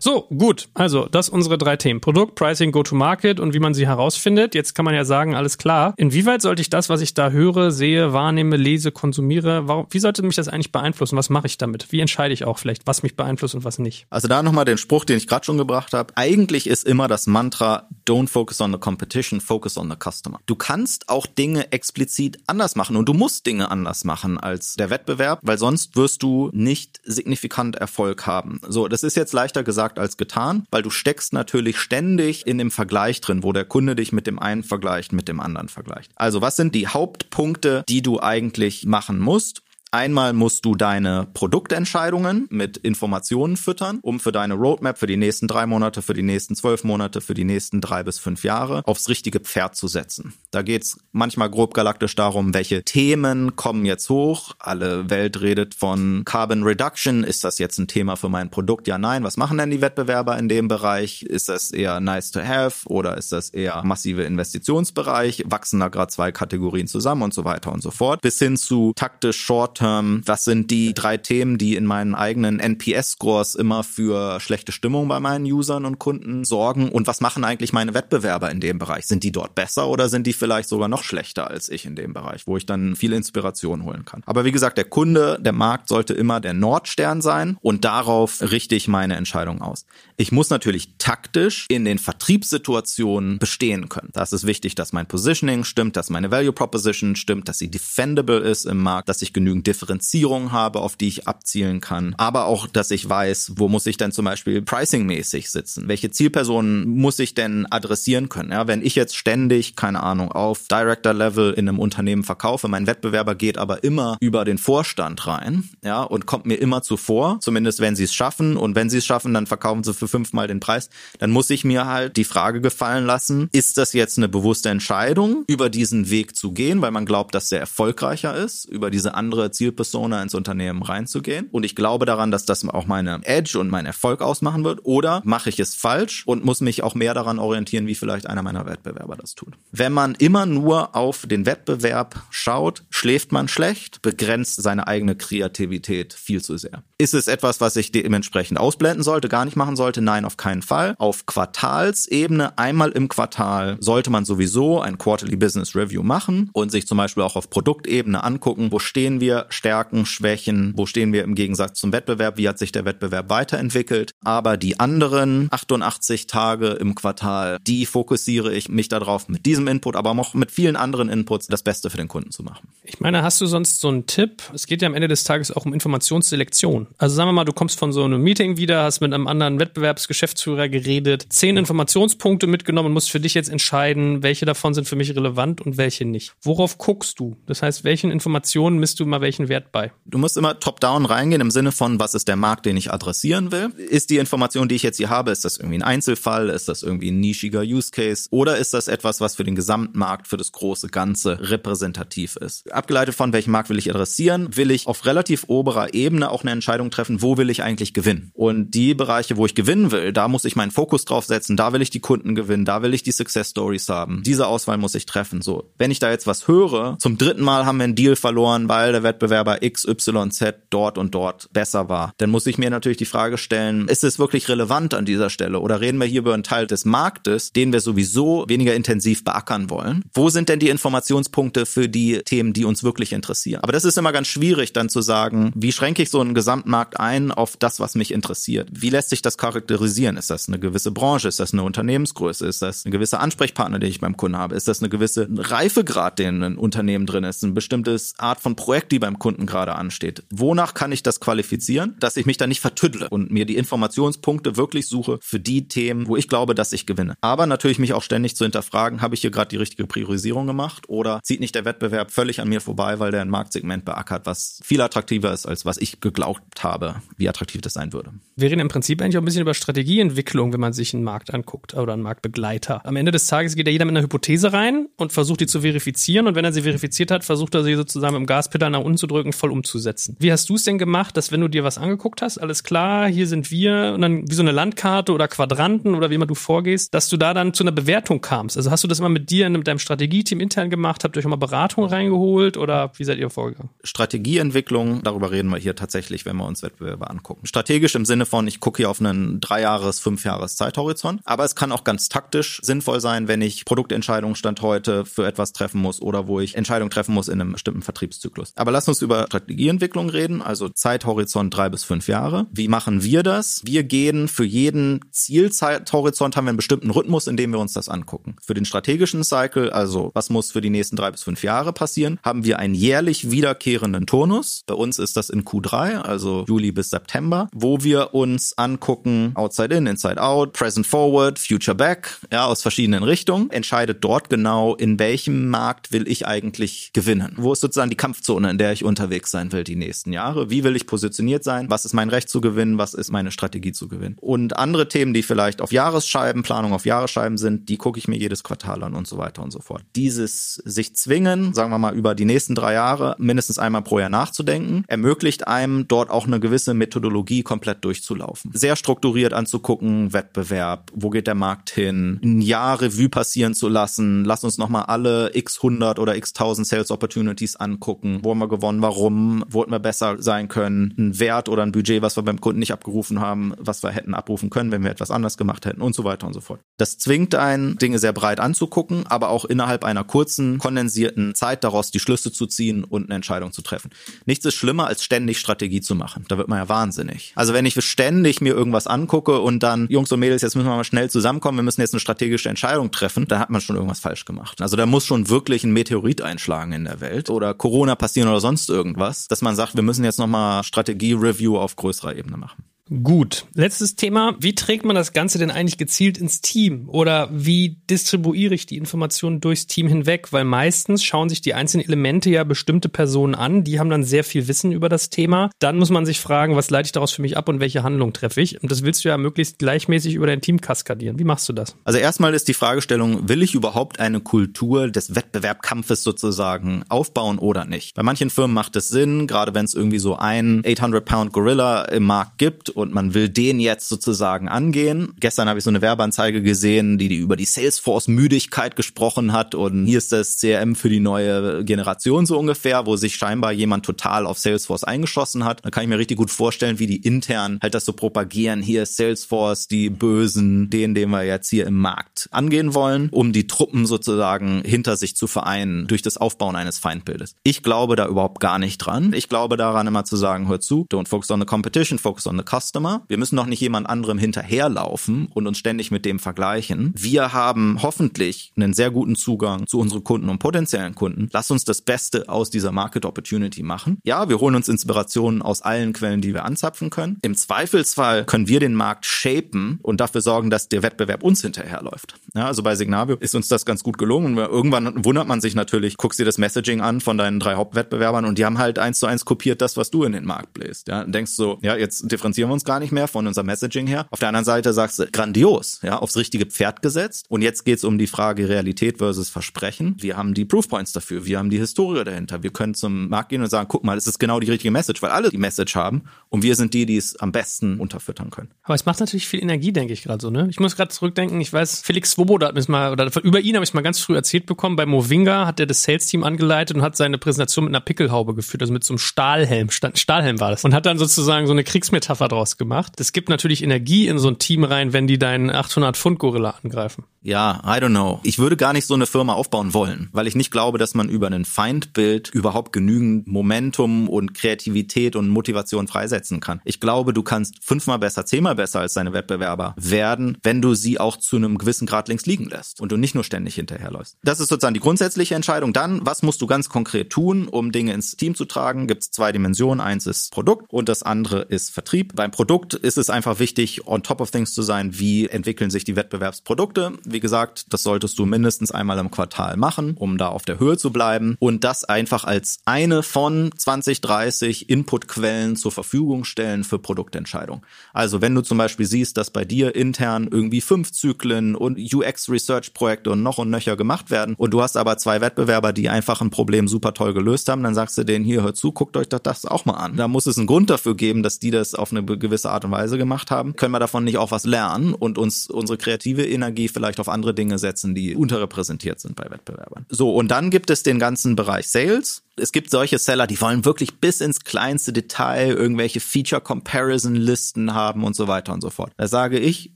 So, 0.00 0.26
gut. 0.36 0.68
Also, 0.74 1.06
das 1.06 1.28
unsere 1.28 1.58
drei 1.58 1.76
Themen. 1.76 2.00
Produkt, 2.00 2.34
Pricing, 2.34 2.72
Go-to-Market 2.72 3.40
und 3.40 3.54
wie 3.54 3.58
man 3.58 3.74
sie 3.74 3.86
herausfindet. 3.86 4.54
Jetzt 4.54 4.74
kann 4.74 4.84
man 4.84 4.94
ja 4.94 5.04
sagen, 5.04 5.34
alles 5.34 5.58
klar. 5.58 5.94
Inwieweit 5.96 6.42
sollte 6.42 6.62
ich 6.62 6.70
das, 6.70 6.88
was 6.88 7.00
ich 7.00 7.14
da 7.14 7.30
höre, 7.30 7.70
sehe, 7.70 8.12
wahrnehme, 8.12 8.56
lese, 8.56 8.92
konsumiere, 8.92 9.68
warum, 9.68 9.86
wie 9.90 9.98
sollte 9.98 10.22
mich 10.22 10.36
das 10.36 10.48
eigentlich 10.48 10.72
beeinflussen? 10.72 11.16
Was 11.16 11.30
mache 11.30 11.46
ich 11.46 11.58
damit? 11.58 11.92
Wie 11.92 12.00
entscheide 12.00 12.34
ich 12.34 12.44
auch 12.44 12.58
vielleicht, 12.58 12.86
was 12.86 13.02
mich 13.02 13.16
beeinflusst 13.16 13.54
und 13.54 13.64
was 13.64 13.78
nicht? 13.78 14.06
Also 14.10 14.28
da 14.28 14.42
nochmal 14.42 14.64
den 14.64 14.78
Spruch, 14.78 15.04
den 15.04 15.16
ich 15.16 15.26
gerade 15.26 15.44
schon 15.44 15.58
gebracht 15.58 15.92
habe. 15.92 16.12
Eigentlich 16.16 16.66
ist 16.66 16.84
immer 16.86 17.08
das 17.08 17.26
Mantra, 17.26 17.88
don't 18.06 18.28
focus 18.28 18.60
on 18.60 18.72
the 18.72 18.78
competition, 18.78 19.40
focus 19.40 19.76
on 19.76 19.90
the 19.90 19.96
customer. 19.96 20.40
Du 20.46 20.54
kannst 20.54 21.08
auch 21.08 21.26
Dinge 21.26 21.72
explizit 21.72 22.38
anders 22.46 22.76
machen 22.76 22.96
und 22.96 23.08
du 23.08 23.12
musst 23.12 23.46
Dinge 23.46 23.70
anders 23.70 24.04
machen 24.04 24.38
als 24.38 24.74
der 24.74 24.90
Wettbewerb, 24.90 25.40
weil 25.42 25.58
sonst 25.58 25.96
wirst 25.96 26.22
du 26.22 26.50
nicht 26.52 27.00
signifikant 27.04 27.76
Erfolg 27.76 28.26
haben. 28.26 28.60
So, 28.66 28.88
das 28.88 29.02
ist 29.02 29.16
jetzt 29.16 29.32
leichter 29.32 29.62
gesagt 29.62 29.98
als 29.98 30.16
getan, 30.16 30.66
weil 30.70 30.82
du 30.82 30.90
steckst 30.90 31.32
natürlich 31.32 31.78
ständig 31.78 32.46
in 32.46 32.58
dem 32.58 32.70
Vergleich 32.70 33.20
drin, 33.20 33.42
wo 33.42 33.52
der 33.52 33.64
Kunde 33.64 33.96
dich 33.96 34.12
mit 34.12 34.26
dem 34.26 34.38
einen 34.38 34.62
vergleicht, 34.62 35.12
mit 35.12 35.28
dem 35.28 35.40
anderen 35.40 35.68
vergleicht. 35.68 36.12
Also 36.16 36.40
was 36.40 36.56
sind 36.56 36.74
die 36.74 36.88
Hauptpunkte, 36.88 37.84
die 37.88 38.02
du 38.02 38.20
eigentlich 38.20 38.86
machen 38.86 39.18
musst? 39.18 39.62
Einmal 39.92 40.32
musst 40.32 40.64
du 40.64 40.74
deine 40.74 41.28
Produktentscheidungen 41.32 42.48
mit 42.50 42.76
Informationen 42.76 43.56
füttern, 43.56 44.00
um 44.02 44.18
für 44.18 44.32
deine 44.32 44.54
Roadmap 44.54 44.98
für 44.98 45.06
die 45.06 45.16
nächsten 45.16 45.46
drei 45.46 45.64
Monate, 45.66 46.02
für 46.02 46.12
die 46.12 46.22
nächsten 46.22 46.56
zwölf 46.56 46.82
Monate, 46.82 47.20
für 47.20 47.34
die 47.34 47.44
nächsten 47.44 47.80
drei 47.80 48.02
bis 48.02 48.18
fünf 48.18 48.42
Jahre 48.42 48.82
aufs 48.84 49.08
richtige 49.08 49.38
Pferd 49.38 49.76
zu 49.76 49.86
setzen. 49.86 50.34
Da 50.50 50.62
geht's 50.62 50.98
manchmal 51.12 51.50
grob 51.50 51.72
galaktisch 51.72 52.16
darum, 52.16 52.52
welche 52.52 52.82
Themen 52.82 53.54
kommen 53.54 53.86
jetzt 53.86 54.08
hoch. 54.10 54.54
Alle 54.58 55.08
Welt 55.08 55.40
redet 55.40 55.74
von 55.74 56.22
Carbon 56.24 56.64
Reduction. 56.64 57.22
Ist 57.22 57.44
das 57.44 57.58
jetzt 57.58 57.78
ein 57.78 57.86
Thema 57.86 58.16
für 58.16 58.28
mein 58.28 58.50
Produkt? 58.50 58.88
Ja, 58.88 58.98
nein. 58.98 59.22
Was 59.22 59.36
machen 59.36 59.56
denn 59.56 59.70
die 59.70 59.80
Wettbewerber 59.80 60.36
in 60.36 60.48
dem 60.48 60.66
Bereich? 60.66 61.22
Ist 61.22 61.48
das 61.48 61.70
eher 61.70 62.00
nice 62.00 62.32
to 62.32 62.40
have 62.40 62.88
oder 62.88 63.16
ist 63.16 63.30
das 63.32 63.50
eher 63.50 63.82
massive 63.84 64.24
Investitionsbereich? 64.24 65.44
Wachsen 65.46 65.78
da 65.78 65.88
gerade 65.88 66.10
zwei 66.10 66.32
Kategorien 66.32 66.88
zusammen 66.88 67.22
und 67.22 67.34
so 67.34 67.44
weiter 67.44 67.72
und 67.72 67.82
so 67.82 67.92
fort. 67.92 68.20
Bis 68.20 68.38
hin 68.38 68.56
zu 68.56 68.92
taktisch 68.96 69.40
Short 69.40 69.75
Short-Term, 69.76 70.22
was 70.24 70.44
sind 70.44 70.70
die 70.70 70.94
drei 70.94 71.16
Themen, 71.16 71.58
die 71.58 71.76
in 71.76 71.84
meinen 71.84 72.14
eigenen 72.14 72.60
NPS-Scores 72.60 73.54
immer 73.54 73.84
für 73.84 74.40
schlechte 74.40 74.72
Stimmung 74.72 75.08
bei 75.08 75.20
meinen 75.20 75.44
Usern 75.44 75.84
und 75.84 75.98
Kunden 75.98 76.44
sorgen 76.44 76.88
und 76.88 77.06
was 77.06 77.20
machen 77.20 77.44
eigentlich 77.44 77.72
meine 77.72 77.94
Wettbewerber 77.94 78.50
in 78.50 78.60
dem 78.60 78.78
Bereich? 78.78 79.06
Sind 79.06 79.22
die 79.22 79.32
dort 79.32 79.54
besser 79.54 79.88
oder 79.88 80.08
sind 80.08 80.26
die 80.26 80.32
vielleicht 80.32 80.68
sogar 80.68 80.88
noch 80.88 81.02
schlechter 81.02 81.48
als 81.48 81.68
ich 81.68 81.84
in 81.84 81.96
dem 81.96 82.12
Bereich, 82.12 82.46
wo 82.46 82.56
ich 82.56 82.66
dann 82.66 82.96
viel 82.96 83.12
Inspiration 83.12 83.84
holen 83.84 84.04
kann? 84.04 84.22
Aber 84.26 84.44
wie 84.44 84.52
gesagt, 84.52 84.78
der 84.78 84.84
Kunde, 84.84 85.38
der 85.40 85.52
Markt 85.52 85.88
sollte 85.88 86.14
immer 86.14 86.40
der 86.40 86.54
Nordstern 86.54 87.20
sein 87.20 87.58
und 87.60 87.84
darauf 87.84 88.40
richte 88.40 88.74
ich 88.74 88.88
meine 88.88 89.16
Entscheidung 89.16 89.62
aus. 89.62 89.86
Ich 90.16 90.32
muss 90.32 90.50
natürlich 90.50 90.94
taktisch 90.98 91.66
in 91.68 91.84
den 91.84 91.98
Vertriebssituationen 91.98 93.38
bestehen 93.38 93.88
können. 93.88 94.10
Das 94.12 94.32
ist 94.32 94.46
wichtig, 94.46 94.74
dass 94.74 94.92
mein 94.92 95.06
Positioning 95.06 95.64
stimmt, 95.64 95.96
dass 95.96 96.10
meine 96.10 96.30
Value 96.30 96.52
Proposition 96.52 97.16
stimmt, 97.16 97.48
dass 97.48 97.58
sie 97.58 97.70
defendable 97.70 98.38
ist 98.38 98.64
im 98.64 98.78
Markt, 98.78 99.08
dass 99.08 99.20
ich 99.22 99.32
genügend 99.32 99.65
Differenzierung 99.66 100.52
habe, 100.52 100.80
auf 100.80 100.96
die 100.96 101.08
ich 101.08 101.28
abzielen 101.28 101.80
kann. 101.80 102.14
Aber 102.18 102.46
auch, 102.46 102.66
dass 102.66 102.90
ich 102.90 103.08
weiß, 103.08 103.52
wo 103.56 103.68
muss 103.68 103.86
ich 103.86 103.96
denn 103.96 104.12
zum 104.12 104.24
Beispiel 104.24 104.62
pricing-mäßig 104.62 105.50
sitzen? 105.50 105.88
Welche 105.88 106.10
Zielpersonen 106.10 106.88
muss 106.88 107.18
ich 107.18 107.34
denn 107.34 107.66
adressieren 107.70 108.28
können? 108.28 108.52
Ja, 108.52 108.66
wenn 108.66 108.84
ich 108.84 108.94
jetzt 108.94 109.16
ständig, 109.16 109.76
keine 109.76 110.02
Ahnung, 110.02 110.32
auf 110.32 110.66
Director-Level 110.68 111.54
in 111.54 111.68
einem 111.68 111.78
Unternehmen 111.78 112.24
verkaufe, 112.24 112.68
mein 112.68 112.86
Wettbewerber 112.86 113.34
geht 113.34 113.58
aber 113.58 113.84
immer 113.84 114.16
über 114.20 114.44
den 114.44 114.58
Vorstand 114.58 115.26
rein, 115.26 115.68
ja, 115.82 116.02
und 116.02 116.26
kommt 116.26 116.46
mir 116.46 116.56
immer 116.56 116.82
zuvor, 116.82 117.38
zumindest 117.40 117.80
wenn 117.80 117.96
sie 117.96 118.04
es 118.04 118.14
schaffen. 118.14 118.56
Und 118.56 118.74
wenn 118.74 118.90
sie 118.90 118.98
es 118.98 119.06
schaffen, 119.06 119.34
dann 119.34 119.46
verkaufen 119.46 119.84
sie 119.84 119.94
für 119.94 120.08
fünfmal 120.08 120.46
den 120.46 120.60
Preis. 120.60 120.90
Dann 121.18 121.30
muss 121.30 121.50
ich 121.50 121.64
mir 121.64 121.86
halt 121.86 122.16
die 122.16 122.24
Frage 122.24 122.60
gefallen 122.60 123.06
lassen, 123.06 123.48
ist 123.52 123.78
das 123.78 123.92
jetzt 123.92 124.18
eine 124.18 124.28
bewusste 124.28 124.68
Entscheidung, 124.68 125.44
über 125.46 125.70
diesen 125.70 126.10
Weg 126.10 126.36
zu 126.36 126.52
gehen, 126.52 126.82
weil 126.82 126.90
man 126.90 127.06
glaubt, 127.06 127.34
dass 127.34 127.48
der 127.48 127.60
erfolgreicher 127.60 128.34
ist, 128.34 128.64
über 128.66 128.90
diese 128.90 129.14
andere 129.14 129.50
Zielpersona 129.56 130.22
ins 130.22 130.34
Unternehmen 130.34 130.82
reinzugehen. 130.82 131.48
Und 131.50 131.64
ich 131.64 131.74
glaube 131.74 132.06
daran, 132.06 132.30
dass 132.30 132.44
das 132.44 132.66
auch 132.68 132.86
meine 132.86 133.20
Edge 133.24 133.58
und 133.58 133.68
mein 133.68 133.86
Erfolg 133.86 134.22
ausmachen 134.22 134.64
wird. 134.64 134.80
Oder 134.84 135.22
mache 135.24 135.48
ich 135.48 135.58
es 135.58 135.74
falsch 135.74 136.22
und 136.26 136.44
muss 136.44 136.60
mich 136.60 136.82
auch 136.82 136.94
mehr 136.94 137.14
daran 137.14 137.38
orientieren, 137.38 137.86
wie 137.86 137.94
vielleicht 137.94 138.26
einer 138.26 138.42
meiner 138.42 138.66
Wettbewerber 138.66 139.16
das 139.16 139.34
tut. 139.34 139.54
Wenn 139.72 139.92
man 139.92 140.14
immer 140.14 140.46
nur 140.46 140.94
auf 140.94 141.26
den 141.26 141.46
Wettbewerb 141.46 142.22
schaut, 142.30 142.84
schläft 142.90 143.32
man 143.32 143.48
schlecht, 143.48 144.02
begrenzt 144.02 144.62
seine 144.62 144.86
eigene 144.86 145.16
Kreativität 145.16 146.12
viel 146.12 146.42
zu 146.42 146.56
sehr. 146.56 146.82
Ist 146.98 147.14
es 147.14 147.28
etwas, 147.28 147.60
was 147.60 147.76
ich 147.76 147.92
dementsprechend 147.92 148.58
ausblenden 148.58 149.02
sollte, 149.02 149.28
gar 149.28 149.44
nicht 149.44 149.56
machen 149.56 149.76
sollte? 149.76 150.00
Nein, 150.00 150.24
auf 150.24 150.36
keinen 150.36 150.62
Fall. 150.62 150.94
Auf 150.98 151.26
Quartalsebene, 151.26 152.56
einmal 152.58 152.90
im 152.92 153.08
Quartal, 153.08 153.76
sollte 153.80 154.10
man 154.10 154.24
sowieso 154.24 154.80
ein 154.80 154.98
Quarterly 154.98 155.36
Business 155.36 155.74
Review 155.74 156.02
machen 156.02 156.50
und 156.52 156.70
sich 156.70 156.86
zum 156.86 156.98
Beispiel 156.98 157.22
auch 157.22 157.36
auf 157.36 157.50
Produktebene 157.50 158.22
angucken, 158.22 158.72
wo 158.72 158.78
stehen 158.78 159.20
wir, 159.20 159.45
Stärken, 159.52 160.06
Schwächen, 160.06 160.72
wo 160.76 160.86
stehen 160.86 161.12
wir 161.12 161.24
im 161.24 161.34
Gegensatz 161.34 161.78
zum 161.78 161.92
Wettbewerb, 161.92 162.36
wie 162.36 162.48
hat 162.48 162.58
sich 162.58 162.72
der 162.72 162.84
Wettbewerb 162.84 163.28
weiterentwickelt. 163.28 164.12
Aber 164.24 164.56
die 164.56 164.80
anderen 164.80 165.48
88 165.50 166.26
Tage 166.26 166.68
im 166.68 166.94
Quartal, 166.94 167.58
die 167.66 167.86
fokussiere 167.86 168.52
ich 168.54 168.68
mich 168.68 168.88
darauf, 168.88 169.28
mit 169.28 169.46
diesem 169.46 169.68
Input, 169.68 169.96
aber 169.96 170.10
auch 170.10 170.34
mit 170.34 170.50
vielen 170.50 170.76
anderen 170.76 171.08
Inputs 171.08 171.46
das 171.46 171.62
Beste 171.62 171.90
für 171.90 171.96
den 171.96 172.08
Kunden 172.08 172.30
zu 172.30 172.42
machen. 172.42 172.68
Ich 172.84 173.00
meine, 173.00 173.22
hast 173.22 173.40
du 173.40 173.46
sonst 173.46 173.80
so 173.80 173.88
einen 173.88 174.06
Tipp? 174.06 174.42
Es 174.54 174.66
geht 174.66 174.82
ja 174.82 174.88
am 174.88 174.94
Ende 174.94 175.08
des 175.08 175.24
Tages 175.24 175.50
auch 175.50 175.66
um 175.66 175.74
Informationsselektion. 175.74 176.86
Also 176.98 177.16
sagen 177.16 177.28
wir 177.28 177.32
mal, 177.32 177.44
du 177.44 177.52
kommst 177.52 177.78
von 177.78 177.92
so 177.92 178.04
einem 178.04 178.22
Meeting 178.22 178.56
wieder, 178.56 178.84
hast 178.84 179.00
mit 179.00 179.12
einem 179.12 179.26
anderen 179.26 179.58
Wettbewerbsgeschäftsführer 179.58 180.68
geredet, 180.68 181.26
zehn 181.28 181.56
Informationspunkte 181.56 182.46
mitgenommen 182.46 182.86
und 182.86 182.92
musst 182.92 183.10
für 183.10 183.20
dich 183.20 183.34
jetzt 183.34 183.48
entscheiden, 183.50 184.22
welche 184.22 184.46
davon 184.46 184.74
sind 184.74 184.88
für 184.88 184.96
mich 184.96 185.14
relevant 185.14 185.60
und 185.60 185.76
welche 185.76 186.04
nicht. 186.04 186.34
Worauf 186.42 186.78
guckst 186.78 187.20
du? 187.20 187.36
Das 187.46 187.62
heißt, 187.62 187.84
welchen 187.84 188.10
Informationen 188.10 188.78
misst 188.78 189.00
du 189.00 189.06
mal 189.06 189.20
welchen 189.20 189.35
Wert 189.48 189.72
bei? 189.72 189.92
Du 190.04 190.18
musst 190.18 190.36
immer 190.36 190.58
top-down 190.58 191.06
reingehen 191.06 191.40
im 191.40 191.50
Sinne 191.50 191.72
von, 191.72 192.00
was 192.00 192.14
ist 192.14 192.28
der 192.28 192.36
Markt, 192.36 192.66
den 192.66 192.76
ich 192.76 192.92
adressieren 192.92 193.52
will? 193.52 193.70
Ist 193.76 194.10
die 194.10 194.18
Information, 194.18 194.68
die 194.68 194.74
ich 194.74 194.82
jetzt 194.82 194.96
hier 194.96 195.10
habe, 195.10 195.30
ist 195.30 195.44
das 195.44 195.58
irgendwie 195.58 195.78
ein 195.78 195.82
Einzelfall? 195.82 196.48
Ist 196.48 196.68
das 196.68 196.82
irgendwie 196.82 197.10
ein 197.10 197.20
nischiger 197.20 197.60
Use 197.60 197.90
Case? 197.90 198.28
Oder 198.30 198.58
ist 198.58 198.74
das 198.74 198.88
etwas, 198.88 199.20
was 199.20 199.36
für 199.36 199.44
den 199.44 199.54
Gesamtmarkt, 199.54 200.26
für 200.26 200.36
das 200.36 200.52
große 200.52 200.88
Ganze 200.88 201.38
repräsentativ 201.40 202.36
ist? 202.36 202.72
Abgeleitet 202.72 203.14
von 203.14 203.32
welchem 203.32 203.52
Markt 203.52 203.70
will 203.70 203.78
ich 203.78 203.90
adressieren, 203.90 204.56
will 204.56 204.70
ich 204.70 204.86
auf 204.86 205.06
relativ 205.06 205.44
oberer 205.48 205.94
Ebene 205.94 206.30
auch 206.30 206.42
eine 206.42 206.50
Entscheidung 206.52 206.90
treffen, 206.90 207.22
wo 207.22 207.36
will 207.36 207.50
ich 207.50 207.62
eigentlich 207.62 207.94
gewinnen? 207.94 208.30
Und 208.34 208.70
die 208.72 208.94
Bereiche, 208.94 209.36
wo 209.36 209.46
ich 209.46 209.54
gewinnen 209.54 209.90
will, 209.90 210.12
da 210.12 210.28
muss 210.28 210.44
ich 210.44 210.56
meinen 210.56 210.70
Fokus 210.70 211.04
drauf 211.04 211.24
setzen, 211.24 211.56
da 211.56 211.72
will 211.72 211.82
ich 211.82 211.90
die 211.90 212.00
Kunden 212.00 212.34
gewinnen, 212.34 212.64
da 212.64 212.82
will 212.82 212.94
ich 212.94 213.02
die 213.02 213.12
Success 213.12 213.50
Stories 213.50 213.88
haben. 213.88 214.22
Diese 214.24 214.46
Auswahl 214.46 214.78
muss 214.78 214.94
ich 214.94 215.06
treffen. 215.06 215.42
So, 215.42 215.70
wenn 215.78 215.90
ich 215.90 215.98
da 215.98 216.10
jetzt 216.10 216.26
was 216.26 216.48
höre, 216.48 216.96
zum 216.98 217.18
dritten 217.18 217.42
Mal 217.42 217.66
haben 217.66 217.78
wir 217.78 217.84
einen 217.84 217.94
Deal 217.94 218.16
verloren, 218.16 218.68
weil 218.68 218.92
der 218.92 219.02
Wettbewerber 219.30 219.58
XYZ 219.60 220.54
dort 220.70 220.98
und 220.98 221.14
dort 221.14 221.48
besser 221.52 221.88
war, 221.88 222.12
dann 222.18 222.30
muss 222.30 222.46
ich 222.46 222.58
mir 222.58 222.70
natürlich 222.70 222.98
die 222.98 223.04
Frage 223.04 223.38
stellen, 223.38 223.88
ist 223.88 224.04
es 224.04 224.18
wirklich 224.18 224.48
relevant 224.48 224.94
an 224.94 225.04
dieser 225.04 225.30
Stelle 225.30 225.60
oder 225.60 225.80
reden 225.80 225.98
wir 225.98 226.06
hier 226.06 226.20
über 226.20 226.34
einen 226.34 226.42
Teil 226.42 226.66
des 226.66 226.84
Marktes, 226.84 227.52
den 227.52 227.72
wir 227.72 227.80
sowieso 227.80 228.44
weniger 228.48 228.74
intensiv 228.74 229.24
beackern 229.24 229.70
wollen? 229.70 230.04
Wo 230.14 230.28
sind 230.30 230.48
denn 230.48 230.58
die 230.58 230.68
Informationspunkte 230.68 231.66
für 231.66 231.88
die 231.88 232.20
Themen, 232.24 232.52
die 232.52 232.64
uns 232.64 232.84
wirklich 232.84 233.12
interessieren? 233.12 233.60
Aber 233.62 233.72
das 233.72 233.84
ist 233.84 233.98
immer 233.98 234.12
ganz 234.12 234.28
schwierig 234.28 234.72
dann 234.72 234.88
zu 234.88 235.00
sagen, 235.00 235.52
wie 235.54 235.72
schränke 235.72 236.02
ich 236.02 236.10
so 236.10 236.20
einen 236.20 236.34
Gesamtmarkt 236.34 236.98
ein 236.98 237.32
auf 237.32 237.56
das, 237.56 237.80
was 237.80 237.94
mich 237.94 238.12
interessiert? 238.12 238.68
Wie 238.72 238.90
lässt 238.90 239.10
sich 239.10 239.22
das 239.22 239.38
charakterisieren? 239.38 240.16
Ist 240.16 240.30
das 240.30 240.48
eine 240.48 240.58
gewisse 240.58 240.90
Branche? 240.90 241.28
Ist 241.28 241.40
das 241.40 241.52
eine 241.52 241.62
Unternehmensgröße? 241.62 242.46
Ist 242.46 242.62
das 242.62 242.84
eine 242.84 242.92
gewisse 242.92 243.20
Ansprechpartner, 243.20 243.78
den 243.78 243.90
ich 243.90 244.00
beim 244.00 244.16
Kunden 244.16 244.38
habe? 244.38 244.54
Ist 244.54 244.68
das 244.68 244.80
eine 244.80 244.88
gewisse 244.88 245.28
Reifegrad, 245.30 246.18
den 246.18 246.42
ein 246.42 246.58
Unternehmen 246.58 247.06
drin 247.06 247.24
ist? 247.24 247.42
Ein 247.42 247.54
bestimmtes 247.54 248.14
Art 248.18 248.40
von 248.40 248.56
Projekt, 248.56 248.92
die 248.92 248.98
beim 248.98 249.15
Kunden 249.18 249.46
gerade 249.46 249.74
ansteht? 249.74 250.24
Wonach 250.30 250.74
kann 250.74 250.92
ich 250.92 251.02
das 251.02 251.20
qualifizieren, 251.20 251.96
dass 252.00 252.16
ich 252.16 252.26
mich 252.26 252.36
da 252.36 252.46
nicht 252.46 252.60
vertüdle 252.60 253.08
und 253.08 253.30
mir 253.30 253.46
die 253.46 253.56
Informationspunkte 253.56 254.56
wirklich 254.56 254.86
suche 254.86 255.18
für 255.22 255.40
die 255.40 255.68
Themen, 255.68 256.06
wo 256.06 256.16
ich 256.16 256.28
glaube, 256.28 256.54
dass 256.54 256.72
ich 256.72 256.86
gewinne? 256.86 257.16
Aber 257.20 257.46
natürlich 257.46 257.78
mich 257.78 257.92
auch 257.92 258.02
ständig 258.02 258.36
zu 258.36 258.44
hinterfragen, 258.44 259.00
habe 259.00 259.14
ich 259.14 259.20
hier 259.20 259.30
gerade 259.30 259.48
die 259.48 259.56
richtige 259.56 259.86
Priorisierung 259.86 260.46
gemacht 260.46 260.88
oder 260.88 261.20
zieht 261.22 261.40
nicht 261.40 261.54
der 261.54 261.64
Wettbewerb 261.64 262.10
völlig 262.10 262.40
an 262.40 262.48
mir 262.48 262.60
vorbei, 262.60 262.98
weil 262.98 263.10
der 263.10 263.22
ein 263.22 263.30
Marktsegment 263.30 263.84
beackert, 263.84 264.26
was 264.26 264.60
viel 264.64 264.80
attraktiver 264.80 265.32
ist, 265.32 265.46
als 265.46 265.64
was 265.64 265.78
ich 265.78 266.00
geglaubt 266.00 266.62
habe, 266.62 266.96
wie 267.16 267.28
attraktiv 267.28 267.60
das 267.60 267.74
sein 267.74 267.92
würde. 267.92 268.12
Wir 268.36 268.50
reden 268.50 268.60
im 268.60 268.68
Prinzip 268.68 269.00
eigentlich 269.00 269.16
auch 269.16 269.22
ein 269.22 269.24
bisschen 269.24 269.42
über 269.42 269.54
Strategieentwicklung, 269.54 270.52
wenn 270.52 270.60
man 270.60 270.72
sich 270.72 270.94
einen 270.94 271.04
Markt 271.04 271.32
anguckt 271.32 271.74
oder 271.74 271.92
einen 271.92 272.02
Marktbegleiter. 272.02 272.84
Am 272.86 272.96
Ende 272.96 273.12
des 273.12 273.26
Tages 273.26 273.56
geht 273.56 273.66
ja 273.66 273.72
jeder 273.72 273.84
mit 273.84 273.96
einer 273.96 274.02
Hypothese 274.02 274.52
rein 274.52 274.88
und 274.96 275.12
versucht 275.12 275.40
die 275.40 275.46
zu 275.46 275.60
verifizieren 275.60 276.26
und 276.26 276.34
wenn 276.34 276.44
er 276.44 276.52
sie 276.52 276.62
verifiziert 276.62 277.10
hat, 277.10 277.24
versucht 277.24 277.54
er 277.54 277.64
sie 277.64 277.74
sozusagen 277.74 278.16
im 278.16 278.26
Gaspedal 278.26 278.70
nach 278.70 278.80
unten 278.80 278.98
zu 279.06 279.14
drücken, 279.14 279.32
voll 279.32 279.50
umzusetzen. 279.50 280.16
Wie 280.18 280.32
hast 280.32 280.48
du 280.48 280.56
es 280.56 280.64
denn 280.64 280.78
gemacht, 280.78 281.16
dass 281.16 281.32
wenn 281.32 281.40
du 281.40 281.48
dir 281.48 281.64
was 281.64 281.78
angeguckt 281.78 282.22
hast, 282.22 282.38
alles 282.38 282.64
klar, 282.64 283.08
hier 283.08 283.26
sind 283.26 283.50
wir 283.50 283.92
und 283.94 284.02
dann 284.02 284.28
wie 284.28 284.34
so 284.34 284.42
eine 284.42 284.52
Landkarte 284.52 285.12
oder 285.12 285.28
Quadranten 285.28 285.94
oder 285.94 286.10
wie 286.10 286.14
immer 286.14 286.26
du 286.26 286.34
vorgehst, 286.34 286.92
dass 286.92 287.08
du 287.08 287.16
da 287.16 287.34
dann 287.34 287.54
zu 287.54 287.64
einer 287.64 287.72
Bewertung 287.72 288.20
kamst? 288.20 288.56
Also 288.56 288.70
hast 288.70 288.84
du 288.84 288.88
das 288.88 288.98
immer 288.98 289.08
mit 289.08 289.30
dir, 289.30 289.48
mit 289.48 289.66
deinem 289.66 289.78
Strategieteam 289.78 290.40
intern 290.40 290.70
gemacht? 290.70 291.04
Habt 291.04 291.16
ihr 291.16 291.20
euch 291.20 291.26
mal 291.26 291.36
Beratung 291.36 291.84
reingeholt 291.84 292.56
oder 292.56 292.92
wie 292.96 293.04
seid 293.04 293.18
ihr 293.18 293.30
vorgegangen? 293.30 293.70
Strategieentwicklung, 293.84 295.02
darüber 295.02 295.30
reden 295.30 295.50
wir 295.50 295.58
hier 295.58 295.76
tatsächlich, 295.76 296.26
wenn 296.26 296.36
wir 296.36 296.46
uns 296.46 296.62
Wettbewerbe 296.62 297.08
angucken. 297.08 297.46
Strategisch 297.46 297.94
im 297.94 298.04
Sinne 298.04 298.26
von, 298.26 298.46
ich 298.46 298.60
gucke 298.60 298.78
hier 298.78 298.90
auf 298.90 299.00
einen 299.00 299.40
drei 299.40 299.60
Jahres, 299.60 300.00
fünf 300.00 300.24
Jahres 300.24 300.56
Zeithorizont, 300.56 301.20
aber 301.24 301.44
es 301.44 301.54
kann 301.54 301.72
auch 301.72 301.84
ganz 301.84 302.08
taktisch 302.08 302.60
sinnvoll 302.62 303.00
sein, 303.00 303.28
wenn 303.28 303.42
ich 303.42 303.64
Produktentscheidungen 303.64 304.34
Stand 304.34 304.62
heute 304.62 305.04
für 305.04 305.26
etwas 305.26 305.52
treffen 305.52 305.80
muss 305.80 306.00
oder 306.00 306.26
wo 306.26 306.40
ich 306.40 306.56
Entscheidungen 306.56 306.90
treffen 306.90 307.14
muss 307.14 307.28
in 307.28 307.40
einem 307.40 307.52
bestimmten 307.52 307.82
Vertriebszyklus. 307.82 308.52
Aber 308.56 308.70
lass 308.70 308.88
uns 308.88 308.95
über 309.02 309.24
Strategieentwicklung 309.26 310.08
reden, 310.10 310.42
also 310.42 310.68
Zeithorizont 310.68 311.56
drei 311.56 311.68
bis 311.68 311.84
fünf 311.84 312.08
Jahre. 312.08 312.46
Wie 312.52 312.68
machen 312.68 313.02
wir 313.02 313.22
das? 313.22 313.62
Wir 313.64 313.82
gehen 313.82 314.28
für 314.28 314.44
jeden 314.44 315.00
Zielzeithorizont 315.10 316.36
haben 316.36 316.46
wir 316.46 316.50
einen 316.50 316.56
bestimmten 316.56 316.90
Rhythmus, 316.90 317.26
in 317.26 317.36
dem 317.36 317.52
wir 317.52 317.58
uns 317.58 317.72
das 317.72 317.88
angucken. 317.88 318.36
Für 318.42 318.54
den 318.54 318.64
strategischen 318.64 319.24
Cycle, 319.24 319.70
also 319.72 320.10
was 320.14 320.30
muss 320.30 320.52
für 320.52 320.60
die 320.60 320.70
nächsten 320.70 320.96
drei 320.96 321.10
bis 321.10 321.22
fünf 321.22 321.42
Jahre 321.42 321.72
passieren, 321.72 322.18
haben 322.22 322.44
wir 322.44 322.58
einen 322.58 322.74
jährlich 322.74 323.30
wiederkehrenden 323.30 324.06
Turnus. 324.06 324.62
Bei 324.66 324.74
uns 324.74 324.98
ist 324.98 325.16
das 325.16 325.30
in 325.30 325.44
Q3, 325.44 325.98
also 325.98 326.44
Juli 326.48 326.72
bis 326.72 326.90
September, 326.90 327.48
wo 327.52 327.82
wir 327.82 328.14
uns 328.14 328.56
angucken, 328.56 329.32
Outside 329.34 329.74
In, 329.74 329.86
Inside 329.86 330.22
Out, 330.22 330.52
Present 330.52 330.86
Forward, 330.86 331.38
Future 331.38 331.74
Back, 331.74 332.18
ja, 332.32 332.46
aus 332.46 332.62
verschiedenen 332.62 333.02
Richtungen, 333.02 333.50
entscheidet 333.50 334.02
dort 334.04 334.30
genau, 334.30 334.74
in 334.74 334.98
welchem 334.98 335.48
Markt 335.48 335.92
will 335.92 336.08
ich 336.08 336.26
eigentlich 336.26 336.90
gewinnen. 336.92 337.34
Wo 337.36 337.52
ist 337.52 337.60
sozusagen 337.60 337.90
die 337.90 337.96
Kampfzone, 337.96 338.50
in 338.50 338.58
der 338.58 338.72
ich 338.76 338.84
unterwegs 338.84 339.30
sein 339.30 339.50
will 339.52 339.64
die 339.64 339.76
nächsten 339.76 340.12
Jahre? 340.12 340.50
Wie 340.50 340.62
will 340.62 340.76
ich 340.76 340.86
positioniert 340.86 341.42
sein? 341.42 341.68
Was 341.68 341.84
ist 341.84 341.92
mein 341.92 342.08
Recht 342.08 342.28
zu 342.28 342.40
gewinnen? 342.40 342.78
Was 342.78 342.94
ist 342.94 343.10
meine 343.10 343.32
Strategie 343.32 343.72
zu 343.72 343.88
gewinnen? 343.88 344.16
Und 344.20 344.56
andere 344.56 344.88
Themen, 344.88 345.14
die 345.14 345.22
vielleicht 345.22 345.60
auf 345.60 345.72
Jahresscheiben, 345.72 346.42
Planung 346.42 346.72
auf 346.72 346.86
Jahresscheiben 346.86 347.38
sind, 347.38 347.68
die 347.68 347.76
gucke 347.76 347.98
ich 347.98 348.08
mir 348.08 348.16
jedes 348.16 348.44
Quartal 348.44 348.82
an 348.84 348.94
und 348.94 349.06
so 349.06 349.18
weiter 349.18 349.42
und 349.42 349.50
so 349.50 349.60
fort. 349.60 349.82
Dieses 349.96 350.54
sich 350.64 350.94
zwingen, 350.94 351.54
sagen 351.54 351.70
wir 351.70 351.78
mal 351.78 351.94
über 351.94 352.14
die 352.14 352.24
nächsten 352.24 352.54
drei 352.54 352.74
Jahre 352.74 353.16
mindestens 353.18 353.58
einmal 353.58 353.82
pro 353.82 353.98
Jahr 353.98 354.10
nachzudenken, 354.10 354.84
ermöglicht 354.86 355.48
einem 355.48 355.88
dort 355.88 356.10
auch 356.10 356.26
eine 356.26 356.40
gewisse 356.40 356.74
Methodologie 356.74 357.42
komplett 357.42 357.84
durchzulaufen. 357.84 358.52
Sehr 358.54 358.76
strukturiert 358.76 359.32
anzugucken, 359.32 360.12
Wettbewerb, 360.12 360.90
wo 360.94 361.10
geht 361.10 361.26
der 361.26 361.34
Markt 361.34 361.70
hin, 361.70 362.20
ein 362.22 362.40
Jahr 362.40 362.80
Revue 362.80 363.08
passieren 363.08 363.54
zu 363.54 363.68
lassen, 363.68 364.24
lass 364.24 364.44
uns 364.44 364.58
nochmal 364.58 364.84
alle 364.84 365.34
x 365.34 365.58
100 365.58 365.98
oder 365.98 366.16
x 366.16 366.30
1000 366.30 366.66
Sales 366.66 366.90
Opportunities 366.90 367.56
angucken, 367.56 368.20
wo 368.22 368.30
haben 368.30 368.38
wir 368.38 368.48
gewonnen, 368.48 368.65
warum, 368.82 369.44
wo 369.48 369.62
hätten 369.62 369.72
wir 369.72 369.78
besser 369.78 370.16
sein 370.20 370.48
können, 370.48 370.94
ein 370.98 371.18
Wert 371.18 371.48
oder 371.48 371.62
ein 371.62 371.72
Budget, 371.72 372.02
was 372.02 372.16
wir 372.16 372.22
beim 372.22 372.40
Kunden 372.40 372.60
nicht 372.60 372.72
abgerufen 372.72 373.20
haben, 373.20 373.54
was 373.58 373.82
wir 373.82 373.90
hätten 373.90 374.14
abrufen 374.14 374.50
können, 374.50 374.72
wenn 374.72 374.82
wir 374.82 374.90
etwas 374.90 375.10
anders 375.10 375.36
gemacht 375.36 375.66
hätten 375.66 375.80
und 375.80 375.94
so 375.94 376.04
weiter 376.04 376.26
und 376.26 376.32
so 376.32 376.40
fort. 376.40 376.60
Das 376.76 376.98
zwingt 376.98 377.34
einen, 377.34 377.78
Dinge 377.78 377.98
sehr 377.98 378.12
breit 378.12 378.40
anzugucken, 378.40 379.06
aber 379.06 379.30
auch 379.30 379.44
innerhalb 379.44 379.84
einer 379.84 380.04
kurzen, 380.04 380.58
kondensierten 380.58 381.34
Zeit 381.34 381.64
daraus 381.64 381.90
die 381.90 382.00
Schlüsse 382.00 382.32
zu 382.32 382.46
ziehen 382.46 382.84
und 382.84 383.06
eine 383.06 383.16
Entscheidung 383.16 383.52
zu 383.52 383.62
treffen. 383.62 383.90
Nichts 384.24 384.44
ist 384.44 384.54
schlimmer, 384.54 384.86
als 384.86 385.04
ständig 385.04 385.38
Strategie 385.38 385.80
zu 385.80 385.94
machen. 385.94 386.24
Da 386.28 386.38
wird 386.38 386.48
man 386.48 386.58
ja 386.58 386.68
wahnsinnig. 386.68 387.32
Also 387.36 387.54
wenn 387.54 387.66
ich 387.66 387.76
ständig 387.84 388.40
mir 388.40 388.54
irgendwas 388.54 388.86
angucke 388.86 389.40
und 389.40 389.62
dann, 389.62 389.86
Jungs 389.88 390.10
und 390.12 390.20
Mädels, 390.20 390.42
jetzt 390.42 390.54
müssen 390.54 390.68
wir 390.68 390.76
mal 390.76 390.84
schnell 390.84 391.10
zusammenkommen, 391.10 391.58
wir 391.58 391.62
müssen 391.62 391.80
jetzt 391.80 391.94
eine 391.94 392.00
strategische 392.00 392.48
Entscheidung 392.48 392.90
treffen, 392.90 393.26
dann 393.28 393.38
hat 393.38 393.50
man 393.50 393.60
schon 393.60 393.76
irgendwas 393.76 394.00
falsch 394.00 394.24
gemacht. 394.24 394.60
Also 394.62 394.76
da 394.76 394.86
muss 394.86 395.06
schon 395.06 395.28
wirklich 395.28 395.64
ein 395.64 395.72
Meteorit 395.72 396.22
einschlagen 396.22 396.72
in 396.72 396.84
der 396.84 397.00
Welt 397.00 397.30
oder 397.30 397.54
Corona 397.54 397.94
passieren 397.94 398.28
oder 398.28 398.40
sonst 398.40 398.55
irgendwas, 398.68 399.28
dass 399.28 399.42
man 399.42 399.56
sagt, 399.56 399.74
wir 399.74 399.82
müssen 399.82 400.04
jetzt 400.04 400.18
nochmal 400.18 400.64
Strategie-Review 400.64 401.58
auf 401.58 401.76
größerer 401.76 402.16
Ebene 402.16 402.36
machen. 402.36 402.64
Gut. 402.88 403.46
Letztes 403.54 403.96
Thema. 403.96 404.36
Wie 404.38 404.54
trägt 404.54 404.84
man 404.84 404.94
das 404.94 405.12
Ganze 405.12 405.38
denn 405.38 405.50
eigentlich 405.50 405.76
gezielt 405.76 406.18
ins 406.18 406.40
Team? 406.40 406.88
Oder 406.88 407.28
wie 407.32 407.80
distribuiere 407.90 408.54
ich 408.54 408.66
die 408.66 408.76
Informationen 408.76 409.40
durchs 409.40 409.66
Team 409.66 409.88
hinweg? 409.88 410.32
Weil 410.32 410.44
meistens 410.44 411.02
schauen 411.02 411.28
sich 411.28 411.40
die 411.40 411.54
einzelnen 411.54 411.84
Elemente 411.84 412.30
ja 412.30 412.44
bestimmte 412.44 412.88
Personen 412.88 413.34
an. 413.34 413.64
Die 413.64 413.80
haben 413.80 413.90
dann 413.90 414.04
sehr 414.04 414.22
viel 414.22 414.46
Wissen 414.46 414.70
über 414.70 414.88
das 414.88 415.10
Thema. 415.10 415.50
Dann 415.58 415.78
muss 415.78 415.90
man 415.90 416.06
sich 416.06 416.20
fragen, 416.20 416.54
was 416.54 416.70
leite 416.70 416.86
ich 416.86 416.92
daraus 416.92 417.10
für 417.10 417.22
mich 417.22 417.36
ab 417.36 417.48
und 417.48 417.58
welche 417.58 417.82
Handlung 417.82 418.12
treffe 418.12 418.40
ich? 418.40 418.62
Und 418.62 418.70
das 418.70 418.84
willst 418.84 419.04
du 419.04 419.08
ja 419.08 419.18
möglichst 419.18 419.58
gleichmäßig 419.58 420.14
über 420.14 420.28
dein 420.28 420.40
Team 420.40 420.60
kaskadieren. 420.60 421.18
Wie 421.18 421.24
machst 421.24 421.48
du 421.48 421.52
das? 421.52 421.74
Also 421.82 421.98
erstmal 421.98 422.34
ist 422.34 422.46
die 422.46 422.54
Fragestellung, 422.54 423.28
will 423.28 423.42
ich 423.42 423.56
überhaupt 423.56 423.98
eine 423.98 424.20
Kultur 424.20 424.88
des 424.88 425.16
Wettbewerbkampfes 425.16 426.04
sozusagen 426.04 426.84
aufbauen 426.88 427.40
oder 427.40 427.64
nicht? 427.64 427.96
Bei 427.96 428.04
manchen 428.04 428.30
Firmen 428.30 428.54
macht 428.54 428.76
es 428.76 428.88
Sinn, 428.88 429.26
gerade 429.26 429.54
wenn 429.54 429.64
es 429.64 429.74
irgendwie 429.74 429.98
so 429.98 430.14
ein 430.14 430.62
800-Pound 430.62 431.32
Gorilla 431.32 431.82
im 431.86 432.04
Markt 432.04 432.38
gibt 432.38 432.75
und 432.76 432.92
man 432.92 433.14
will 433.14 433.30
den 433.30 433.58
jetzt 433.58 433.88
sozusagen 433.88 434.48
angehen. 434.48 435.14
Gestern 435.18 435.48
habe 435.48 435.58
ich 435.58 435.64
so 435.64 435.70
eine 435.70 435.80
Werbeanzeige 435.80 436.42
gesehen, 436.42 436.98
die, 436.98 437.08
die 437.08 437.16
über 437.16 437.36
die 437.36 437.46
Salesforce-Müdigkeit 437.46 438.76
gesprochen 438.76 439.32
hat 439.32 439.54
und 439.54 439.86
hier 439.86 439.96
ist 439.96 440.12
das 440.12 440.36
CRM 440.36 440.74
für 440.74 440.90
die 440.90 441.00
neue 441.00 441.64
Generation 441.64 442.26
so 442.26 442.38
ungefähr, 442.38 442.84
wo 442.84 442.96
sich 442.96 443.16
scheinbar 443.16 443.52
jemand 443.52 443.86
total 443.86 444.26
auf 444.26 444.38
Salesforce 444.38 444.84
eingeschossen 444.84 445.42
hat. 445.44 445.64
Da 445.64 445.70
kann 445.70 445.84
ich 445.84 445.88
mir 445.88 445.98
richtig 445.98 446.18
gut 446.18 446.30
vorstellen, 446.30 446.78
wie 446.78 446.86
die 446.86 446.98
intern 446.98 447.58
halt 447.62 447.72
das 447.72 447.86
so 447.86 447.94
propagieren. 447.94 448.60
Hier 448.60 448.82
ist 448.82 448.98
Salesforce, 448.98 449.68
die 449.68 449.88
Bösen, 449.88 450.68
den, 450.68 450.94
den 450.94 451.08
wir 451.08 451.24
jetzt 451.24 451.48
hier 451.48 451.66
im 451.66 451.78
Markt 451.78 452.28
angehen 452.30 452.74
wollen, 452.74 453.08
um 453.10 453.32
die 453.32 453.46
Truppen 453.46 453.86
sozusagen 453.86 454.60
hinter 454.66 454.98
sich 454.98 455.16
zu 455.16 455.26
vereinen 455.26 455.86
durch 455.86 456.02
das 456.02 456.18
Aufbauen 456.18 456.56
eines 456.56 456.78
Feindbildes. 456.78 457.36
Ich 457.42 457.62
glaube 457.62 457.96
da 457.96 458.06
überhaupt 458.06 458.40
gar 458.40 458.58
nicht 458.58 458.76
dran. 458.76 459.14
Ich 459.14 459.30
glaube 459.30 459.56
daran 459.56 459.86
immer 459.86 460.04
zu 460.04 460.16
sagen, 460.16 460.46
hör 460.48 460.60
zu, 460.60 460.84
don't 460.92 461.08
focus 461.08 461.30
on 461.30 461.40
the 461.40 461.46
competition, 461.46 461.98
focus 461.98 462.26
on 462.26 462.36
the 462.36 462.44
customer. 462.44 462.65
Wir 463.08 463.18
müssen 463.18 463.36
doch 463.36 463.46
nicht 463.46 463.60
jemand 463.60 463.88
anderem 463.88 464.18
hinterherlaufen 464.18 465.28
und 465.32 465.46
uns 465.46 465.58
ständig 465.58 465.90
mit 465.90 466.04
dem 466.04 466.18
vergleichen. 466.18 466.92
Wir 466.96 467.32
haben 467.32 467.82
hoffentlich 467.82 468.52
einen 468.56 468.74
sehr 468.74 468.90
guten 468.90 469.16
Zugang 469.16 469.66
zu 469.66 469.78
unseren 469.78 470.04
Kunden 470.04 470.28
und 470.28 470.38
potenziellen 470.38 470.94
Kunden. 470.94 471.28
Lass 471.32 471.50
uns 471.50 471.64
das 471.64 471.82
Beste 471.82 472.28
aus 472.28 472.50
dieser 472.50 472.72
Market 472.72 473.04
Opportunity 473.04 473.62
machen. 473.62 473.98
Ja, 474.04 474.28
wir 474.28 474.40
holen 474.40 474.54
uns 474.54 474.68
Inspirationen 474.68 475.42
aus 475.42 475.62
allen 475.62 475.92
Quellen, 475.92 476.20
die 476.20 476.34
wir 476.34 476.44
anzapfen 476.44 476.90
können. 476.90 477.18
Im 477.22 477.34
Zweifelsfall 477.34 478.24
können 478.24 478.48
wir 478.48 478.60
den 478.60 478.74
Markt 478.74 479.06
shapen 479.06 479.78
und 479.82 480.00
dafür 480.00 480.20
sorgen, 480.20 480.50
dass 480.50 480.68
der 480.68 480.82
Wettbewerb 480.82 481.22
uns 481.22 481.42
hinterherläuft. 481.42 482.14
Ja, 482.34 482.46
also 482.46 482.62
bei 482.62 482.74
Signavio 482.74 483.16
ist 483.16 483.34
uns 483.34 483.48
das 483.48 483.64
ganz 483.64 483.82
gut 483.82 483.98
gelungen. 483.98 484.36
Irgendwann 484.36 485.04
wundert 485.04 485.28
man 485.28 485.40
sich 485.40 485.54
natürlich, 485.54 485.96
guckst 485.96 486.18
dir 486.18 486.24
das 486.24 486.38
Messaging 486.38 486.80
an 486.80 487.00
von 487.00 487.18
deinen 487.18 487.40
drei 487.40 487.54
Hauptwettbewerbern 487.54 488.24
und 488.24 488.38
die 488.38 488.44
haben 488.44 488.58
halt 488.58 488.78
eins 488.78 488.98
zu 488.98 489.06
eins 489.06 489.24
kopiert 489.24 489.62
das, 489.62 489.76
was 489.76 489.90
du 489.90 490.04
in 490.04 490.12
den 490.12 490.24
Markt 490.24 490.52
bläst. 490.52 490.88
Ja, 490.88 491.02
und 491.02 491.14
denkst 491.14 491.32
so, 491.32 491.58
ja, 491.62 491.76
jetzt 491.76 492.10
differenzieren 492.10 492.50
wir 492.50 492.54
uns 492.56 492.64
gar 492.64 492.80
nicht 492.80 492.92
mehr 492.92 493.08
von 493.08 493.26
unserem 493.26 493.46
Messaging 493.46 493.86
her. 493.86 494.06
Auf 494.10 494.18
der 494.18 494.28
anderen 494.28 494.44
Seite 494.44 494.72
sagst 494.72 494.98
du, 494.98 495.06
grandios, 495.06 495.80
ja, 495.82 495.98
aufs 495.98 496.16
richtige 496.16 496.46
Pferd 496.46 496.82
gesetzt. 496.82 497.26
Und 497.28 497.42
jetzt 497.42 497.64
geht's 497.64 497.84
um 497.84 497.98
die 497.98 498.06
Frage 498.06 498.48
Realität 498.48 498.98
versus 498.98 499.28
Versprechen. 499.28 499.96
Wir 499.98 500.16
haben 500.16 500.34
die 500.34 500.44
Proofpoints 500.44 500.92
dafür, 500.92 501.24
wir 501.24 501.38
haben 501.38 501.50
die 501.50 501.58
Historie 501.58 502.04
dahinter. 502.04 502.42
Wir 502.42 502.50
können 502.50 502.74
zum 502.74 503.08
Markt 503.08 503.28
gehen 503.28 503.42
und 503.42 503.50
sagen, 503.50 503.68
guck 503.68 503.84
mal, 503.84 503.96
es 503.96 504.06
ist 504.06 504.18
genau 504.18 504.40
die 504.40 504.50
richtige 504.50 504.70
Message, 504.70 505.02
weil 505.02 505.10
alle 505.10 505.30
die 505.30 505.38
Message 505.38 505.74
haben 505.74 506.04
und 506.28 506.42
wir 506.42 506.56
sind 506.56 506.74
die, 506.74 506.86
die 506.86 506.96
es 506.96 507.16
am 507.16 507.32
besten 507.32 507.78
unterfüttern 507.78 508.30
können. 508.30 508.50
Aber 508.62 508.74
es 508.74 508.86
macht 508.86 509.00
natürlich 509.00 509.28
viel 509.28 509.42
Energie, 509.42 509.72
denke 509.72 509.92
ich 509.92 510.02
gerade 510.02 510.22
so, 510.22 510.30
ne? 510.30 510.46
Ich 510.50 510.60
muss 510.60 510.76
gerade 510.76 510.88
zurückdenken, 510.88 511.40
ich 511.40 511.52
weiß, 511.52 511.82
Felix 511.82 512.12
Swoboda 512.12 512.48
hat 512.48 512.54
mir 512.54 512.64
mal, 512.68 512.92
oder 512.92 513.10
über 513.22 513.40
ihn 513.40 513.54
habe 513.54 513.64
ich 513.64 513.74
mal 513.74 513.82
ganz 513.82 514.00
früh 514.00 514.14
erzählt 514.14 514.46
bekommen, 514.46 514.76
bei 514.76 514.86
Movinga 514.86 515.46
hat 515.46 515.60
er 515.60 515.66
das 515.66 515.82
Sales-Team 515.82 516.24
angeleitet 516.24 516.76
und 516.76 516.82
hat 516.82 516.96
seine 516.96 517.18
Präsentation 517.18 517.64
mit 517.64 517.74
einer 517.74 517.84
Pickelhaube 517.84 518.34
geführt, 518.34 518.62
also 518.62 518.72
mit 518.72 518.84
so 518.84 518.94
einem 518.94 518.98
Stahlhelm, 518.98 519.70
Stahlhelm 519.70 520.40
war 520.40 520.50
das, 520.50 520.64
und 520.64 520.74
hat 520.74 520.86
dann 520.86 520.98
sozusagen 520.98 521.46
so 521.46 521.52
eine 521.52 521.64
Kriegsmetapher 521.64 522.28
draus 522.28 522.45
gemacht. 522.56 522.92
Das 522.96 523.12
gibt 523.12 523.28
natürlich 523.28 523.62
Energie 523.64 524.06
in 524.06 524.18
so 524.18 524.28
ein 524.28 524.38
Team 524.38 524.62
rein, 524.62 524.92
wenn 524.92 525.08
die 525.08 525.18
deinen 525.18 525.50
800 525.50 525.96
Pfund 525.96 526.20
Gorilla 526.20 526.54
angreifen. 526.62 527.04
Ja, 527.26 527.60
I 527.64 527.80
don't 527.80 527.88
know. 527.88 528.20
Ich 528.22 528.38
würde 528.38 528.56
gar 528.56 528.72
nicht 528.72 528.86
so 528.86 528.94
eine 528.94 529.04
Firma 529.04 529.32
aufbauen 529.32 529.74
wollen, 529.74 530.08
weil 530.12 530.28
ich 530.28 530.36
nicht 530.36 530.52
glaube, 530.52 530.78
dass 530.78 530.94
man 530.94 531.08
über 531.08 531.26
ein 531.26 531.44
Feindbild 531.44 532.28
überhaupt 532.28 532.72
genügend 532.72 533.26
Momentum 533.26 534.08
und 534.08 534.32
Kreativität 534.32 535.16
und 535.16 535.28
Motivation 535.28 535.88
freisetzen 535.88 536.38
kann. 536.38 536.60
Ich 536.64 536.78
glaube, 536.78 537.12
du 537.12 537.24
kannst 537.24 537.64
fünfmal 537.64 537.98
besser, 537.98 538.26
zehnmal 538.26 538.54
besser 538.54 538.78
als 538.78 538.92
deine 538.92 539.12
Wettbewerber 539.12 539.74
werden, 539.76 540.38
wenn 540.44 540.62
du 540.62 540.74
sie 540.74 541.00
auch 541.00 541.16
zu 541.16 541.34
einem 541.34 541.58
gewissen 541.58 541.88
Grad 541.88 542.06
links 542.06 542.26
liegen 542.26 542.44
lässt 542.44 542.80
und 542.80 542.92
du 542.92 542.96
nicht 542.96 543.16
nur 543.16 543.24
ständig 543.24 543.56
hinterherläufst. 543.56 544.18
Das 544.22 544.38
ist 544.38 544.46
sozusagen 544.46 544.74
die 544.74 544.80
grundsätzliche 544.80 545.34
Entscheidung. 545.34 545.72
Dann, 545.72 546.06
was 546.06 546.22
musst 546.22 546.40
du 546.42 546.46
ganz 546.46 546.68
konkret 546.68 547.10
tun, 547.10 547.48
um 547.48 547.72
Dinge 547.72 547.92
ins 547.92 548.14
Team 548.14 548.36
zu 548.36 548.44
tragen? 548.44 548.86
Gibt 548.86 549.02
es 549.02 549.10
zwei 549.10 549.32
Dimensionen. 549.32 549.80
Eins 549.80 550.06
ist 550.06 550.30
Produkt 550.30 550.72
und 550.72 550.88
das 550.88 551.02
andere 551.02 551.42
ist 551.42 551.72
Vertrieb. 551.72 552.14
Beim 552.14 552.30
Produkt 552.30 552.74
ist 552.74 552.98
es 552.98 553.10
einfach 553.10 553.40
wichtig, 553.40 553.84
on 553.88 554.04
top 554.04 554.20
of 554.20 554.30
things 554.30 554.54
zu 554.54 554.62
sein. 554.62 554.96
Wie 555.00 555.26
entwickeln 555.26 555.70
sich 555.70 555.82
die 555.82 555.96
Wettbewerbsprodukte? 555.96 556.92
Wie 557.04 557.15
gesagt, 557.20 557.66
das 557.72 557.82
solltest 557.82 558.18
du 558.18 558.26
mindestens 558.26 558.70
einmal 558.70 558.98
im 558.98 559.10
Quartal 559.10 559.56
machen, 559.56 559.96
um 559.98 560.18
da 560.18 560.28
auf 560.28 560.44
der 560.44 560.58
Höhe 560.58 560.76
zu 560.76 560.90
bleiben 560.90 561.36
und 561.38 561.64
das 561.64 561.84
einfach 561.84 562.24
als 562.24 562.58
eine 562.64 563.02
von 563.02 563.50
20, 563.56 564.00
30 564.00 564.68
Inputquellen 564.68 565.56
zur 565.56 565.72
Verfügung 565.72 566.24
stellen 566.24 566.64
für 566.64 566.78
Produktentscheidungen. 566.78 567.62
Also 567.92 568.20
wenn 568.20 568.34
du 568.34 568.42
zum 568.42 568.58
Beispiel 568.58 568.86
siehst, 568.86 569.16
dass 569.16 569.30
bei 569.30 569.44
dir 569.44 569.74
intern 569.74 570.28
irgendwie 570.30 570.60
fünf 570.60 570.92
Zyklen 570.92 571.54
und 571.54 571.78
UX-Research-Projekte 571.78 573.10
und 573.10 573.22
noch 573.22 573.38
und 573.38 573.50
nöcher 573.50 573.76
gemacht 573.76 574.10
werden 574.10 574.34
und 574.36 574.52
du 574.52 574.62
hast 574.62 574.76
aber 574.76 574.98
zwei 574.98 575.20
Wettbewerber, 575.20 575.72
die 575.72 575.88
einfach 575.88 576.20
ein 576.20 576.30
Problem 576.30 576.68
super 576.68 576.94
toll 576.94 577.14
gelöst 577.14 577.48
haben, 577.48 577.62
dann 577.62 577.74
sagst 577.74 577.96
du 577.98 578.04
denen 578.04 578.24
hier, 578.24 578.42
hör 578.42 578.54
zu, 578.54 578.72
guckt 578.72 578.96
euch 578.96 579.08
das, 579.08 579.22
das 579.22 579.44
auch 579.44 579.64
mal 579.64 579.74
an. 579.74 579.96
Da 579.96 580.08
muss 580.08 580.26
es 580.26 580.38
einen 580.38 580.46
Grund 580.46 580.70
dafür 580.70 580.94
geben, 580.94 581.22
dass 581.22 581.38
die 581.38 581.50
das 581.50 581.74
auf 581.74 581.90
eine 581.90 582.04
gewisse 582.04 582.50
Art 582.50 582.64
und 582.64 582.70
Weise 582.70 582.98
gemacht 582.98 583.30
haben. 583.30 583.56
Können 583.56 583.72
wir 583.72 583.80
davon 583.80 584.04
nicht 584.04 584.18
auch 584.18 584.30
was 584.30 584.44
lernen 584.44 584.94
und 584.94 585.18
uns 585.18 585.48
unsere 585.48 585.78
kreative 585.78 586.26
Energie 586.26 586.68
vielleicht 586.68 587.00
auf 587.00 587.05
andere 587.08 587.34
Dinge 587.34 587.58
setzen, 587.58 587.94
die 587.94 588.14
unterrepräsentiert 588.14 589.00
sind 589.00 589.16
bei 589.16 589.30
Wettbewerbern. 589.30 589.86
So, 589.88 590.14
und 590.14 590.28
dann 590.30 590.50
gibt 590.50 590.70
es 590.70 590.82
den 590.82 590.98
ganzen 590.98 591.36
Bereich 591.36 591.68
Sales. 591.68 592.22
Es 592.36 592.52
gibt 592.52 592.70
solche 592.70 592.98
Seller, 592.98 593.26
die 593.26 593.40
wollen 593.40 593.64
wirklich 593.64 593.98
bis 593.98 594.20
ins 594.20 594.40
kleinste 594.40 594.92
Detail 594.92 595.52
irgendwelche 595.52 596.00
Feature-Comparison-Listen 596.00 597.74
haben 597.74 598.04
und 598.04 598.14
so 598.14 598.28
weiter 598.28 598.52
und 598.52 598.60
so 598.60 598.70
fort. 598.70 598.92
Da 598.96 599.08
sage 599.08 599.38
ich, 599.38 599.72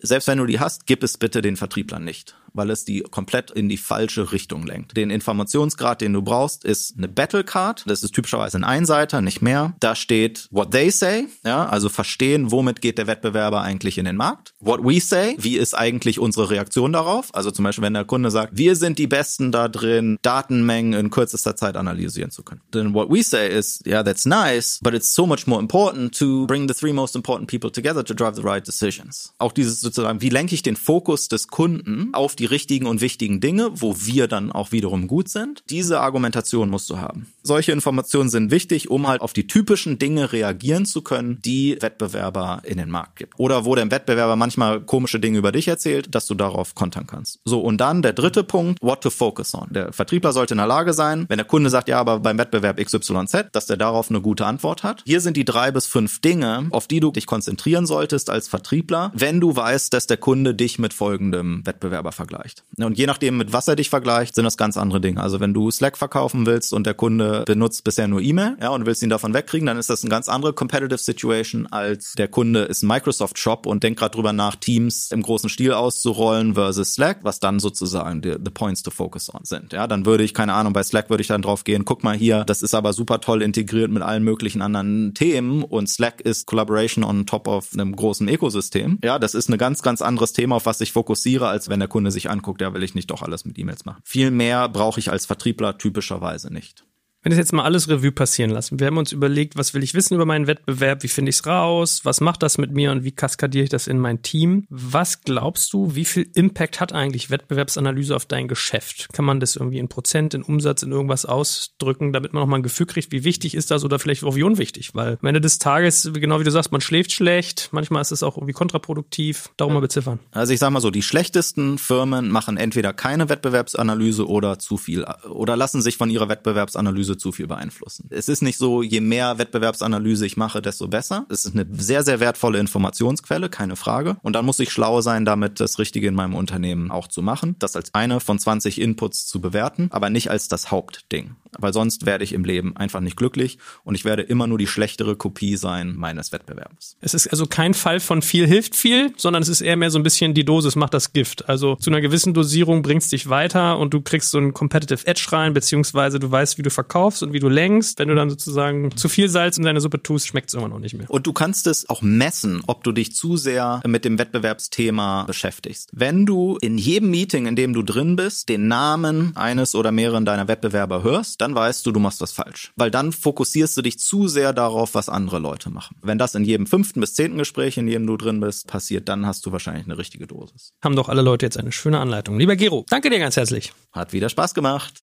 selbst 0.00 0.28
wenn 0.28 0.38
du 0.38 0.46
die 0.46 0.60
hast, 0.60 0.86
gib 0.86 1.02
es 1.02 1.16
bitte 1.16 1.42
den 1.42 1.56
Vertrieblern 1.56 2.04
nicht 2.04 2.36
weil 2.52 2.70
es 2.70 2.84
die 2.84 3.00
komplett 3.00 3.50
in 3.50 3.68
die 3.68 3.76
falsche 3.76 4.32
Richtung 4.32 4.66
lenkt. 4.66 4.96
Den 4.96 5.10
Informationsgrad, 5.10 6.00
den 6.00 6.12
du 6.12 6.22
brauchst, 6.22 6.64
ist 6.64 6.96
eine 6.96 7.08
Battle 7.08 7.44
Card. 7.44 7.84
Das 7.86 8.02
ist 8.02 8.12
typischerweise 8.12 8.58
ein 8.58 8.64
Einseiter, 8.64 9.20
nicht 9.20 9.42
mehr. 9.42 9.74
Da 9.80 9.94
steht 9.94 10.48
what 10.50 10.70
they 10.70 10.90
say, 10.90 11.26
ja, 11.44 11.66
also 11.66 11.88
verstehen, 11.88 12.50
womit 12.50 12.80
geht 12.80 12.98
der 12.98 13.06
Wettbewerber 13.06 13.62
eigentlich 13.62 13.98
in 13.98 14.04
den 14.04 14.16
Markt. 14.16 14.54
What 14.60 14.80
we 14.82 15.00
say, 15.00 15.36
wie 15.38 15.56
ist 15.56 15.74
eigentlich 15.74 16.18
unsere 16.18 16.50
Reaktion 16.50 16.92
darauf? 16.92 17.34
Also 17.34 17.50
zum 17.50 17.64
Beispiel, 17.64 17.82
wenn 17.82 17.94
der 17.94 18.04
Kunde 18.04 18.30
sagt, 18.30 18.56
wir 18.56 18.76
sind 18.76 18.98
die 18.98 19.06
Besten 19.06 19.52
da 19.52 19.68
drin, 19.68 20.18
Datenmengen 20.22 20.92
in 20.94 21.10
kürzester 21.10 21.56
Zeit 21.56 21.76
analysieren 21.76 22.30
zu 22.30 22.42
können. 22.42 22.60
Then 22.72 22.94
what 22.94 23.10
we 23.10 23.22
say 23.22 23.48
is, 23.48 23.82
yeah, 23.86 24.02
that's 24.02 24.26
nice, 24.26 24.78
but 24.82 24.94
it's 24.94 25.14
so 25.14 25.26
much 25.26 25.46
more 25.46 25.60
important 25.60 26.16
to 26.18 26.46
bring 26.46 26.68
the 26.68 26.74
three 26.74 26.92
most 26.92 27.14
important 27.14 27.48
people 27.50 27.70
together 27.70 28.04
to 28.04 28.14
drive 28.14 28.36
the 28.36 28.42
right 28.42 28.66
decisions. 28.66 29.32
Auch 29.38 29.52
dieses 29.52 29.80
sozusagen, 29.80 30.20
wie 30.20 30.28
lenke 30.28 30.54
ich 30.54 30.62
den 30.62 30.76
Fokus 30.76 31.28
des 31.28 31.48
Kunden 31.48 32.12
auf 32.12 32.36
die 32.40 32.46
richtigen 32.46 32.86
und 32.86 33.02
wichtigen 33.02 33.40
Dinge, 33.40 33.70
wo 33.74 33.94
wir 34.00 34.26
dann 34.26 34.50
auch 34.50 34.72
wiederum 34.72 35.06
gut 35.06 35.28
sind. 35.28 35.62
Diese 35.68 36.00
Argumentation 36.00 36.70
musst 36.70 36.88
du 36.88 36.98
haben. 36.98 37.26
Solche 37.42 37.72
Informationen 37.72 38.30
sind 38.30 38.50
wichtig, 38.50 38.90
um 38.90 39.06
halt 39.06 39.20
auf 39.20 39.34
die 39.34 39.46
typischen 39.46 39.98
Dinge 39.98 40.32
reagieren 40.32 40.86
zu 40.86 41.02
können, 41.02 41.40
die 41.44 41.76
Wettbewerber 41.80 42.62
in 42.64 42.78
den 42.78 42.90
Markt 42.90 43.16
gibt. 43.16 43.34
Oder 43.38 43.66
wo 43.66 43.74
der 43.74 43.90
Wettbewerber 43.90 44.36
manchmal 44.36 44.80
komische 44.80 45.20
Dinge 45.20 45.38
über 45.38 45.52
dich 45.52 45.68
erzählt, 45.68 46.14
dass 46.14 46.26
du 46.26 46.34
darauf 46.34 46.74
kontern 46.74 47.06
kannst. 47.06 47.40
So, 47.44 47.60
und 47.60 47.78
dann 47.78 48.00
der 48.00 48.14
dritte 48.14 48.42
Punkt, 48.42 48.80
what 48.82 49.02
to 49.02 49.10
focus 49.10 49.54
on. 49.54 49.68
Der 49.70 49.92
Vertriebler 49.92 50.32
sollte 50.32 50.54
in 50.54 50.58
der 50.58 50.66
Lage 50.66 50.94
sein, 50.94 51.26
wenn 51.28 51.38
der 51.38 51.46
Kunde 51.46 51.68
sagt, 51.68 51.88
ja, 51.88 52.00
aber 52.00 52.20
beim 52.20 52.38
Wettbewerb 52.38 52.82
XYZ, 52.82 53.48
dass 53.52 53.66
der 53.66 53.76
darauf 53.76 54.08
eine 54.08 54.22
gute 54.22 54.46
Antwort 54.46 54.82
hat. 54.82 55.02
Hier 55.04 55.20
sind 55.20 55.36
die 55.36 55.44
drei 55.44 55.72
bis 55.72 55.86
fünf 55.86 56.20
Dinge, 56.22 56.68
auf 56.70 56.86
die 56.86 57.00
du 57.00 57.10
dich 57.10 57.26
konzentrieren 57.26 57.84
solltest 57.84 58.30
als 58.30 58.48
Vertriebler, 58.48 59.12
wenn 59.14 59.40
du 59.40 59.54
weißt, 59.54 59.92
dass 59.92 60.06
der 60.06 60.16
Kunde 60.16 60.54
dich 60.54 60.78
mit 60.78 60.94
folgendem 60.94 61.66
Wettbewerber 61.66 62.12
vergleicht 62.12 62.29
vergleicht. 62.30 62.64
Und 62.78 62.96
je 62.98 63.06
nachdem, 63.06 63.36
mit 63.36 63.52
was 63.52 63.68
er 63.68 63.76
dich 63.76 63.90
vergleicht, 63.90 64.34
sind 64.34 64.44
das 64.44 64.56
ganz 64.56 64.76
andere 64.76 65.00
Dinge. 65.00 65.22
Also 65.22 65.40
wenn 65.40 65.54
du 65.54 65.70
Slack 65.70 65.98
verkaufen 65.98 66.46
willst 66.46 66.72
und 66.72 66.86
der 66.86 66.94
Kunde 66.94 67.44
benutzt 67.46 67.84
bisher 67.84 68.08
nur 68.08 68.20
E-Mail, 68.20 68.56
ja, 68.60 68.70
und 68.70 68.86
willst 68.86 69.02
ihn 69.02 69.10
davon 69.10 69.34
wegkriegen, 69.34 69.66
dann 69.66 69.78
ist 69.78 69.90
das 69.90 70.02
eine 70.02 70.10
ganz 70.10 70.28
andere 70.28 70.52
competitive 70.52 70.98
Situation 70.98 71.66
als 71.66 72.12
der 72.12 72.28
Kunde 72.28 72.60
ist 72.62 72.82
Microsoft 72.82 73.38
Shop 73.38 73.66
und 73.66 73.82
denkt 73.82 73.98
gerade 73.98 74.14
drüber 74.14 74.32
nach, 74.32 74.56
Teams 74.56 75.10
im 75.10 75.22
großen 75.22 75.48
Stil 75.48 75.72
auszurollen 75.72 76.54
versus 76.54 76.94
Slack, 76.94 77.18
was 77.22 77.40
dann 77.40 77.60
sozusagen 77.60 78.20
die, 78.22 78.32
the 78.32 78.50
points 78.52 78.82
to 78.82 78.90
focus 78.90 79.32
on 79.32 79.44
sind. 79.44 79.72
Ja, 79.72 79.86
dann 79.86 80.06
würde 80.06 80.24
ich, 80.24 80.34
keine 80.34 80.54
Ahnung, 80.54 80.72
bei 80.72 80.82
Slack 80.82 81.10
würde 81.10 81.22
ich 81.22 81.28
dann 81.28 81.42
drauf 81.42 81.64
gehen, 81.64 81.84
guck 81.84 82.04
mal 82.04 82.16
hier, 82.16 82.44
das 82.44 82.62
ist 82.62 82.74
aber 82.74 82.92
super 82.92 83.20
toll 83.20 83.42
integriert 83.42 83.90
mit 83.90 84.02
allen 84.02 84.22
möglichen 84.22 84.62
anderen 84.62 85.14
Themen 85.14 85.62
und 85.62 85.88
Slack 85.88 86.20
ist 86.20 86.46
Collaboration 86.46 87.04
on 87.04 87.26
top 87.26 87.48
of 87.48 87.68
einem 87.72 87.94
großen 87.94 88.28
Ökosystem. 88.28 88.98
Ja, 89.02 89.18
das 89.18 89.34
ist 89.34 89.48
ein 89.48 89.58
ganz, 89.58 89.82
ganz 89.82 90.02
anderes 90.02 90.32
Thema, 90.32 90.56
auf 90.56 90.66
was 90.66 90.80
ich 90.80 90.92
fokussiere, 90.92 91.48
als 91.48 91.68
wenn 91.68 91.80
der 91.80 91.88
Kunde 91.88 92.10
sich 92.10 92.19
anguckt, 92.28 92.60
ja, 92.60 92.74
will 92.74 92.82
ich 92.82 92.94
nicht 92.94 93.10
doch 93.10 93.22
alles 93.22 93.44
mit 93.44 93.58
E-Mails 93.58 93.84
machen. 93.86 94.02
Viel 94.04 94.30
mehr 94.30 94.68
brauche 94.68 95.00
ich 95.00 95.10
als 95.10 95.24
Vertriebler 95.24 95.78
typischerweise 95.78 96.52
nicht. 96.52 96.84
Wenn 97.22 97.32
ich 97.32 97.38
jetzt 97.38 97.52
mal 97.52 97.64
alles 97.64 97.86
Revue 97.90 98.12
passieren 98.12 98.50
lassen, 98.50 98.80
wir 98.80 98.86
haben 98.86 98.96
uns 98.96 99.12
überlegt, 99.12 99.54
was 99.58 99.74
will 99.74 99.82
ich 99.82 99.92
wissen 99.92 100.14
über 100.14 100.24
meinen 100.24 100.46
Wettbewerb, 100.46 101.02
wie 101.02 101.08
finde 101.08 101.28
ich 101.28 101.36
es 101.36 101.46
raus, 101.46 102.00
was 102.04 102.22
macht 102.22 102.42
das 102.42 102.56
mit 102.56 102.72
mir 102.72 102.92
und 102.92 103.04
wie 103.04 103.12
kaskadiere 103.12 103.64
ich 103.64 103.68
das 103.68 103.88
in 103.88 103.98
mein 103.98 104.22
Team? 104.22 104.64
Was 104.70 105.20
glaubst 105.20 105.74
du, 105.74 105.94
wie 105.94 106.06
viel 106.06 106.30
Impact 106.34 106.80
hat 106.80 106.94
eigentlich 106.94 107.28
Wettbewerbsanalyse 107.28 108.16
auf 108.16 108.24
dein 108.24 108.48
Geschäft? 108.48 109.12
Kann 109.12 109.26
man 109.26 109.38
das 109.38 109.56
irgendwie 109.56 109.80
in 109.80 109.88
Prozent, 109.88 110.32
in 110.32 110.42
Umsatz, 110.42 110.82
in 110.82 110.92
irgendwas 110.92 111.26
ausdrücken, 111.26 112.14
damit 112.14 112.32
man 112.32 112.40
nochmal 112.40 112.60
ein 112.60 112.62
Gefühl 112.62 112.86
kriegt, 112.86 113.12
wie 113.12 113.22
wichtig 113.22 113.54
ist 113.54 113.70
das 113.70 113.84
oder 113.84 113.98
vielleicht 113.98 114.24
auch 114.24 114.34
wie 114.34 114.42
unwichtig? 114.42 114.94
Weil 114.94 115.18
am 115.20 115.28
Ende 115.28 115.42
des 115.42 115.58
Tages, 115.58 116.10
genau 116.14 116.40
wie 116.40 116.44
du 116.44 116.50
sagst, 116.50 116.72
man 116.72 116.80
schläft 116.80 117.12
schlecht, 117.12 117.68
manchmal 117.72 118.00
ist 118.00 118.12
es 118.12 118.22
auch 118.22 118.38
irgendwie 118.38 118.54
kontraproduktiv, 118.54 119.50
darum 119.58 119.74
mal 119.74 119.80
beziffern. 119.80 120.20
Also 120.32 120.54
ich 120.54 120.58
sage 120.58 120.72
mal 120.72 120.80
so, 120.80 120.90
die 120.90 121.02
schlechtesten 121.02 121.76
Firmen 121.76 122.30
machen 122.30 122.56
entweder 122.56 122.94
keine 122.94 123.28
Wettbewerbsanalyse 123.28 124.26
oder 124.26 124.58
zu 124.58 124.78
viel 124.78 125.04
oder 125.28 125.58
lassen 125.58 125.82
sich 125.82 125.98
von 125.98 126.08
ihrer 126.08 126.30
Wettbewerbsanalyse 126.30 127.09
Wettbewerbsanalyse 127.10 127.16
zu 127.16 127.32
viel 127.32 127.46
beeinflussen. 127.46 128.06
Es 128.10 128.28
ist 128.28 128.42
nicht 128.42 128.58
so, 128.58 128.82
je 128.82 129.00
mehr 129.00 129.38
Wettbewerbsanalyse 129.38 130.26
ich 130.26 130.36
mache, 130.36 130.62
desto 130.62 130.88
besser. 130.88 131.26
Es 131.28 131.44
ist 131.44 131.54
eine 131.54 131.66
sehr, 131.72 132.02
sehr 132.02 132.20
wertvolle 132.20 132.58
Informationsquelle, 132.58 133.48
keine 133.48 133.76
Frage. 133.76 134.16
Und 134.22 134.34
dann 134.34 134.44
muss 134.44 134.58
ich 134.58 134.70
schlau 134.70 135.00
sein, 135.00 135.24
damit 135.24 135.60
das 135.60 135.78
Richtige 135.78 136.08
in 136.08 136.14
meinem 136.14 136.34
Unternehmen 136.34 136.90
auch 136.90 137.08
zu 137.08 137.22
machen. 137.22 137.56
Das 137.58 137.76
als 137.76 137.94
eine 137.94 138.20
von 138.20 138.38
20 138.38 138.80
Inputs 138.80 139.26
zu 139.26 139.40
bewerten, 139.40 139.88
aber 139.90 140.10
nicht 140.10 140.30
als 140.30 140.48
das 140.48 140.70
Hauptding. 140.70 141.36
Weil 141.58 141.72
sonst 141.72 142.06
werde 142.06 142.22
ich 142.22 142.32
im 142.32 142.44
Leben 142.44 142.76
einfach 142.76 143.00
nicht 143.00 143.16
glücklich 143.16 143.58
und 143.82 143.96
ich 143.96 144.04
werde 144.04 144.22
immer 144.22 144.46
nur 144.46 144.58
die 144.58 144.68
schlechtere 144.68 145.16
Kopie 145.16 145.56
sein 145.56 145.96
meines 145.96 146.30
Wettbewerbs. 146.30 146.96
Es 147.00 147.12
ist 147.12 147.26
also 147.26 147.46
kein 147.46 147.74
Fall 147.74 147.98
von 147.98 148.22
viel 148.22 148.46
hilft 148.46 148.76
viel, 148.76 149.12
sondern 149.16 149.42
es 149.42 149.48
ist 149.48 149.60
eher 149.60 149.76
mehr 149.76 149.90
so 149.90 149.98
ein 149.98 150.04
bisschen 150.04 150.32
die 150.32 150.44
Dosis 150.44 150.76
macht 150.76 150.94
das 150.94 151.12
Gift. 151.12 151.48
Also 151.48 151.74
zu 151.76 151.90
einer 151.90 152.00
gewissen 152.00 152.34
Dosierung 152.34 152.82
bringst 152.82 153.10
dich 153.10 153.28
weiter 153.28 153.78
und 153.78 153.92
du 153.92 154.00
kriegst 154.00 154.30
so 154.30 154.38
einen 154.38 154.54
Competitive 154.54 155.06
Edge 155.06 155.26
rein, 155.32 155.52
beziehungsweise 155.52 156.20
du 156.20 156.30
weißt, 156.30 156.56
wie 156.58 156.62
du 156.62 156.70
verkaufst 156.70 156.99
und 157.00 157.32
wie 157.32 157.40
du 157.40 157.48
lenkst. 157.48 157.98
Wenn 157.98 158.08
du 158.08 158.14
dann 158.14 158.30
sozusagen 158.30 158.96
zu 158.96 159.08
viel 159.08 159.28
Salz 159.28 159.58
in 159.58 159.64
deine 159.64 159.80
Suppe 159.80 160.02
tust, 160.02 160.26
schmeckt 160.26 160.50
es 160.50 160.54
immer 160.54 160.68
noch 160.68 160.78
nicht 160.78 160.94
mehr. 160.94 161.10
Und 161.10 161.26
du 161.26 161.32
kannst 161.32 161.66
es 161.66 161.88
auch 161.88 162.02
messen, 162.02 162.62
ob 162.66 162.84
du 162.84 162.92
dich 162.92 163.14
zu 163.14 163.36
sehr 163.36 163.80
mit 163.86 164.04
dem 164.04 164.18
Wettbewerbsthema 164.18 165.24
beschäftigst. 165.24 165.90
Wenn 165.92 166.26
du 166.26 166.58
in 166.60 166.78
jedem 166.78 167.10
Meeting, 167.10 167.46
in 167.46 167.56
dem 167.56 167.72
du 167.72 167.82
drin 167.82 168.16
bist, 168.16 168.48
den 168.48 168.68
Namen 168.68 169.36
eines 169.36 169.74
oder 169.74 169.92
mehreren 169.92 170.24
deiner 170.24 170.48
Wettbewerber 170.48 171.02
hörst, 171.02 171.40
dann 171.40 171.54
weißt 171.54 171.84
du, 171.86 171.92
du 171.92 172.00
machst 172.00 172.20
was 172.20 172.32
falsch. 172.32 172.72
Weil 172.76 172.90
dann 172.90 173.12
fokussierst 173.12 173.76
du 173.76 173.82
dich 173.82 173.98
zu 173.98 174.28
sehr 174.28 174.52
darauf, 174.52 174.94
was 174.94 175.08
andere 175.08 175.38
Leute 175.38 175.70
machen. 175.70 175.96
Wenn 176.02 176.18
das 176.18 176.34
in 176.34 176.44
jedem 176.44 176.66
fünften 176.66 177.00
bis 177.00 177.14
zehnten 177.14 177.38
Gespräch, 177.38 177.76
in 177.78 177.86
dem 177.86 178.06
du 178.06 178.16
drin 178.16 178.40
bist, 178.40 178.66
passiert, 178.66 179.08
dann 179.08 179.26
hast 179.26 179.46
du 179.46 179.52
wahrscheinlich 179.52 179.86
eine 179.86 179.98
richtige 179.98 180.26
Dosis. 180.26 180.72
Haben 180.82 180.96
doch 180.96 181.08
alle 181.08 181.22
Leute 181.22 181.46
jetzt 181.46 181.58
eine 181.58 181.72
schöne 181.72 181.98
Anleitung. 181.98 182.38
Lieber 182.38 182.56
Gero, 182.56 182.84
danke 182.88 183.10
dir 183.10 183.18
ganz 183.18 183.36
herzlich. 183.36 183.72
Hat 183.92 184.12
wieder 184.12 184.28
Spaß 184.28 184.54
gemacht. 184.54 185.02